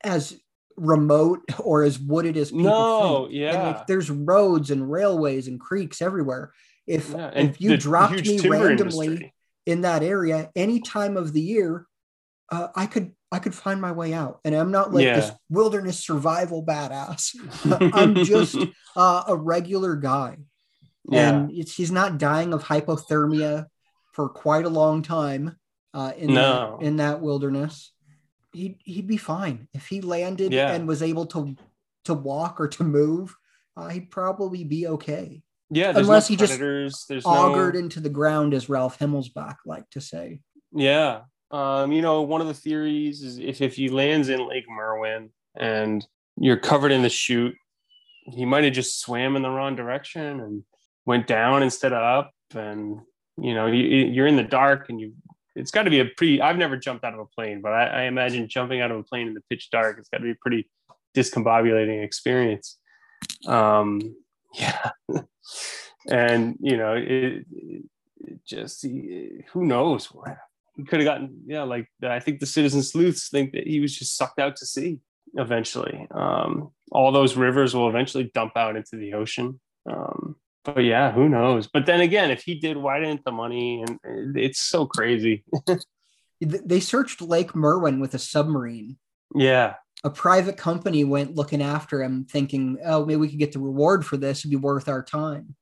as 0.02 0.38
remote 0.76 1.40
or 1.58 1.82
as 1.82 1.98
wooded 1.98 2.36
as 2.36 2.50
people 2.50 2.64
No, 2.64 3.22
think. 3.24 3.34
yeah. 3.34 3.66
Like, 3.68 3.86
there's 3.86 4.10
roads 4.10 4.70
and 4.70 4.90
railways 4.90 5.48
and 5.48 5.60
creeks 5.60 6.02
everywhere. 6.02 6.52
If 6.86 7.10
Yeah, 7.10 7.30
if 7.34 7.60
you 7.60 7.76
dropped 7.76 8.26
me 8.26 8.38
randomly 8.40 9.06
industry. 9.06 9.34
in 9.66 9.82
that 9.82 10.02
area 10.02 10.50
any 10.54 10.80
time 10.80 11.16
of 11.16 11.32
the 11.32 11.40
year, 11.40 11.86
uh, 12.50 12.68
I 12.74 12.86
could 12.86 13.12
I 13.32 13.38
could 13.40 13.54
find 13.54 13.80
my 13.80 13.90
way 13.90 14.12
out. 14.12 14.40
And 14.44 14.54
I'm 14.54 14.70
not 14.70 14.92
like 14.92 15.06
this 15.06 15.32
wilderness 15.48 15.98
survival 15.98 16.64
badass. 16.64 17.34
I'm 17.94 18.22
just 18.24 18.56
uh, 18.94 19.24
a 19.26 19.34
regular 19.34 19.96
guy, 19.96 20.36
yeah, 21.10 21.30
and 21.30 21.50
it's, 21.50 21.74
he's 21.74 21.90
not 21.90 22.18
dying 22.18 22.52
of 22.52 22.62
hypothermia 22.62 23.66
for 24.12 24.28
quite 24.28 24.66
a 24.66 24.68
long 24.68 25.02
time 25.02 25.56
uh, 25.94 26.12
in 26.16 26.34
No. 26.34 26.76
that, 26.80 26.86
in 26.86 26.96
that 26.96 27.20
wilderness. 27.20 27.92
He'd 28.52 28.78
he'd 28.84 29.06
be 29.06 29.16
fine 29.16 29.66
if 29.72 29.86
he 29.88 30.00
landed 30.00 30.52
Yeah. 30.52 30.72
and 30.72 30.86
was 30.86 31.02
able 31.02 31.26
to 31.26 31.56
to 32.04 32.14
walk 32.14 32.60
or 32.60 32.68
to 32.68 32.84
move. 32.84 33.34
Uh, 33.76 33.88
he'd 33.88 34.10
probably 34.10 34.62
be 34.62 34.86
okay. 34.86 35.42
yeah. 35.70 35.92
Unless 35.96 36.28
no 36.28 36.32
he 36.34 36.36
just 36.36 36.58
predators. 36.58 37.06
there's 37.08 37.24
Augured 37.26 37.74
no, 37.74 37.80
into 37.80 37.98
the 38.00 38.10
ground, 38.10 38.54
as 38.54 38.68
Ralph 38.68 38.98
Himmelsbach 38.98 39.56
liked 39.66 39.92
to 39.94 40.00
say. 40.00 40.40
Yeah. 40.72 41.22
Um, 41.50 41.90
you 41.92 42.02
know, 42.02 42.22
one 42.22 42.40
of 42.40 42.46
the 42.46 42.54
theories 42.54 43.22
is 43.22 43.38
if, 43.38 43.60
if 43.60 43.74
he 43.76 43.88
lands 43.88 44.28
in 44.28 44.48
Lake 44.48 44.64
Merwin 44.68 45.30
and 45.56 46.06
you're 46.36 46.56
covered 46.58 46.92
in 46.92 47.02
the 47.02 47.08
chute, 47.08 47.54
he 48.26 48.44
might 48.44 48.64
have 48.64 48.72
just 48.72 49.00
swam 49.00 49.36
in 49.36 49.42
the 49.42 49.50
wrong 49.50 49.76
direction 49.76 50.40
and 50.40 50.62
went 51.06 51.26
down 51.26 51.62
instead 51.62 51.92
of 51.92 52.02
up. 52.02 52.32
And, 52.54 53.00
you 53.38 53.54
know, 53.54 53.66
you, 53.66 53.82
you're 53.84 54.26
in 54.26 54.36
the 54.36 54.42
dark 54.42 54.88
and 54.88 55.00
you, 55.00 55.12
it's 55.54 55.70
got 55.70 55.84
to 55.84 55.90
be 55.90 56.00
a 56.00 56.04
pretty, 56.04 56.40
I've 56.40 56.58
never 56.58 56.76
jumped 56.76 57.04
out 57.04 57.14
of 57.14 57.20
a 57.20 57.26
plane, 57.26 57.60
but 57.60 57.72
I, 57.72 57.86
I 57.86 58.02
imagine 58.02 58.48
jumping 58.48 58.80
out 58.80 58.90
of 58.90 58.98
a 58.98 59.02
plane 59.02 59.28
in 59.28 59.34
the 59.34 59.42
pitch 59.48 59.70
dark, 59.70 59.98
it's 59.98 60.08
got 60.08 60.18
to 60.18 60.24
be 60.24 60.32
a 60.32 60.36
pretty 60.40 60.68
discombobulating 61.16 62.02
experience. 62.04 62.78
Um, 63.46 64.16
yeah. 64.54 64.90
and, 66.08 66.56
you 66.60 66.76
know, 66.76 66.94
it, 66.94 67.44
it 67.50 68.44
just, 68.46 68.84
who 68.84 69.64
knows 69.64 70.08
he 70.76 70.84
could 70.84 71.00
have 71.00 71.06
gotten 71.06 71.42
yeah 71.46 71.62
like 71.62 71.88
i 72.02 72.18
think 72.18 72.40
the 72.40 72.46
citizen 72.46 72.82
sleuths 72.82 73.28
think 73.28 73.52
that 73.52 73.66
he 73.66 73.80
was 73.80 73.96
just 73.96 74.16
sucked 74.16 74.38
out 74.38 74.56
to 74.56 74.66
sea 74.66 74.98
eventually 75.34 76.06
um, 76.12 76.70
all 76.92 77.10
those 77.10 77.36
rivers 77.36 77.74
will 77.74 77.88
eventually 77.88 78.30
dump 78.34 78.56
out 78.56 78.76
into 78.76 78.96
the 78.96 79.14
ocean 79.14 79.58
um, 79.90 80.36
but 80.64 80.80
yeah 80.80 81.12
who 81.12 81.28
knows 81.28 81.68
but 81.72 81.86
then 81.86 82.00
again 82.00 82.30
if 82.30 82.42
he 82.42 82.54
did 82.58 82.76
why 82.76 82.98
didn't 83.00 83.24
the 83.24 83.32
money 83.32 83.82
and 83.82 84.36
it's 84.36 84.60
so 84.60 84.86
crazy 84.86 85.44
They 86.40 86.80
searched 86.80 87.22
Lake 87.22 87.54
Merwin 87.54 88.00
with 88.00 88.12
a 88.14 88.18
submarine. 88.18 88.98
yeah 89.34 89.74
A 90.02 90.10
private 90.10 90.56
company 90.58 91.02
went 91.04 91.34
looking 91.36 91.62
after 91.62 92.02
him, 92.02 92.26
thinking, 92.28 92.76
"Oh, 92.84 93.06
maybe 93.06 93.16
we 93.16 93.28
could 93.30 93.38
get 93.38 93.52
the 93.52 93.60
reward 93.60 94.04
for 94.04 94.18
this. 94.18 94.40
It'd 94.40 94.50
be 94.50 94.56
worth 94.56 94.88
our 94.88 95.02
time." 95.02 95.54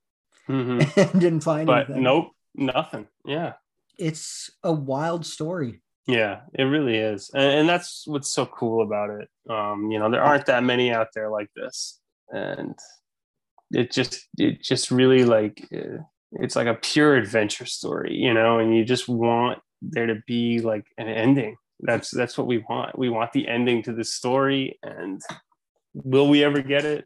Mhm. 0.48 0.80
and 1.12 1.20
didn't 1.20 1.40
find 1.44 1.66
but 1.66 1.84
anything. 1.86 2.03
nope 2.03 2.30
nothing 2.55 3.07
yeah 3.24 3.53
It's 3.98 4.50
a 4.64 4.72
wild 4.72 5.24
story. 5.24 5.82
yeah 6.09 6.40
it 6.55 6.64
really 6.64 6.96
is 6.96 7.30
and, 7.32 7.44
and 7.61 7.68
that's 7.68 8.05
what's 8.09 8.28
so 8.32 8.44
cool 8.46 8.82
about 8.82 9.11
it 9.11 9.28
um, 9.48 9.90
you 9.92 9.98
know 10.00 10.11
there 10.11 10.22
aren't 10.24 10.46
that 10.46 10.64
many 10.64 10.90
out 10.90 11.09
there 11.14 11.30
like 11.30 11.50
this 11.55 12.00
and 12.30 12.74
it 13.72 13.90
just 13.90 14.28
it 14.38 14.62
just 14.62 14.90
really 14.90 15.24
like 15.24 15.66
uh, 15.74 15.98
it's 16.32 16.56
like 16.56 16.66
a 16.66 16.74
pure 16.74 17.16
adventure 17.16 17.66
story 17.66 18.14
you 18.14 18.32
know 18.32 18.58
and 18.58 18.76
you 18.76 18.84
just 18.84 19.08
want 19.08 19.58
there 19.82 20.06
to 20.06 20.22
be 20.26 20.60
like 20.60 20.86
an 20.96 21.08
ending. 21.08 21.56
That's 21.80 22.10
that's 22.10 22.38
what 22.38 22.46
we 22.46 22.58
want. 22.58 22.96
We 22.96 23.10
want 23.10 23.32
the 23.32 23.48
ending 23.48 23.82
to 23.84 23.92
the 23.92 24.04
story 24.04 24.78
and 24.82 25.20
will 25.94 26.28
we 26.28 26.44
ever 26.44 26.62
get 26.62 26.84
it? 26.84 27.04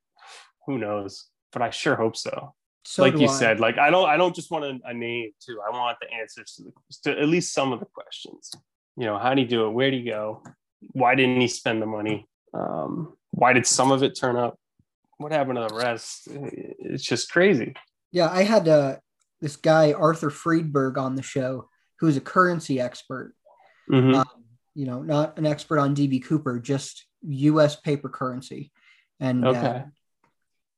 Who 0.66 0.78
knows? 0.78 1.26
But 1.52 1.62
i 1.62 1.70
sure 1.70 1.96
hope 1.96 2.16
so. 2.16 2.54
So 2.84 3.02
like 3.02 3.16
you 3.16 3.26
I. 3.26 3.32
said 3.32 3.58
like 3.58 3.78
i 3.78 3.90
don't 3.90 4.08
i 4.08 4.16
don't 4.16 4.34
just 4.34 4.50
want 4.52 4.64
a, 4.64 4.78
a 4.84 4.94
name 4.94 5.30
too. 5.44 5.58
I 5.66 5.70
want 5.70 5.96
the 6.00 6.12
answers 6.12 6.52
to, 6.56 6.64
the, 6.64 6.72
to 7.04 7.20
at 7.20 7.28
least 7.28 7.54
some 7.54 7.72
of 7.72 7.80
the 7.80 7.86
questions. 7.86 8.50
You 8.96 9.06
know 9.06 9.18
how 9.18 9.34
do 9.34 9.40
you 9.40 9.48
do 9.48 9.66
it? 9.66 9.70
Where 9.70 9.90
do 9.90 9.96
you 9.96 10.10
go? 10.10 10.42
Why 10.92 11.14
didn't 11.14 11.40
he 11.40 11.48
spend 11.48 11.80
the 11.80 11.86
money? 11.86 12.28
Um, 12.52 13.16
why 13.30 13.52
did 13.52 13.66
some 13.66 13.90
of 13.90 14.02
it 14.02 14.16
turn 14.18 14.36
up 14.36 14.58
what 15.18 15.32
happened 15.32 15.56
to 15.56 15.66
the 15.68 15.74
rest 15.74 16.28
it's 16.30 17.04
just 17.04 17.30
crazy 17.30 17.74
Yeah, 18.12 18.28
I 18.30 18.42
had 18.42 18.68
uh, 18.68 18.96
this 19.40 19.56
guy 19.56 19.92
Arthur 19.92 20.30
Friedberg 20.30 20.96
on 20.98 21.14
the 21.16 21.22
show, 21.22 21.68
who's 22.00 22.16
a 22.16 22.20
currency 22.20 22.80
expert. 22.80 23.34
Mhm. 23.90 24.14
um, 24.16 24.26
you 24.74 24.84
know, 24.86 25.02
not 25.02 25.38
an 25.38 25.46
expert 25.46 25.78
on 25.78 25.94
DB 25.94 26.22
Cooper, 26.22 26.58
just 26.58 27.06
U.S. 27.22 27.76
paper 27.76 28.08
currency. 28.10 28.72
And 29.20 29.46
uh, 29.46 29.84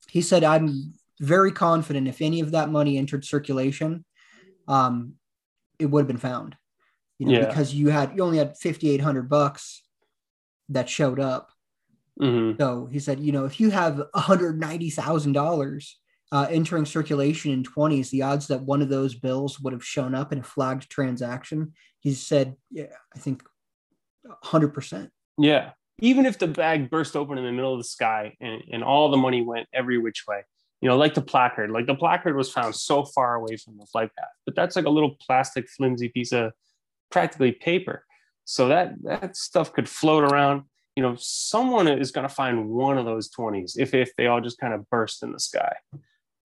he 0.08 0.22
said, 0.22 0.44
I'm 0.44 0.92
very 1.20 1.50
confident 1.52 2.06
if 2.06 2.20
any 2.22 2.40
of 2.40 2.52
that 2.52 2.70
money 2.70 2.96
entered 2.96 3.24
circulation, 3.24 4.04
um, 4.68 5.14
it 5.80 5.86
would 5.86 6.02
have 6.02 6.06
been 6.08 6.16
found. 6.16 6.56
You 7.18 7.26
know, 7.26 7.32
Yeah. 7.32 7.46
because 7.46 7.74
you 7.74 7.88
had 7.88 8.16
you 8.16 8.22
only 8.22 8.38
had 8.38 8.56
5,800 8.56 9.28
bucks 9.28 9.82
that 10.68 10.88
showed 10.88 11.18
up. 11.18 11.50
Mhm. 12.20 12.58
So 12.58 12.86
he 12.86 12.98
said, 12.98 13.20
you 13.20 13.32
know, 13.32 13.44
if 13.44 13.60
you 13.60 13.70
have 13.70 14.02
$190,000 14.14 15.94
uh, 16.30 16.46
entering 16.50 16.84
circulation 16.84 17.52
in 17.52 17.62
20s, 17.62 18.10
the 18.10 18.22
odds 18.22 18.48
that 18.48 18.62
one 18.62 18.82
of 18.82 18.88
those 18.88 19.14
bills 19.14 19.60
would 19.60 19.72
have 19.72 19.84
shown 19.84 20.14
up 20.14 20.32
in 20.32 20.40
a 20.40 20.42
flagged 20.42 20.90
transaction, 20.90 21.72
he 22.00 22.12
said, 22.12 22.56
yeah, 22.70 22.86
I 23.14 23.18
think 23.18 23.42
100%. 24.44 25.10
Yeah. 25.38 25.70
Even 26.00 26.26
if 26.26 26.38
the 26.38 26.46
bag 26.46 26.90
burst 26.90 27.16
open 27.16 27.38
in 27.38 27.44
the 27.44 27.52
middle 27.52 27.72
of 27.72 27.80
the 27.80 27.84
sky 27.84 28.36
and, 28.40 28.62
and 28.72 28.84
all 28.84 29.10
the 29.10 29.16
money 29.16 29.42
went 29.42 29.66
every 29.72 29.98
which 29.98 30.24
way, 30.28 30.42
you 30.80 30.88
know, 30.88 30.96
like 30.96 31.14
the 31.14 31.22
placard, 31.22 31.70
like 31.70 31.86
the 31.86 31.94
placard 31.94 32.36
was 32.36 32.52
found 32.52 32.74
so 32.74 33.04
far 33.04 33.34
away 33.34 33.56
from 33.56 33.78
the 33.78 33.86
flight 33.86 34.10
path, 34.16 34.28
but 34.44 34.54
that's 34.54 34.76
like 34.76 34.84
a 34.84 34.90
little 34.90 35.16
plastic 35.20 35.68
flimsy 35.68 36.08
piece 36.08 36.32
of 36.32 36.52
practically 37.10 37.52
paper. 37.52 38.04
So 38.44 38.68
that 38.68 38.94
that 39.02 39.36
stuff 39.36 39.72
could 39.72 39.88
float 39.88 40.24
around. 40.24 40.62
You 40.98 41.02
know, 41.02 41.14
someone 41.16 41.86
is 41.86 42.10
going 42.10 42.26
to 42.26 42.34
find 42.34 42.70
one 42.70 42.98
of 42.98 43.04
those 43.04 43.30
20s 43.30 43.74
if, 43.76 43.94
if 43.94 44.16
they 44.16 44.26
all 44.26 44.40
just 44.40 44.58
kind 44.58 44.74
of 44.74 44.90
burst 44.90 45.22
in 45.22 45.30
the 45.30 45.38
sky. 45.38 45.74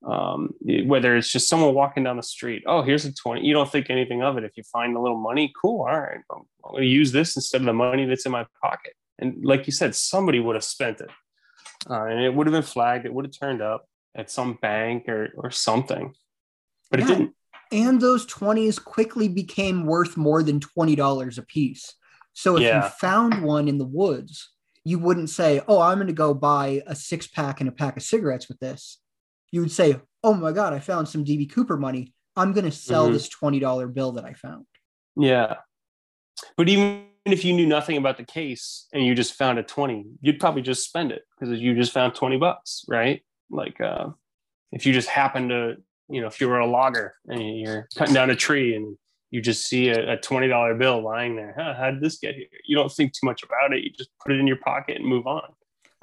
Um, 0.05 0.53
whether 0.85 1.17
it's 1.17 1.31
just 1.31 1.49
someone 1.49 1.73
walking 1.73 2.03
down 2.03 2.17
the 2.17 2.21
street, 2.21 2.61
oh, 2.67 2.83
here's 2.83 3.03
a 3.05 3.11
20. 3.11 3.43
You 3.43 3.51
don't 3.51 3.71
think 3.71 3.89
anything 3.89 4.21
of 4.21 4.37
it. 4.37 4.43
If 4.43 4.55
you 4.55 4.61
find 4.71 4.95
a 4.95 4.99
little 4.99 5.17
money, 5.17 5.51
cool. 5.59 5.79
All 5.79 5.99
right. 5.99 6.19
I'm, 6.31 6.41
I'm 6.63 6.71
going 6.73 6.83
to 6.83 6.87
use 6.87 7.11
this 7.11 7.35
instead 7.35 7.61
of 7.61 7.65
the 7.65 7.73
money 7.73 8.05
that's 8.05 8.27
in 8.27 8.31
my 8.31 8.45
pocket. 8.61 8.93
And 9.17 9.43
like 9.43 9.65
you 9.65 9.73
said, 9.73 9.95
somebody 9.95 10.39
would 10.39 10.53
have 10.55 10.63
spent 10.63 11.01
it. 11.01 11.09
Uh, 11.89 12.03
and 12.03 12.23
it 12.23 12.35
would 12.35 12.45
have 12.45 12.53
been 12.53 12.61
flagged. 12.61 13.07
It 13.07 13.13
would 13.15 13.25
have 13.25 13.33
turned 13.35 13.63
up 13.63 13.87
at 14.13 14.29
some 14.29 14.59
bank 14.61 15.09
or, 15.09 15.33
or 15.35 15.49
something. 15.49 16.13
But 16.91 16.99
Yeah. 16.99 17.05
it 17.05 17.07
didn't. 17.07 17.35
And 17.71 17.99
those 17.99 18.27
20s 18.27 18.79
quickly 18.83 19.27
became 19.27 19.87
worth 19.87 20.15
more 20.15 20.43
than 20.43 20.59
$20 20.59 21.39
a 21.39 21.41
piece. 21.41 21.95
So 22.33 22.57
if 22.57 22.63
Yeah. 22.63 22.83
you 22.85 22.89
found 22.99 23.43
one 23.43 23.67
in 23.67 23.77
the 23.77 23.85
woods, 23.85 24.51
you 24.83 24.99
wouldn't 24.99 25.29
say, 25.29 25.61
Oh, 25.67 25.79
I'm 25.79 25.97
going 25.97 26.07
to 26.07 26.13
go 26.13 26.33
buy 26.33 26.81
a 26.87 26.95
six 26.95 27.27
pack 27.27 27.59
and 27.61 27.69
a 27.69 27.71
pack 27.71 27.95
of 27.97 28.03
cigarettes 28.03 28.49
with 28.49 28.59
this. 28.59 28.99
You 29.51 29.61
would 29.61 29.71
say, 29.71 29.99
Oh 30.23 30.33
my 30.33 30.51
God, 30.51 30.73
I 30.73 30.79
found 30.79 31.07
some 31.07 31.23
DB 31.23 31.49
Cooper 31.51 31.77
money. 31.77 32.13
I'm 32.35 32.53
going 32.53 32.65
to 32.65 32.71
sell 32.71 33.09
Mhm. 33.09 33.13
this 33.13 33.29
$20 33.29 33.87
bill 33.87 34.13
that 34.13 34.25
I 34.25 34.33
found. 34.33 34.65
Yeah. 35.15 35.57
But 36.57 36.67
even 36.69 37.05
if 37.25 37.45
you 37.45 37.53
knew 37.53 37.67
nothing 37.67 37.95
about 37.97 38.17
the 38.17 38.25
case 38.25 38.87
and 38.91 39.05
you 39.05 39.13
just 39.15 39.33
found 39.35 39.59
a 39.59 39.63
20, 39.63 40.05
you'd 40.21 40.39
probably 40.39 40.61
just 40.61 40.83
spend 40.83 41.11
it 41.11 41.23
because 41.39 41.57
you 41.59 41.75
just 41.75 41.91
found 41.93 42.15
20 42.15 42.37
bucks, 42.37 42.83
right? 42.87 43.23
Like 43.49 43.79
uh, 43.79 44.09
if 44.71 44.85
you 44.85 44.91
just 44.93 45.07
happen 45.07 45.49
to, 45.49 45.75
you 46.09 46.19
know, 46.21 46.27
if 46.27 46.41
you 46.41 46.49
were 46.49 46.59
a 46.59 46.65
logger 46.65 47.15
and 47.27 47.59
you're 47.59 47.87
cutting 47.95 48.13
down 48.15 48.29
a 48.29 48.35
tree 48.35 48.75
and 48.75 48.97
you 49.33 49.41
just 49.41 49.65
see 49.65 49.89
a, 49.89 50.13
a 50.13 50.17
$20 50.17 50.77
bill 50.77 51.01
lying 51.01 51.35
there, 51.35 51.55
huh, 51.57 51.73
how 51.73 51.89
did 51.89 52.01
this 52.01 52.19
get 52.19 52.35
here? 52.35 52.45
You 52.67 52.75
don't 52.75 52.91
think 52.91 53.13
too 53.13 53.25
much 53.25 53.41
about 53.41 53.73
it. 53.73 53.83
You 53.83 53.89
just 53.89 54.11
put 54.23 54.31
it 54.31 54.39
in 54.39 54.45
your 54.45 54.57
pocket 54.57 54.97
and 54.97 55.05
move 55.07 55.25
on. 55.25 55.41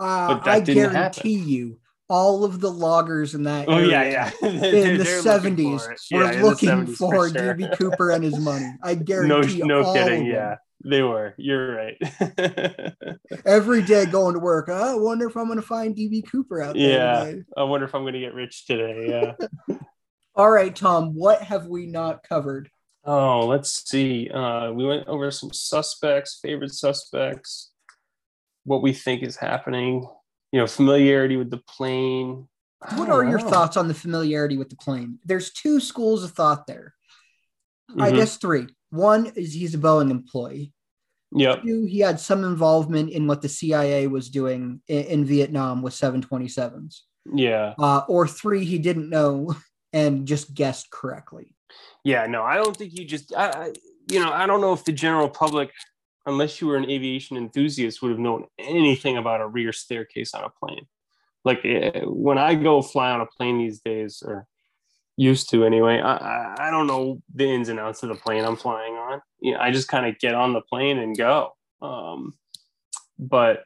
Uh, 0.01 0.41
I 0.43 0.59
guarantee 0.59 1.37
you, 1.37 1.79
all 2.09 2.43
of 2.43 2.59
the 2.59 2.73
loggers 2.73 3.37
in 3.37 3.45
that 3.45 3.69
Oh, 3.69 3.79
yeah, 3.79 4.01
area 4.01 4.33
yeah. 4.43 4.49
in 4.49 4.99
the 4.99 5.05
70s 5.05 5.89
were 6.11 6.43
looking 6.43 6.87
for, 6.87 7.29
sure. 7.29 7.55
DB 7.55 7.79
Cooper 7.79 8.11
and 8.11 8.25
his 8.25 8.37
money. 8.41 8.67
I 8.83 8.95
No, 8.97 9.05
guarantee 9.05 9.63
no 9.63 9.85
all 9.85 9.95
kidding. 9.95 10.27
Yeah, 10.27 10.57
they 10.85 11.03
were. 11.03 11.35
You're 11.37 11.77
right. 11.77 11.97
Every 13.47 13.83
day 13.83 14.07
going 14.07 14.35
to 14.35 14.41
work. 14.41 14.67
"Oh, 14.69 14.93
I 14.99 15.01
wonder 15.01 15.29
if 15.29 15.37
I'm 15.37 15.47
going 15.47 15.61
to 15.61 15.63
find 15.65 15.95
DB 15.95 16.29
Cooper 16.29 16.61
out 16.61 16.75
there 16.75 16.83
Yeah. 16.99 17.25
today. 17.27 17.43
I 17.57 17.63
wonder 17.63 17.87
if 17.87 17.95
I'm 17.95 18.03
going 18.03 18.15
to 18.15 18.21
get 18.21 18.35
rich 18.35 18.67
today. 18.67 19.07
Yeah. 19.09 19.77
All 20.35 20.51
right, 20.51 20.75
Tom, 20.75 21.15
what 21.15 21.43
have 21.43 21.67
we 21.67 21.87
not 21.87 22.25
covered? 22.29 22.71
Oh, 23.05 23.47
let's 23.47 23.89
see. 23.89 24.29
Uh, 24.29 24.73
we 24.73 24.87
went 24.87 25.09
over 25.09 25.31
some 25.31 25.53
suspects, 25.53 26.39
favorite 26.43 26.73
suspects, 26.73 27.71
what 28.65 28.83
we 28.83 28.93
think 28.93 29.23
is 29.23 29.37
happening. 29.37 30.07
You 30.53 30.61
know, 30.61 30.67
familiarity 30.67 31.37
with 31.37 31.51
the 31.51 31.59
plane. 31.69 32.49
What 32.97 33.09
are 33.09 33.25
your 33.25 33.39
know. 33.39 33.49
thoughts 33.49 33.77
on 33.77 33.89
the 33.89 33.95
familiarity 33.95 34.57
with 34.57 34.69
the 34.69 34.77
plane? 34.77 35.19
There's 35.25 35.53
two 35.53 35.81
schools 35.81 36.25
of 36.25 36.33
thought 36.33 36.67
there. 36.67 36.95
I 37.99 38.11
Mhm. 38.11 38.17
guess 38.17 38.37
three. 38.37 38.67
One 38.91 39.27
is 39.27 39.53
he's 39.53 39.75
a 39.75 39.79
Boeing 39.79 40.11
employee. 40.11 40.73
Yep. 41.33 41.63
Two, 41.63 41.85
he 41.85 42.01
had 42.01 42.19
some 42.19 42.43
involvement 42.43 43.11
in 43.11 43.27
what 43.29 43.43
the 43.43 43.49
CIA 43.49 44.09
was 44.09 44.29
doing 44.31 44.83
in, 44.89 45.05
in 45.05 45.25
Vietnam 45.25 45.83
with 45.83 45.95
727s. 45.95 47.03
Yeah. 47.33 47.75
Uh, 47.79 48.03
or 48.09 48.27
three, 48.27 48.65
he 48.65 48.79
didn't 48.79 49.09
know 49.11 49.55
and 49.93 50.27
just 50.27 50.55
guessed 50.55 50.91
correctly. 50.91 51.55
Yeah. 52.05 52.27
No, 52.27 52.43
I 52.43 52.57
don't 52.57 52.77
think 52.77 52.99
you 52.99 53.05
just. 53.05 53.35
I, 53.35 53.73
you 54.11 54.21
know, 54.21 54.33
I 54.33 54.47
don't 54.47 54.61
know 54.61 54.73
if 54.73 54.85
the 54.85 54.93
general 54.93 55.29
public, 55.29 55.71
unless 56.27 56.61
you 56.61 56.67
were 56.67 56.77
an 56.77 56.91
aviation 56.91 57.37
enthusiast, 57.37 58.03
would 58.03 58.11
have 58.11 58.19
known 58.19 58.47
anything 58.59 59.17
about 59.17 59.41
a 59.41 59.47
rear 59.47 59.73
staircase 59.73 60.35
on 60.35 60.45
a 60.45 60.51
plane. 60.51 60.87
Like 61.45 61.65
eh, 61.65 62.03
when 62.05 62.39
I 62.39 62.55
go 62.55 62.83
fly 62.83 63.11
on 63.11 63.21
a 63.21 63.27
plane 63.27 63.59
these 63.59 63.81
days, 63.81 64.23
or 64.27 64.47
used 65.21 65.51
to 65.51 65.65
anyway. 65.65 66.01
I, 66.01 66.17
I, 66.17 66.55
I 66.69 66.71
don't 66.71 66.87
know 66.87 67.21
the 67.35 67.45
ins 67.45 67.69
and 67.69 67.79
outs 67.79 68.03
of 68.03 68.09
the 68.09 68.15
plane 68.15 68.43
I'm 68.43 68.57
flying 68.57 68.95
on. 68.95 69.21
You 69.41 69.53
know, 69.53 69.61
I 69.61 69.71
just 69.71 69.87
kind 69.87 70.07
of 70.07 70.19
get 70.19 70.35
on 70.35 70.55
the 70.55 70.63
plane 70.63 70.99
and 70.99 71.17
go. 71.17 71.53
Um, 71.83 72.33
but 73.19 73.65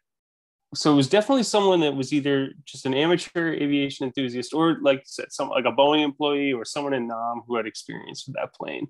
so 0.75 0.93
it 0.93 0.97
was 0.97 1.09
definitely 1.09 1.43
someone 1.45 1.81
that 1.81 1.95
was 1.97 2.13
either 2.13 2.53
just 2.65 2.87
an 2.87 2.95
amateur 2.95 3.53
aviation 3.53 4.07
enthusiast 4.07 4.53
or 4.55 4.79
like 4.83 5.03
said, 5.07 5.33
some 5.33 5.49
like 5.49 5.65
a 5.65 5.73
Boeing 5.73 6.03
employee 6.05 6.53
or 6.53 6.65
someone 6.65 6.93
in 6.95 7.07
Nam 7.09 7.43
who 7.47 7.57
had 7.57 7.67
experience 7.67 8.27
with 8.27 8.37
that 8.37 8.55
plane. 8.55 8.89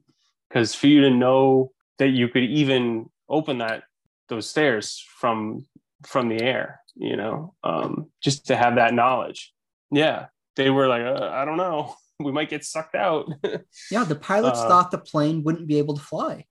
Because 0.48 0.74
for 0.74 0.86
you 0.86 1.00
to 1.02 1.10
know 1.10 1.72
that 1.98 2.08
you 2.08 2.28
could 2.28 2.44
even 2.44 3.06
open 3.28 3.58
that 3.58 3.84
those 4.28 4.48
stairs 4.48 5.04
from 5.18 5.66
from 6.06 6.28
the 6.28 6.40
air, 6.42 6.80
you 6.94 7.16
know, 7.16 7.54
um, 7.64 8.10
just 8.22 8.46
to 8.46 8.56
have 8.56 8.74
that 8.76 8.92
knowledge. 8.94 9.52
Yeah, 9.90 10.26
they 10.56 10.70
were 10.70 10.88
like, 10.88 11.02
uh, 11.02 11.30
I 11.32 11.44
don't 11.44 11.56
know, 11.56 11.94
we 12.20 12.30
might 12.32 12.50
get 12.50 12.64
sucked 12.64 12.94
out. 12.94 13.32
Yeah, 13.90 14.04
the 14.04 14.14
pilots 14.16 14.60
Uh, 14.60 14.68
thought 14.68 14.90
the 14.90 14.98
plane 14.98 15.42
wouldn't 15.44 15.66
be 15.66 15.78
able 15.78 15.94
to 15.96 16.02
fly. 16.02 16.46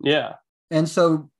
yeah, 0.00 0.34
And 0.70 0.88
so 0.88 1.30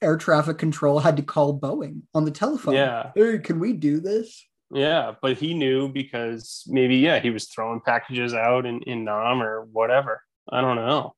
air 0.00 0.16
traffic 0.16 0.58
control 0.58 1.00
had 1.00 1.16
to 1.16 1.22
call 1.22 1.58
Boeing 1.58 2.02
on 2.14 2.24
the 2.24 2.30
telephone. 2.30 2.74
yeah, 2.74 3.10
Hey, 3.14 3.38
can 3.38 3.58
we 3.58 3.72
do 3.72 4.00
this? 4.00 4.44
yeah. 4.72 5.12
But 5.20 5.36
he 5.36 5.54
knew 5.54 5.88
because 5.88 6.64
maybe 6.66 6.96
yeah, 6.96 7.20
he 7.20 7.30
was 7.30 7.46
throwing 7.48 7.80
packages 7.80 8.34
out 8.34 8.66
in 8.66 8.82
in 8.82 9.04
Nam 9.04 9.42
or 9.42 9.64
whatever. 9.72 10.22
I 10.50 10.60
don't 10.60 10.76
know, 10.76 11.14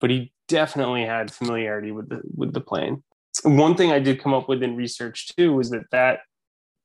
but 0.00 0.10
he 0.10 0.32
definitely 0.48 1.04
had 1.04 1.32
familiarity 1.32 1.90
with 1.92 2.08
the 2.08 2.20
with 2.36 2.52
the 2.52 2.60
plane. 2.60 3.02
One 3.44 3.74
thing 3.76 3.90
I 3.92 3.98
did 3.98 4.20
come 4.20 4.34
up 4.34 4.48
with 4.48 4.62
in 4.62 4.76
research 4.76 5.34
too 5.36 5.54
was 5.54 5.70
that 5.70 5.90
that 5.90 6.20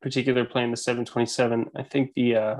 particular 0.01 0.45
plane, 0.45 0.71
the 0.71 0.77
727, 0.77 1.71
I 1.75 1.83
think 1.83 2.13
the 2.15 2.35
uh, 2.35 2.55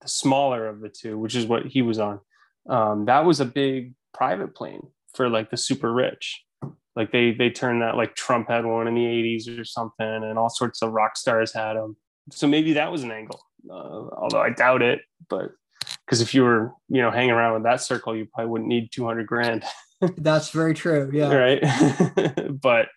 the 0.00 0.08
smaller 0.08 0.66
of 0.68 0.80
the 0.80 0.88
two, 0.88 1.18
which 1.18 1.34
is 1.34 1.46
what 1.46 1.66
he 1.66 1.82
was 1.82 1.98
on, 1.98 2.20
um, 2.68 3.06
that 3.06 3.24
was 3.24 3.40
a 3.40 3.44
big 3.44 3.94
private 4.14 4.54
plane 4.54 4.86
for 5.14 5.28
like 5.28 5.50
the 5.50 5.56
super 5.56 5.92
rich. 5.92 6.42
Like 6.94 7.12
they 7.12 7.32
they 7.32 7.50
turned 7.50 7.82
that 7.82 7.96
like 7.96 8.14
Trump 8.14 8.48
had 8.48 8.64
one 8.64 8.86
in 8.86 8.94
the 8.94 9.04
80s 9.04 9.58
or 9.58 9.64
something, 9.64 10.06
and 10.06 10.38
all 10.38 10.50
sorts 10.50 10.82
of 10.82 10.92
rock 10.92 11.16
stars 11.16 11.52
had 11.52 11.74
them. 11.74 11.96
So 12.30 12.46
maybe 12.46 12.74
that 12.74 12.92
was 12.92 13.02
an 13.02 13.10
angle, 13.10 13.40
uh, 13.70 14.08
although 14.16 14.40
I 14.40 14.50
doubt 14.50 14.82
it. 14.82 15.00
But 15.28 15.52
because 16.04 16.20
if 16.20 16.34
you 16.34 16.42
were 16.42 16.72
you 16.88 17.00
know 17.00 17.10
hanging 17.10 17.30
around 17.30 17.54
with 17.54 17.62
that 17.64 17.80
circle, 17.80 18.14
you 18.14 18.26
probably 18.32 18.50
wouldn't 18.50 18.68
need 18.68 18.90
200 18.92 19.26
grand 19.26 19.64
That's 20.16 20.50
very 20.50 20.74
true. 20.74 21.10
Yeah. 21.12 21.32
right 21.32 22.50
but 22.60 22.88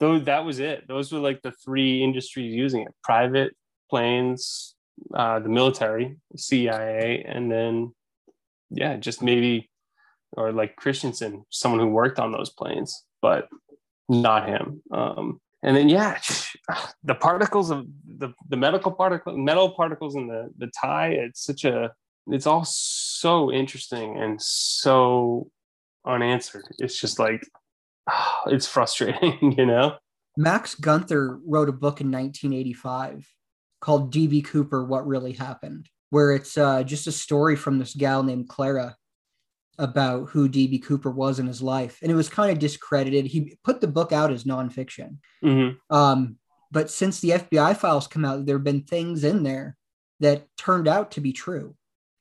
though 0.00 0.18
that 0.20 0.44
was 0.44 0.58
it 0.58 0.86
those 0.88 1.12
were 1.12 1.18
like 1.18 1.42
the 1.42 1.52
three 1.64 2.02
industries 2.02 2.54
using 2.54 2.82
it 2.82 2.94
private 3.02 3.54
planes 3.90 4.74
uh, 5.14 5.38
the 5.40 5.48
military 5.48 6.16
cia 6.36 7.24
and 7.26 7.50
then 7.50 7.92
yeah 8.70 8.96
just 8.96 9.22
maybe 9.22 9.70
or 10.36 10.52
like 10.52 10.76
christiansen 10.76 11.44
someone 11.50 11.80
who 11.80 11.88
worked 11.88 12.18
on 12.18 12.32
those 12.32 12.50
planes 12.50 13.04
but 13.24 13.48
not 14.08 14.48
him 14.48 14.82
um, 14.92 15.40
and 15.62 15.76
then 15.76 15.88
yeah 15.88 16.18
the 17.10 17.14
particles 17.14 17.70
of 17.70 17.86
the, 18.20 18.28
the 18.50 18.56
medical 18.56 18.92
particle 18.92 19.36
metal 19.36 19.70
particles 19.70 20.14
in 20.14 20.26
the 20.26 20.42
the 20.58 20.70
tie 20.80 21.10
it's 21.24 21.42
such 21.44 21.64
a 21.64 21.90
it's 22.28 22.46
all 22.46 22.64
so 22.64 23.52
interesting 23.52 24.16
and 24.16 24.40
so 24.40 25.50
unanswered. 26.06 26.64
It's 26.78 26.98
just 26.98 27.18
like 27.18 27.46
it's 28.46 28.66
frustrating, 28.66 29.54
you 29.58 29.66
know. 29.66 29.96
Max 30.36 30.74
Gunther 30.74 31.38
wrote 31.46 31.68
a 31.68 31.72
book 31.72 32.00
in 32.00 32.10
1985 32.10 33.28
called 33.80 34.12
DB 34.12 34.44
Cooper 34.44 34.84
What 34.84 35.06
Really 35.06 35.32
Happened, 35.32 35.88
where 36.10 36.32
it's 36.32 36.58
uh, 36.58 36.82
just 36.82 37.06
a 37.06 37.12
story 37.12 37.56
from 37.56 37.78
this 37.78 37.94
gal 37.94 38.22
named 38.22 38.48
Clara 38.48 38.96
about 39.78 40.28
who 40.28 40.48
DB 40.48 40.82
Cooper 40.82 41.10
was 41.10 41.38
in 41.38 41.46
his 41.46 41.62
life. 41.62 41.98
And 42.02 42.10
it 42.10 42.14
was 42.14 42.28
kind 42.28 42.52
of 42.52 42.58
discredited. 42.58 43.26
He 43.26 43.56
put 43.64 43.80
the 43.80 43.88
book 43.88 44.12
out 44.12 44.32
as 44.32 44.44
nonfiction. 44.44 45.18
Mhm. 45.42 45.76
Um, 45.90 46.38
but 46.70 46.90
since 46.90 47.20
the 47.20 47.32
FBI 47.32 47.74
files 47.74 48.06
come 48.06 48.24
out, 48.24 48.46
there 48.46 48.56
have 48.56 48.64
been 48.64 48.82
things 48.82 49.24
in 49.24 49.42
there 49.42 49.76
that 50.20 50.46
turned 50.56 50.88
out 50.88 51.12
to 51.12 51.20
be 51.20 51.32
true 51.32 51.76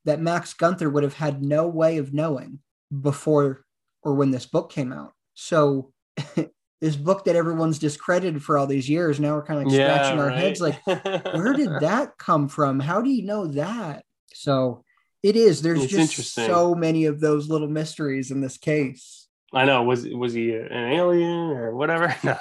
that 0.05 0.21
Max 0.21 0.53
Gunther 0.53 0.89
would 0.89 1.03
have 1.03 1.13
had 1.13 1.43
no 1.43 1.67
way 1.67 1.97
of 1.97 2.13
knowing 2.13 2.59
before 3.01 3.63
or 4.03 4.13
when 4.15 4.31
this 4.31 4.45
book 4.45 4.71
came 4.71 4.91
out. 4.91 5.13
So 5.33 5.91
this 6.81 6.95
book 6.95 7.25
that 7.25 7.35
everyone's 7.35 7.79
discredited 7.79 8.43
for 8.43 8.57
all 8.57 8.67
these 8.67 8.89
years, 8.89 9.19
now 9.19 9.35
we're 9.35 9.45
kind 9.45 9.61
of 9.61 9.67
like 9.67 9.73
scratching 9.73 10.19
our 10.19 10.29
heads 10.29 10.59
like, 10.59 10.85
where 10.85 11.53
did 11.53 11.69
that 11.79 12.17
come 12.17 12.47
from? 12.47 12.79
How 12.79 13.01
do 13.01 13.09
you 13.09 13.25
know 13.25 13.47
that? 13.47 14.03
So 14.33 14.83
it 15.23 15.35
is. 15.35 15.61
There's 15.61 15.85
It's 15.85 16.13
just 16.15 16.35
so 16.35 16.75
many 16.75 17.05
of 17.05 17.19
those 17.19 17.49
little 17.49 17.69
mysteries 17.69 18.29
in 18.29 18.41
this 18.41 18.57
case. 18.57 19.27
I 19.53 19.65
know. 19.65 19.83
Was 19.83 20.05
was 20.07 20.33
he 20.33 20.53
an 20.53 20.71
alien 20.71 21.49
or 21.51 21.75
whatever? 21.75 22.15
No. 22.23 22.37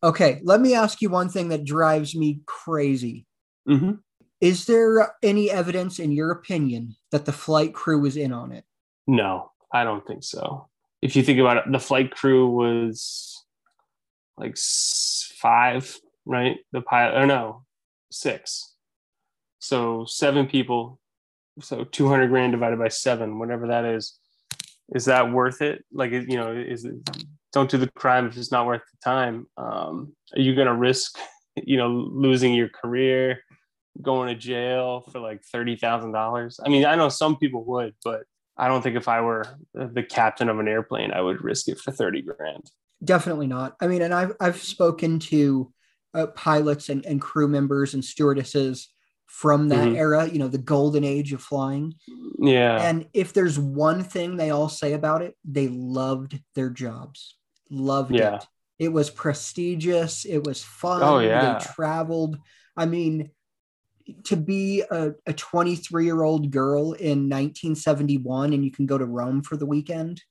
Okay, 0.00 0.40
let 0.44 0.60
me 0.60 0.74
ask 0.74 1.02
you 1.02 1.10
one 1.10 1.28
thing 1.28 1.48
that 1.48 1.64
drives 1.64 2.14
me 2.14 2.40
crazy. 2.46 3.26
hmm 3.66 3.94
Is 4.40 4.66
there 4.66 5.12
any 5.24 5.50
evidence, 5.50 5.98
in 5.98 6.12
your 6.12 6.30
opinion, 6.30 6.94
that 7.10 7.24
the 7.24 7.32
flight 7.32 7.74
crew 7.74 8.00
was 8.00 8.16
in 8.16 8.32
on 8.32 8.52
it? 8.52 8.64
No, 9.08 9.50
I 9.72 9.82
don't 9.82 10.06
think 10.06 10.22
so. 10.22 10.68
If 11.02 11.16
you 11.16 11.24
think 11.24 11.40
about 11.40 11.56
it, 11.56 11.72
the 11.72 11.80
flight 11.80 12.12
crew 12.12 12.48
was 12.48 13.44
like 14.36 14.56
five, 14.56 15.98
right? 16.24 16.58
The 16.70 16.80
pilot, 16.80 17.20
or 17.20 17.26
no, 17.26 17.64
six. 18.12 18.72
So 19.58 20.04
seven 20.06 20.46
people. 20.46 20.97
So 21.60 21.84
200 21.84 22.28
grand 22.28 22.52
divided 22.52 22.78
by 22.78 22.88
seven, 22.88 23.38
whatever 23.38 23.68
that 23.68 23.84
is. 23.84 24.18
Is 24.94 25.04
that 25.06 25.30
worth 25.30 25.60
it? 25.60 25.84
Like, 25.92 26.12
you 26.12 26.36
know, 26.36 26.52
is 26.52 26.84
it, 26.84 26.94
don't 27.52 27.70
do 27.70 27.76
the 27.76 27.90
crime 27.90 28.26
if 28.26 28.36
it's 28.36 28.52
not 28.52 28.66
worth 28.66 28.82
the 28.90 28.98
time. 29.04 29.46
Um, 29.56 30.14
are 30.34 30.40
you 30.40 30.54
going 30.54 30.66
to 30.66 30.74
risk, 30.74 31.18
you 31.56 31.76
know, 31.76 31.88
losing 31.88 32.54
your 32.54 32.68
career, 32.68 33.40
going 34.00 34.28
to 34.28 34.34
jail 34.34 35.02
for 35.12 35.20
like 35.20 35.42
$30,000? 35.54 36.60
I 36.64 36.68
mean, 36.68 36.86
I 36.86 36.94
know 36.94 37.08
some 37.08 37.36
people 37.36 37.64
would, 37.64 37.94
but 38.02 38.22
I 38.56 38.68
don't 38.68 38.82
think 38.82 38.96
if 38.96 39.08
I 39.08 39.20
were 39.20 39.44
the 39.74 40.02
captain 40.02 40.48
of 40.48 40.58
an 40.58 40.68
airplane, 40.68 41.12
I 41.12 41.20
would 41.20 41.44
risk 41.44 41.68
it 41.68 41.78
for 41.78 41.92
30 41.92 42.22
grand. 42.22 42.70
Definitely 43.04 43.46
not. 43.46 43.76
I 43.80 43.86
mean, 43.86 44.02
and 44.02 44.12
I've 44.12 44.32
I've 44.40 44.60
spoken 44.60 45.20
to 45.20 45.72
uh, 46.14 46.26
pilots 46.28 46.88
and, 46.88 47.06
and 47.06 47.20
crew 47.20 47.46
members 47.46 47.94
and 47.94 48.04
stewardesses 48.04 48.88
from 49.28 49.68
that 49.68 49.86
Mhm. 49.88 49.96
era, 49.96 50.26
you 50.26 50.38
know, 50.38 50.48
the 50.48 50.58
golden 50.58 51.04
age 51.04 51.32
of 51.32 51.40
flying. 51.40 51.94
Yeah. 52.38 52.80
And 52.82 53.06
if 53.12 53.32
there's 53.32 53.58
one 53.58 54.02
thing 54.02 54.36
they 54.36 54.50
all 54.50 54.68
say 54.68 54.94
about 54.94 55.22
it, 55.22 55.36
they 55.44 55.68
loved 55.68 56.40
their 56.54 56.70
jobs. 56.70 57.36
Loved 57.70 58.14
Yeah. 58.14 58.36
it. 58.36 58.46
It 58.78 58.88
was 58.92 59.10
prestigious. 59.10 60.24
It 60.24 60.44
was 60.46 60.62
fun. 60.64 61.02
Oh, 61.02 61.18
yeah. 61.18 61.58
They 61.58 61.64
traveled. 61.64 62.38
I 62.76 62.86
mean, 62.86 63.30
to 64.24 64.36
be 64.36 64.82
a, 64.90 65.12
a 65.26 65.32
23 65.34 66.06
year 66.06 66.22
old 66.22 66.50
girl 66.50 66.92
in 66.94 67.28
1971 67.28 68.54
and 68.54 68.64
you 68.64 68.70
can 68.70 68.86
go 68.86 68.96
to 68.96 69.04
Rome 69.04 69.42
for 69.42 69.56
the 69.58 69.66
weekend 69.66 70.22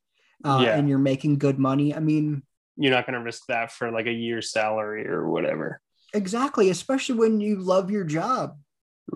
uh, 0.44 0.62
Yeah. 0.64 0.76
and 0.76 0.90
you're 0.90 0.98
making 0.98 1.38
good 1.38 1.60
money. 1.60 1.94
I 1.94 2.00
mean, 2.00 2.42
You're 2.78 2.94
not 2.94 3.06
going 3.06 3.14
to 3.18 3.24
risk 3.24 3.44
that 3.48 3.72
for 3.72 3.92
like 3.92 4.08
a 4.08 4.12
year's 4.12 4.52
salary 4.52 5.08
or 5.08 5.30
whatever. 5.30 5.82
exactly, 6.14 6.70
especially 6.72 7.16
when 7.20 7.40
you 7.40 7.58
love 7.58 7.92
your 7.92 8.04
job. 8.06 8.58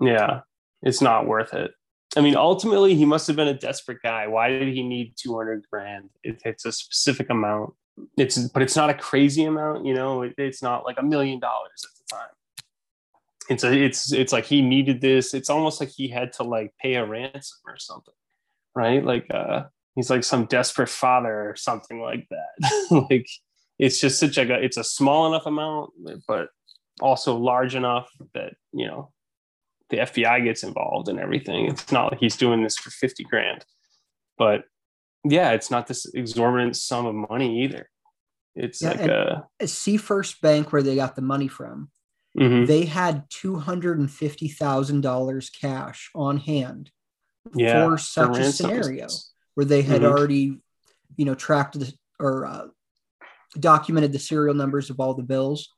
Yeah. 0.00 0.40
It's 0.82 1.00
not 1.00 1.26
worth 1.26 1.54
it. 1.54 1.72
I 2.16 2.20
mean, 2.20 2.36
ultimately, 2.36 2.94
he 2.94 3.06
must 3.06 3.26
have 3.26 3.36
been 3.36 3.48
a 3.48 3.54
desperate 3.58 4.02
guy. 4.02 4.26
Why 4.26 4.48
did 4.48 4.68
he 4.68 4.82
need 4.82 5.14
200 5.16 5.64
grand? 5.70 6.10
It, 6.22 6.42
it's 6.44 6.66
a 6.66 6.72
specific 6.72 7.30
amount. 7.30 7.72
It's, 8.18 8.36
but 8.38 8.62
it's 8.62 8.76
not 8.76 8.90
a 8.90 8.94
crazy 8.94 9.44
amount, 9.44 9.84
you 9.86 9.94
know, 9.94 10.22
it, 10.22 10.34
it's 10.38 10.62
not 10.62 10.84
like 10.84 10.96
a 10.98 11.02
million 11.02 11.38
dollars 11.38 11.84
at 11.84 11.90
the 11.98 12.16
time. 12.16 12.28
It's 13.50 13.64
a, 13.64 13.72
it's, 13.72 14.12
it's 14.12 14.32
like 14.32 14.44
he 14.46 14.62
needed 14.62 15.00
this. 15.00 15.34
It's 15.34 15.50
almost 15.50 15.78
like 15.80 15.90
he 15.90 16.08
had 16.08 16.32
to 16.34 16.42
like 16.42 16.72
pay 16.80 16.94
a 16.94 17.04
ransom 17.04 17.58
or 17.66 17.76
something, 17.78 18.14
right? 18.74 19.04
Like, 19.04 19.26
uh, 19.30 19.64
he's 19.94 20.10
like 20.10 20.24
some 20.24 20.46
desperate 20.46 20.88
father 20.88 21.50
or 21.50 21.56
something 21.56 22.00
like 22.00 22.26
that. 22.30 23.06
like, 23.10 23.26
it's 23.78 24.00
just 24.00 24.18
such 24.18 24.38
a, 24.38 24.52
it's 24.62 24.76
a 24.76 24.84
small 24.84 25.26
enough 25.26 25.46
amount, 25.46 25.90
but 26.26 26.48
also 27.00 27.36
large 27.36 27.74
enough 27.74 28.08
that, 28.34 28.54
you 28.72 28.86
know, 28.86 29.12
the 29.92 29.98
FBI 29.98 30.42
gets 30.42 30.62
involved 30.64 31.08
and 31.08 31.20
everything. 31.20 31.66
It's 31.66 31.92
not 31.92 32.10
like 32.10 32.18
he's 32.20 32.36
doing 32.38 32.62
this 32.62 32.76
for 32.78 32.88
50 32.90 33.22
grand. 33.24 33.64
But 34.38 34.64
yeah, 35.22 35.50
it's 35.52 35.70
not 35.70 35.86
this 35.86 36.06
exorbitant 36.06 36.76
sum 36.76 37.04
of 37.06 37.14
money 37.30 37.62
either. 37.64 37.88
It's 38.56 38.80
Yeah, 38.82 38.88
like 38.88 39.00
and- 39.02 39.10
a 39.10 39.46
At 39.60 39.68
Seafirst 39.68 40.40
Bank, 40.40 40.72
where 40.72 40.82
they 40.82 40.94
got 40.96 41.14
the 41.14 41.20
money 41.22 41.46
from, 41.46 41.90
mhm. 42.36 42.66
they 42.66 42.86
had 42.86 43.28
$250,000 43.30 45.50
cash 45.60 46.10
on 46.14 46.38
hand 46.38 46.90
yeah 47.54 47.86
for 47.88 47.98
such 47.98 48.38
a 48.38 48.50
scenario 48.52 49.06
where 49.54 49.66
they 49.66 49.82
had 49.82 50.00
Mhm. 50.02 50.10
already, 50.10 50.60
you 51.16 51.24
know, 51.26 51.34
tracked 51.34 51.78
the, 51.78 51.92
or 52.18 52.46
uh, 52.46 52.66
documented 53.58 54.12
the 54.12 54.18
serial 54.18 54.54
numbers 54.54 54.88
of 54.90 54.98
all 55.00 55.14
the 55.14 55.22
bills. 55.22 55.68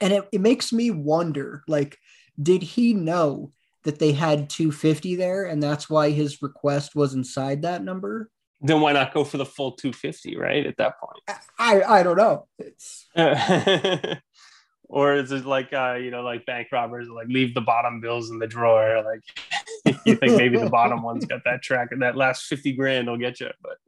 And 0.00 0.12
it, 0.14 0.28
it 0.32 0.40
makes 0.40 0.72
me 0.72 0.90
wonder, 0.90 1.62
like, 1.68 1.98
did 2.40 2.62
he 2.62 2.94
know 2.94 3.52
that 3.84 3.98
they 3.98 4.12
had 4.12 4.50
250 4.50 5.16
there 5.16 5.44
and 5.44 5.62
that's 5.62 5.88
why 5.88 6.10
his 6.10 6.42
request 6.42 6.94
was 6.94 7.14
inside 7.14 7.62
that 7.62 7.82
number? 7.82 8.30
Then 8.60 8.80
why 8.80 8.92
not 8.92 9.14
go 9.14 9.24
for 9.24 9.38
the 9.38 9.46
full 9.46 9.72
250, 9.72 10.36
right? 10.36 10.66
At 10.66 10.76
that 10.76 11.00
point. 11.00 11.40
I, 11.58 11.82
I 11.82 12.02
don't 12.02 12.18
know. 12.18 12.46
It's 12.58 13.06
or 14.88 15.14
is 15.14 15.32
it 15.32 15.46
like 15.46 15.72
uh, 15.72 15.94
you 15.94 16.10
know, 16.10 16.22
like 16.22 16.44
bank 16.44 16.68
robbers 16.70 17.08
like 17.08 17.28
leave 17.28 17.54
the 17.54 17.62
bottom 17.62 18.00
bills 18.00 18.30
in 18.30 18.38
the 18.38 18.46
drawer? 18.46 19.02
Like 19.02 19.96
you 20.04 20.16
think 20.16 20.36
maybe 20.36 20.58
the 20.58 20.68
bottom 20.68 21.02
one's 21.02 21.24
got 21.24 21.42
that 21.44 21.62
track 21.62 21.88
and 21.92 22.02
that 22.02 22.16
last 22.16 22.44
50 22.44 22.72
grand 22.72 23.08
will 23.08 23.16
get 23.16 23.40
you, 23.40 23.50
but 23.62 23.78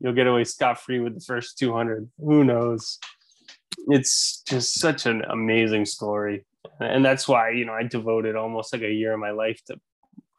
you'll 0.00 0.14
get 0.14 0.26
away 0.26 0.44
scot-free 0.44 1.00
with 1.00 1.14
the 1.14 1.20
first 1.20 1.58
200. 1.58 2.08
Who 2.18 2.44
knows? 2.44 2.98
It's 3.88 4.42
just 4.46 4.74
such 4.74 5.04
an 5.04 5.22
amazing 5.28 5.84
story. 5.84 6.46
And 6.80 7.04
that's 7.04 7.28
why, 7.28 7.50
you 7.50 7.64
know, 7.64 7.72
I 7.72 7.82
devoted 7.84 8.36
almost 8.36 8.72
like 8.72 8.82
a 8.82 8.92
year 8.92 9.12
of 9.12 9.20
my 9.20 9.30
life 9.30 9.60
to 9.66 9.80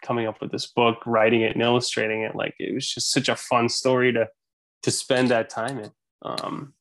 coming 0.02 0.28
up 0.28 0.42
with 0.42 0.52
this 0.52 0.68
book, 0.68 0.98
writing 1.06 1.42
it 1.42 1.54
and 1.54 1.62
illustrating 1.62 2.22
it. 2.22 2.36
Like 2.36 2.56
it 2.60 2.74
was 2.74 2.88
just 2.88 3.12
such 3.12 3.30
a 3.30 3.36
fun 3.36 3.70
story 3.70 4.14
to 4.14 4.28
to 4.84 4.92
spend 4.92 5.30
that 5.30 5.50
time 5.50 5.80
in. 5.80 5.92
Um, 6.22 6.74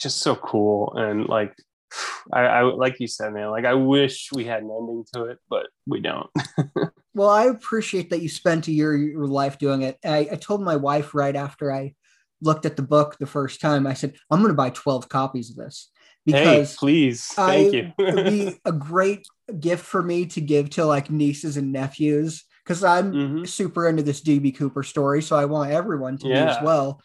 just 0.00 0.18
so 0.18 0.34
cool 0.34 0.94
and 0.96 1.28
like 1.28 1.54
I, 2.32 2.40
I 2.40 2.62
like 2.62 3.00
you 3.00 3.06
said, 3.06 3.32
man. 3.32 3.50
Like 3.50 3.64
I 3.64 3.74
wish 3.74 4.30
we 4.32 4.44
had 4.44 4.62
an 4.62 4.70
ending 4.70 5.04
to 5.14 5.24
it, 5.24 5.38
but 5.48 5.66
we 5.86 6.00
don't. 6.00 6.30
Well, 7.14 7.28
I 7.28 7.44
appreciate 7.44 8.10
that 8.10 8.22
you 8.22 8.28
spent 8.28 8.68
a 8.68 8.72
year 8.72 8.94
of 8.94 9.00
your 9.00 9.26
life 9.26 9.58
doing 9.58 9.82
it. 9.82 9.98
I, 10.04 10.28
I 10.32 10.36
told 10.36 10.62
my 10.62 10.76
wife 10.76 11.14
right 11.14 11.36
after 11.36 11.70
I 11.70 11.94
looked 12.40 12.64
at 12.64 12.76
the 12.76 12.82
book 12.82 13.18
the 13.18 13.26
first 13.26 13.60
time, 13.60 13.86
I 13.86 13.94
said, 13.94 14.14
I'm 14.30 14.40
going 14.40 14.50
to 14.50 14.56
buy 14.56 14.70
12 14.70 15.08
copies 15.08 15.50
of 15.50 15.56
this 15.56 15.90
hey, 16.26 16.32
because 16.58 16.76
please, 16.76 17.32
I, 17.36 17.50
thank 17.70 17.72
you. 17.72 17.92
it 17.98 18.14
would 18.14 18.24
be 18.26 18.54
a 18.64 18.72
great 18.72 19.26
gift 19.58 19.84
for 19.84 20.02
me 20.02 20.26
to 20.26 20.40
give 20.40 20.70
to 20.70 20.84
like 20.84 21.10
nieces 21.10 21.56
and 21.56 21.72
nephews 21.72 22.44
because 22.64 22.84
I'm 22.84 23.12
Mhm. 23.12 23.48
super 23.48 23.88
into 23.88 24.02
this 24.02 24.22
DB 24.22 24.54
Cooper 24.56 24.82
story. 24.82 25.22
So 25.22 25.36
I 25.36 25.46
want 25.46 25.72
everyone 25.72 26.18
to 26.18 26.26
be 26.26 26.32
as 26.34 26.62
well. 26.62 27.02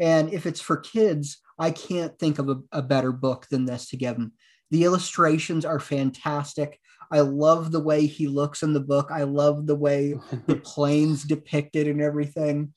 And 0.00 0.32
if 0.32 0.46
it's 0.46 0.60
for 0.60 0.76
kids, 0.78 1.38
I 1.58 1.70
can't 1.70 2.18
think 2.18 2.38
of 2.38 2.48
a, 2.48 2.56
a 2.72 2.82
better 2.82 3.12
book 3.12 3.46
than 3.50 3.66
this 3.66 3.88
to 3.90 3.96
give 3.96 4.16
them. 4.16 4.32
The 4.70 4.84
illustrations 4.84 5.64
are 5.64 5.78
fantastic. 5.80 6.80
I 7.12 7.20
love 7.20 7.70
the 7.72 7.80
way 7.80 8.06
he 8.06 8.28
looks 8.28 8.62
in 8.62 8.72
the 8.72 8.80
book. 8.80 9.10
I 9.12 9.24
love 9.24 9.66
the 9.66 9.74
way 9.76 10.14
the 10.46 10.56
planes 10.64 11.24
depicted 11.24 11.86
and 11.86 12.00
everything. 12.00 12.72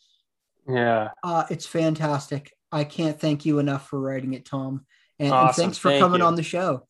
yeah. 0.67 1.09
Uh, 1.23 1.45
it's 1.49 1.65
fantastic. 1.65 2.51
I 2.71 2.83
can't 2.83 3.19
thank 3.19 3.45
you 3.45 3.59
enough 3.59 3.87
for 3.87 3.99
writing 3.99 4.33
it, 4.33 4.45
Tom. 4.45 4.85
And, 5.19 5.33
and 5.33 5.55
thanks 5.55 5.77
for 5.77 5.89
Thank 5.89 6.01
coming 6.01 6.19
you. 6.19 6.25
on 6.25 6.35
the 6.35 6.43
show. 6.43 6.87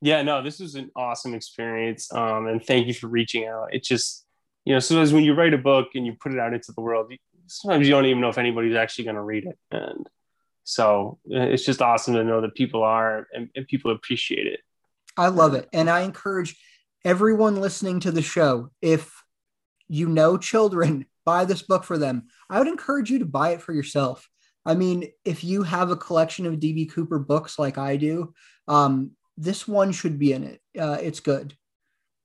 Yeah, 0.00 0.22
no, 0.22 0.42
this 0.42 0.60
was 0.60 0.76
an 0.76 0.90
awesome 0.96 1.34
experience. 1.34 2.12
Um, 2.12 2.46
and 2.46 2.64
thank 2.64 2.86
you 2.86 2.94
for 2.94 3.08
reaching 3.08 3.46
out. 3.46 3.74
It 3.74 3.84
just, 3.84 4.24
you 4.64 4.72
know, 4.72 4.80
sometimes 4.80 5.12
when 5.12 5.24
you 5.24 5.34
write 5.34 5.52
a 5.52 5.58
book 5.58 5.88
and 5.94 6.06
you 6.06 6.14
put 6.18 6.32
it 6.32 6.38
out 6.38 6.54
into 6.54 6.72
the 6.72 6.80
world, 6.80 7.12
sometimes 7.46 7.86
you 7.86 7.92
don't 7.92 8.06
even 8.06 8.20
know 8.20 8.30
if 8.30 8.38
anybody's 8.38 8.76
actually 8.76 9.04
going 9.04 9.16
to 9.16 9.22
read 9.22 9.44
it. 9.44 9.58
And 9.70 10.08
so 10.64 11.18
uh, 11.30 11.40
it's 11.40 11.64
just 11.64 11.82
awesome 11.82 12.14
to 12.14 12.24
know 12.24 12.40
that 12.40 12.54
people 12.54 12.82
are 12.82 13.26
and, 13.34 13.50
and 13.54 13.66
people 13.66 13.90
appreciate 13.90 14.46
it. 14.46 14.60
I 15.16 15.28
love 15.28 15.54
it. 15.54 15.68
And 15.72 15.90
I 15.90 16.00
encourage 16.00 16.56
everyone 17.04 17.56
listening 17.56 18.00
to 18.00 18.12
the 18.12 18.22
show, 18.22 18.70
if 18.80 19.22
you 19.88 20.08
know 20.08 20.38
children, 20.38 21.06
buy 21.26 21.44
this 21.44 21.62
book 21.62 21.84
for 21.84 21.98
them. 21.98 22.28
I 22.48 22.58
would 22.58 22.68
encourage 22.68 23.10
you 23.10 23.18
to 23.18 23.26
buy 23.26 23.50
it 23.50 23.62
for 23.62 23.72
yourself. 23.72 24.28
I 24.66 24.74
mean, 24.74 25.10
if 25.24 25.42
you 25.42 25.62
have 25.62 25.90
a 25.90 25.96
collection 25.96 26.46
of 26.46 26.54
DB 26.54 26.90
Cooper 26.90 27.18
books 27.18 27.58
like 27.58 27.78
I 27.78 27.96
do, 27.96 28.34
um, 28.68 29.12
this 29.36 29.66
one 29.66 29.92
should 29.92 30.18
be 30.18 30.32
in 30.32 30.44
it. 30.44 30.60
Uh, 30.78 30.98
it's 31.00 31.20
good. 31.20 31.54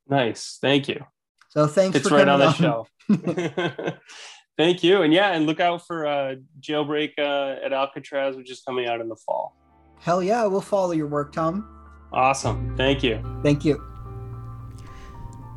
Nice. 0.07 0.57
Thank 0.61 0.87
you. 0.87 1.05
So 1.49 1.67
thanks 1.67 1.97
It's 1.97 2.09
for 2.09 2.15
right 2.15 2.27
on 2.27 2.39
the 2.39 2.51
shelf. 2.51 2.89
Thank 4.57 4.83
you. 4.83 5.01
And 5.01 5.13
yeah, 5.13 5.31
and 5.31 5.45
look 5.45 5.59
out 5.59 5.85
for 5.85 6.05
uh, 6.05 6.35
Jailbreak 6.59 7.13
uh, 7.17 7.63
at 7.63 7.73
Alcatraz, 7.73 8.35
which 8.35 8.51
is 8.51 8.61
coming 8.61 8.87
out 8.87 9.01
in 9.01 9.09
the 9.09 9.15
fall. 9.15 9.55
Hell 9.99 10.21
yeah, 10.21 10.45
we'll 10.45 10.61
follow 10.61 10.91
your 10.91 11.07
work, 11.07 11.33
Tom. 11.33 11.67
Awesome. 12.13 12.75
Thank 12.77 13.03
you. 13.03 13.21
Thank 13.43 13.65
you. 13.65 13.81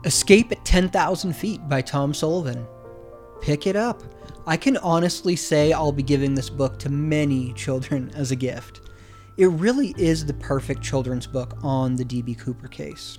Escape 0.05 0.51
at 0.53 0.65
10,000 0.65 1.33
Feet 1.35 1.69
by 1.69 1.81
Tom 1.81 2.15
Sullivan. 2.15 2.67
Pick 3.41 3.67
it 3.67 3.77
up. 3.77 4.03
I 4.49 4.57
can 4.57 4.79
honestly 4.79 5.37
say 5.37 5.75
I'll 5.75 5.93
be 5.93 6.03
giving 6.03 6.35
this 6.35 6.49
book 6.49 6.79
to 6.79 6.89
many 6.89 7.53
children 7.57 8.11
as 8.15 8.31
a 8.31 8.37
gift. 8.37 8.81
It 9.37 9.49
really 9.49 9.95
is 9.99 10.25
the 10.25 10.33
perfect 10.33 10.81
children's 10.81 11.27
book 11.27 11.59
on 11.63 11.97
the 11.97 12.05
D.B. 12.05 12.35
Cooper 12.35 12.67
case. 12.67 13.19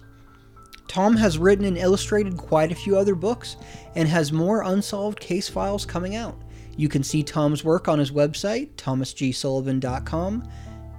Tom 0.87 1.15
has 1.15 1.37
written 1.37 1.65
and 1.65 1.77
illustrated 1.77 2.35
quite 2.35 2.71
a 2.71 2.75
few 2.75 2.97
other 2.97 3.13
books 3.13 3.57
and 3.93 4.09
has 4.09 4.31
more 4.31 4.63
unsolved 4.63 5.19
case 5.19 5.47
files 5.47 5.85
coming 5.85 6.15
out. 6.15 6.35
You 6.77 6.89
can 6.89 7.03
see 7.03 7.21
Tom's 7.21 7.63
work 7.63 7.87
on 7.87 7.99
his 7.99 8.09
website, 8.09 8.73
thomasgsullivan.com. 8.73 10.49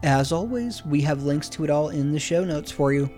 As 0.04 0.30
always, 0.30 0.86
we 0.86 1.00
have 1.00 1.24
links 1.24 1.48
to 1.48 1.64
it 1.64 1.70
all 1.70 1.88
in 1.88 2.12
the 2.12 2.20
show 2.20 2.44
notes 2.44 2.70
for 2.70 2.92
you. 2.92 3.10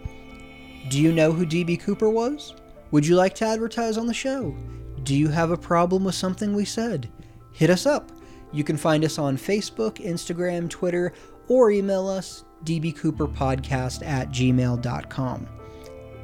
Do 0.88 0.98
you 0.98 1.12
know 1.12 1.30
who 1.30 1.44
DB 1.44 1.78
Cooper 1.78 2.08
was? 2.08 2.54
Would 2.90 3.06
you 3.06 3.16
like 3.16 3.34
to 3.34 3.44
advertise 3.44 3.98
on 3.98 4.06
the 4.06 4.14
show? 4.14 4.56
Do 5.04 5.14
you 5.14 5.28
have 5.28 5.50
a 5.50 5.56
problem 5.56 6.04
with 6.04 6.14
something 6.14 6.54
we 6.54 6.64
said? 6.64 7.10
Hit 7.52 7.70
us 7.70 7.86
up. 7.86 8.12
You 8.52 8.64
can 8.64 8.76
find 8.76 9.04
us 9.04 9.18
on 9.18 9.36
Facebook, 9.36 9.96
Instagram, 10.04 10.68
Twitter, 10.68 11.12
or 11.48 11.70
email 11.70 12.08
us 12.08 12.44
dbcooperpodcast 12.64 14.06
at 14.06 14.30
gmail.com. 14.30 15.48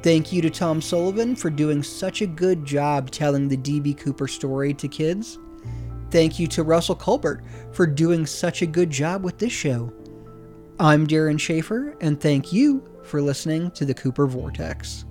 Thank 0.01 0.31
you 0.31 0.41
to 0.41 0.49
Tom 0.49 0.81
Sullivan 0.81 1.35
for 1.35 1.49
doing 1.49 1.83
such 1.83 2.21
a 2.21 2.27
good 2.27 2.63
job 2.65 3.11
telling 3.11 3.49
the 3.49 3.57
DB 3.57 3.97
Cooper 3.97 4.27
story 4.27 4.73
to 4.75 4.87
kids. 4.87 5.37
Thank 6.09 6.39
you 6.39 6.47
to 6.47 6.63
Russell 6.63 6.95
Colbert 6.95 7.43
for 7.73 7.85
doing 7.85 8.25
such 8.25 8.61
a 8.61 8.65
good 8.65 8.89
job 8.89 9.23
with 9.23 9.37
this 9.37 9.51
show. 9.51 9.91
I'm 10.79 11.05
Darren 11.05 11.39
Schaefer, 11.39 11.97
and 11.99 12.19
thank 12.19 12.53
you 12.53 12.81
for 13.03 13.21
listening 13.21 13.71
to 13.71 13.85
the 13.85 13.93
Cooper 13.93 14.25
Vortex. 14.25 15.03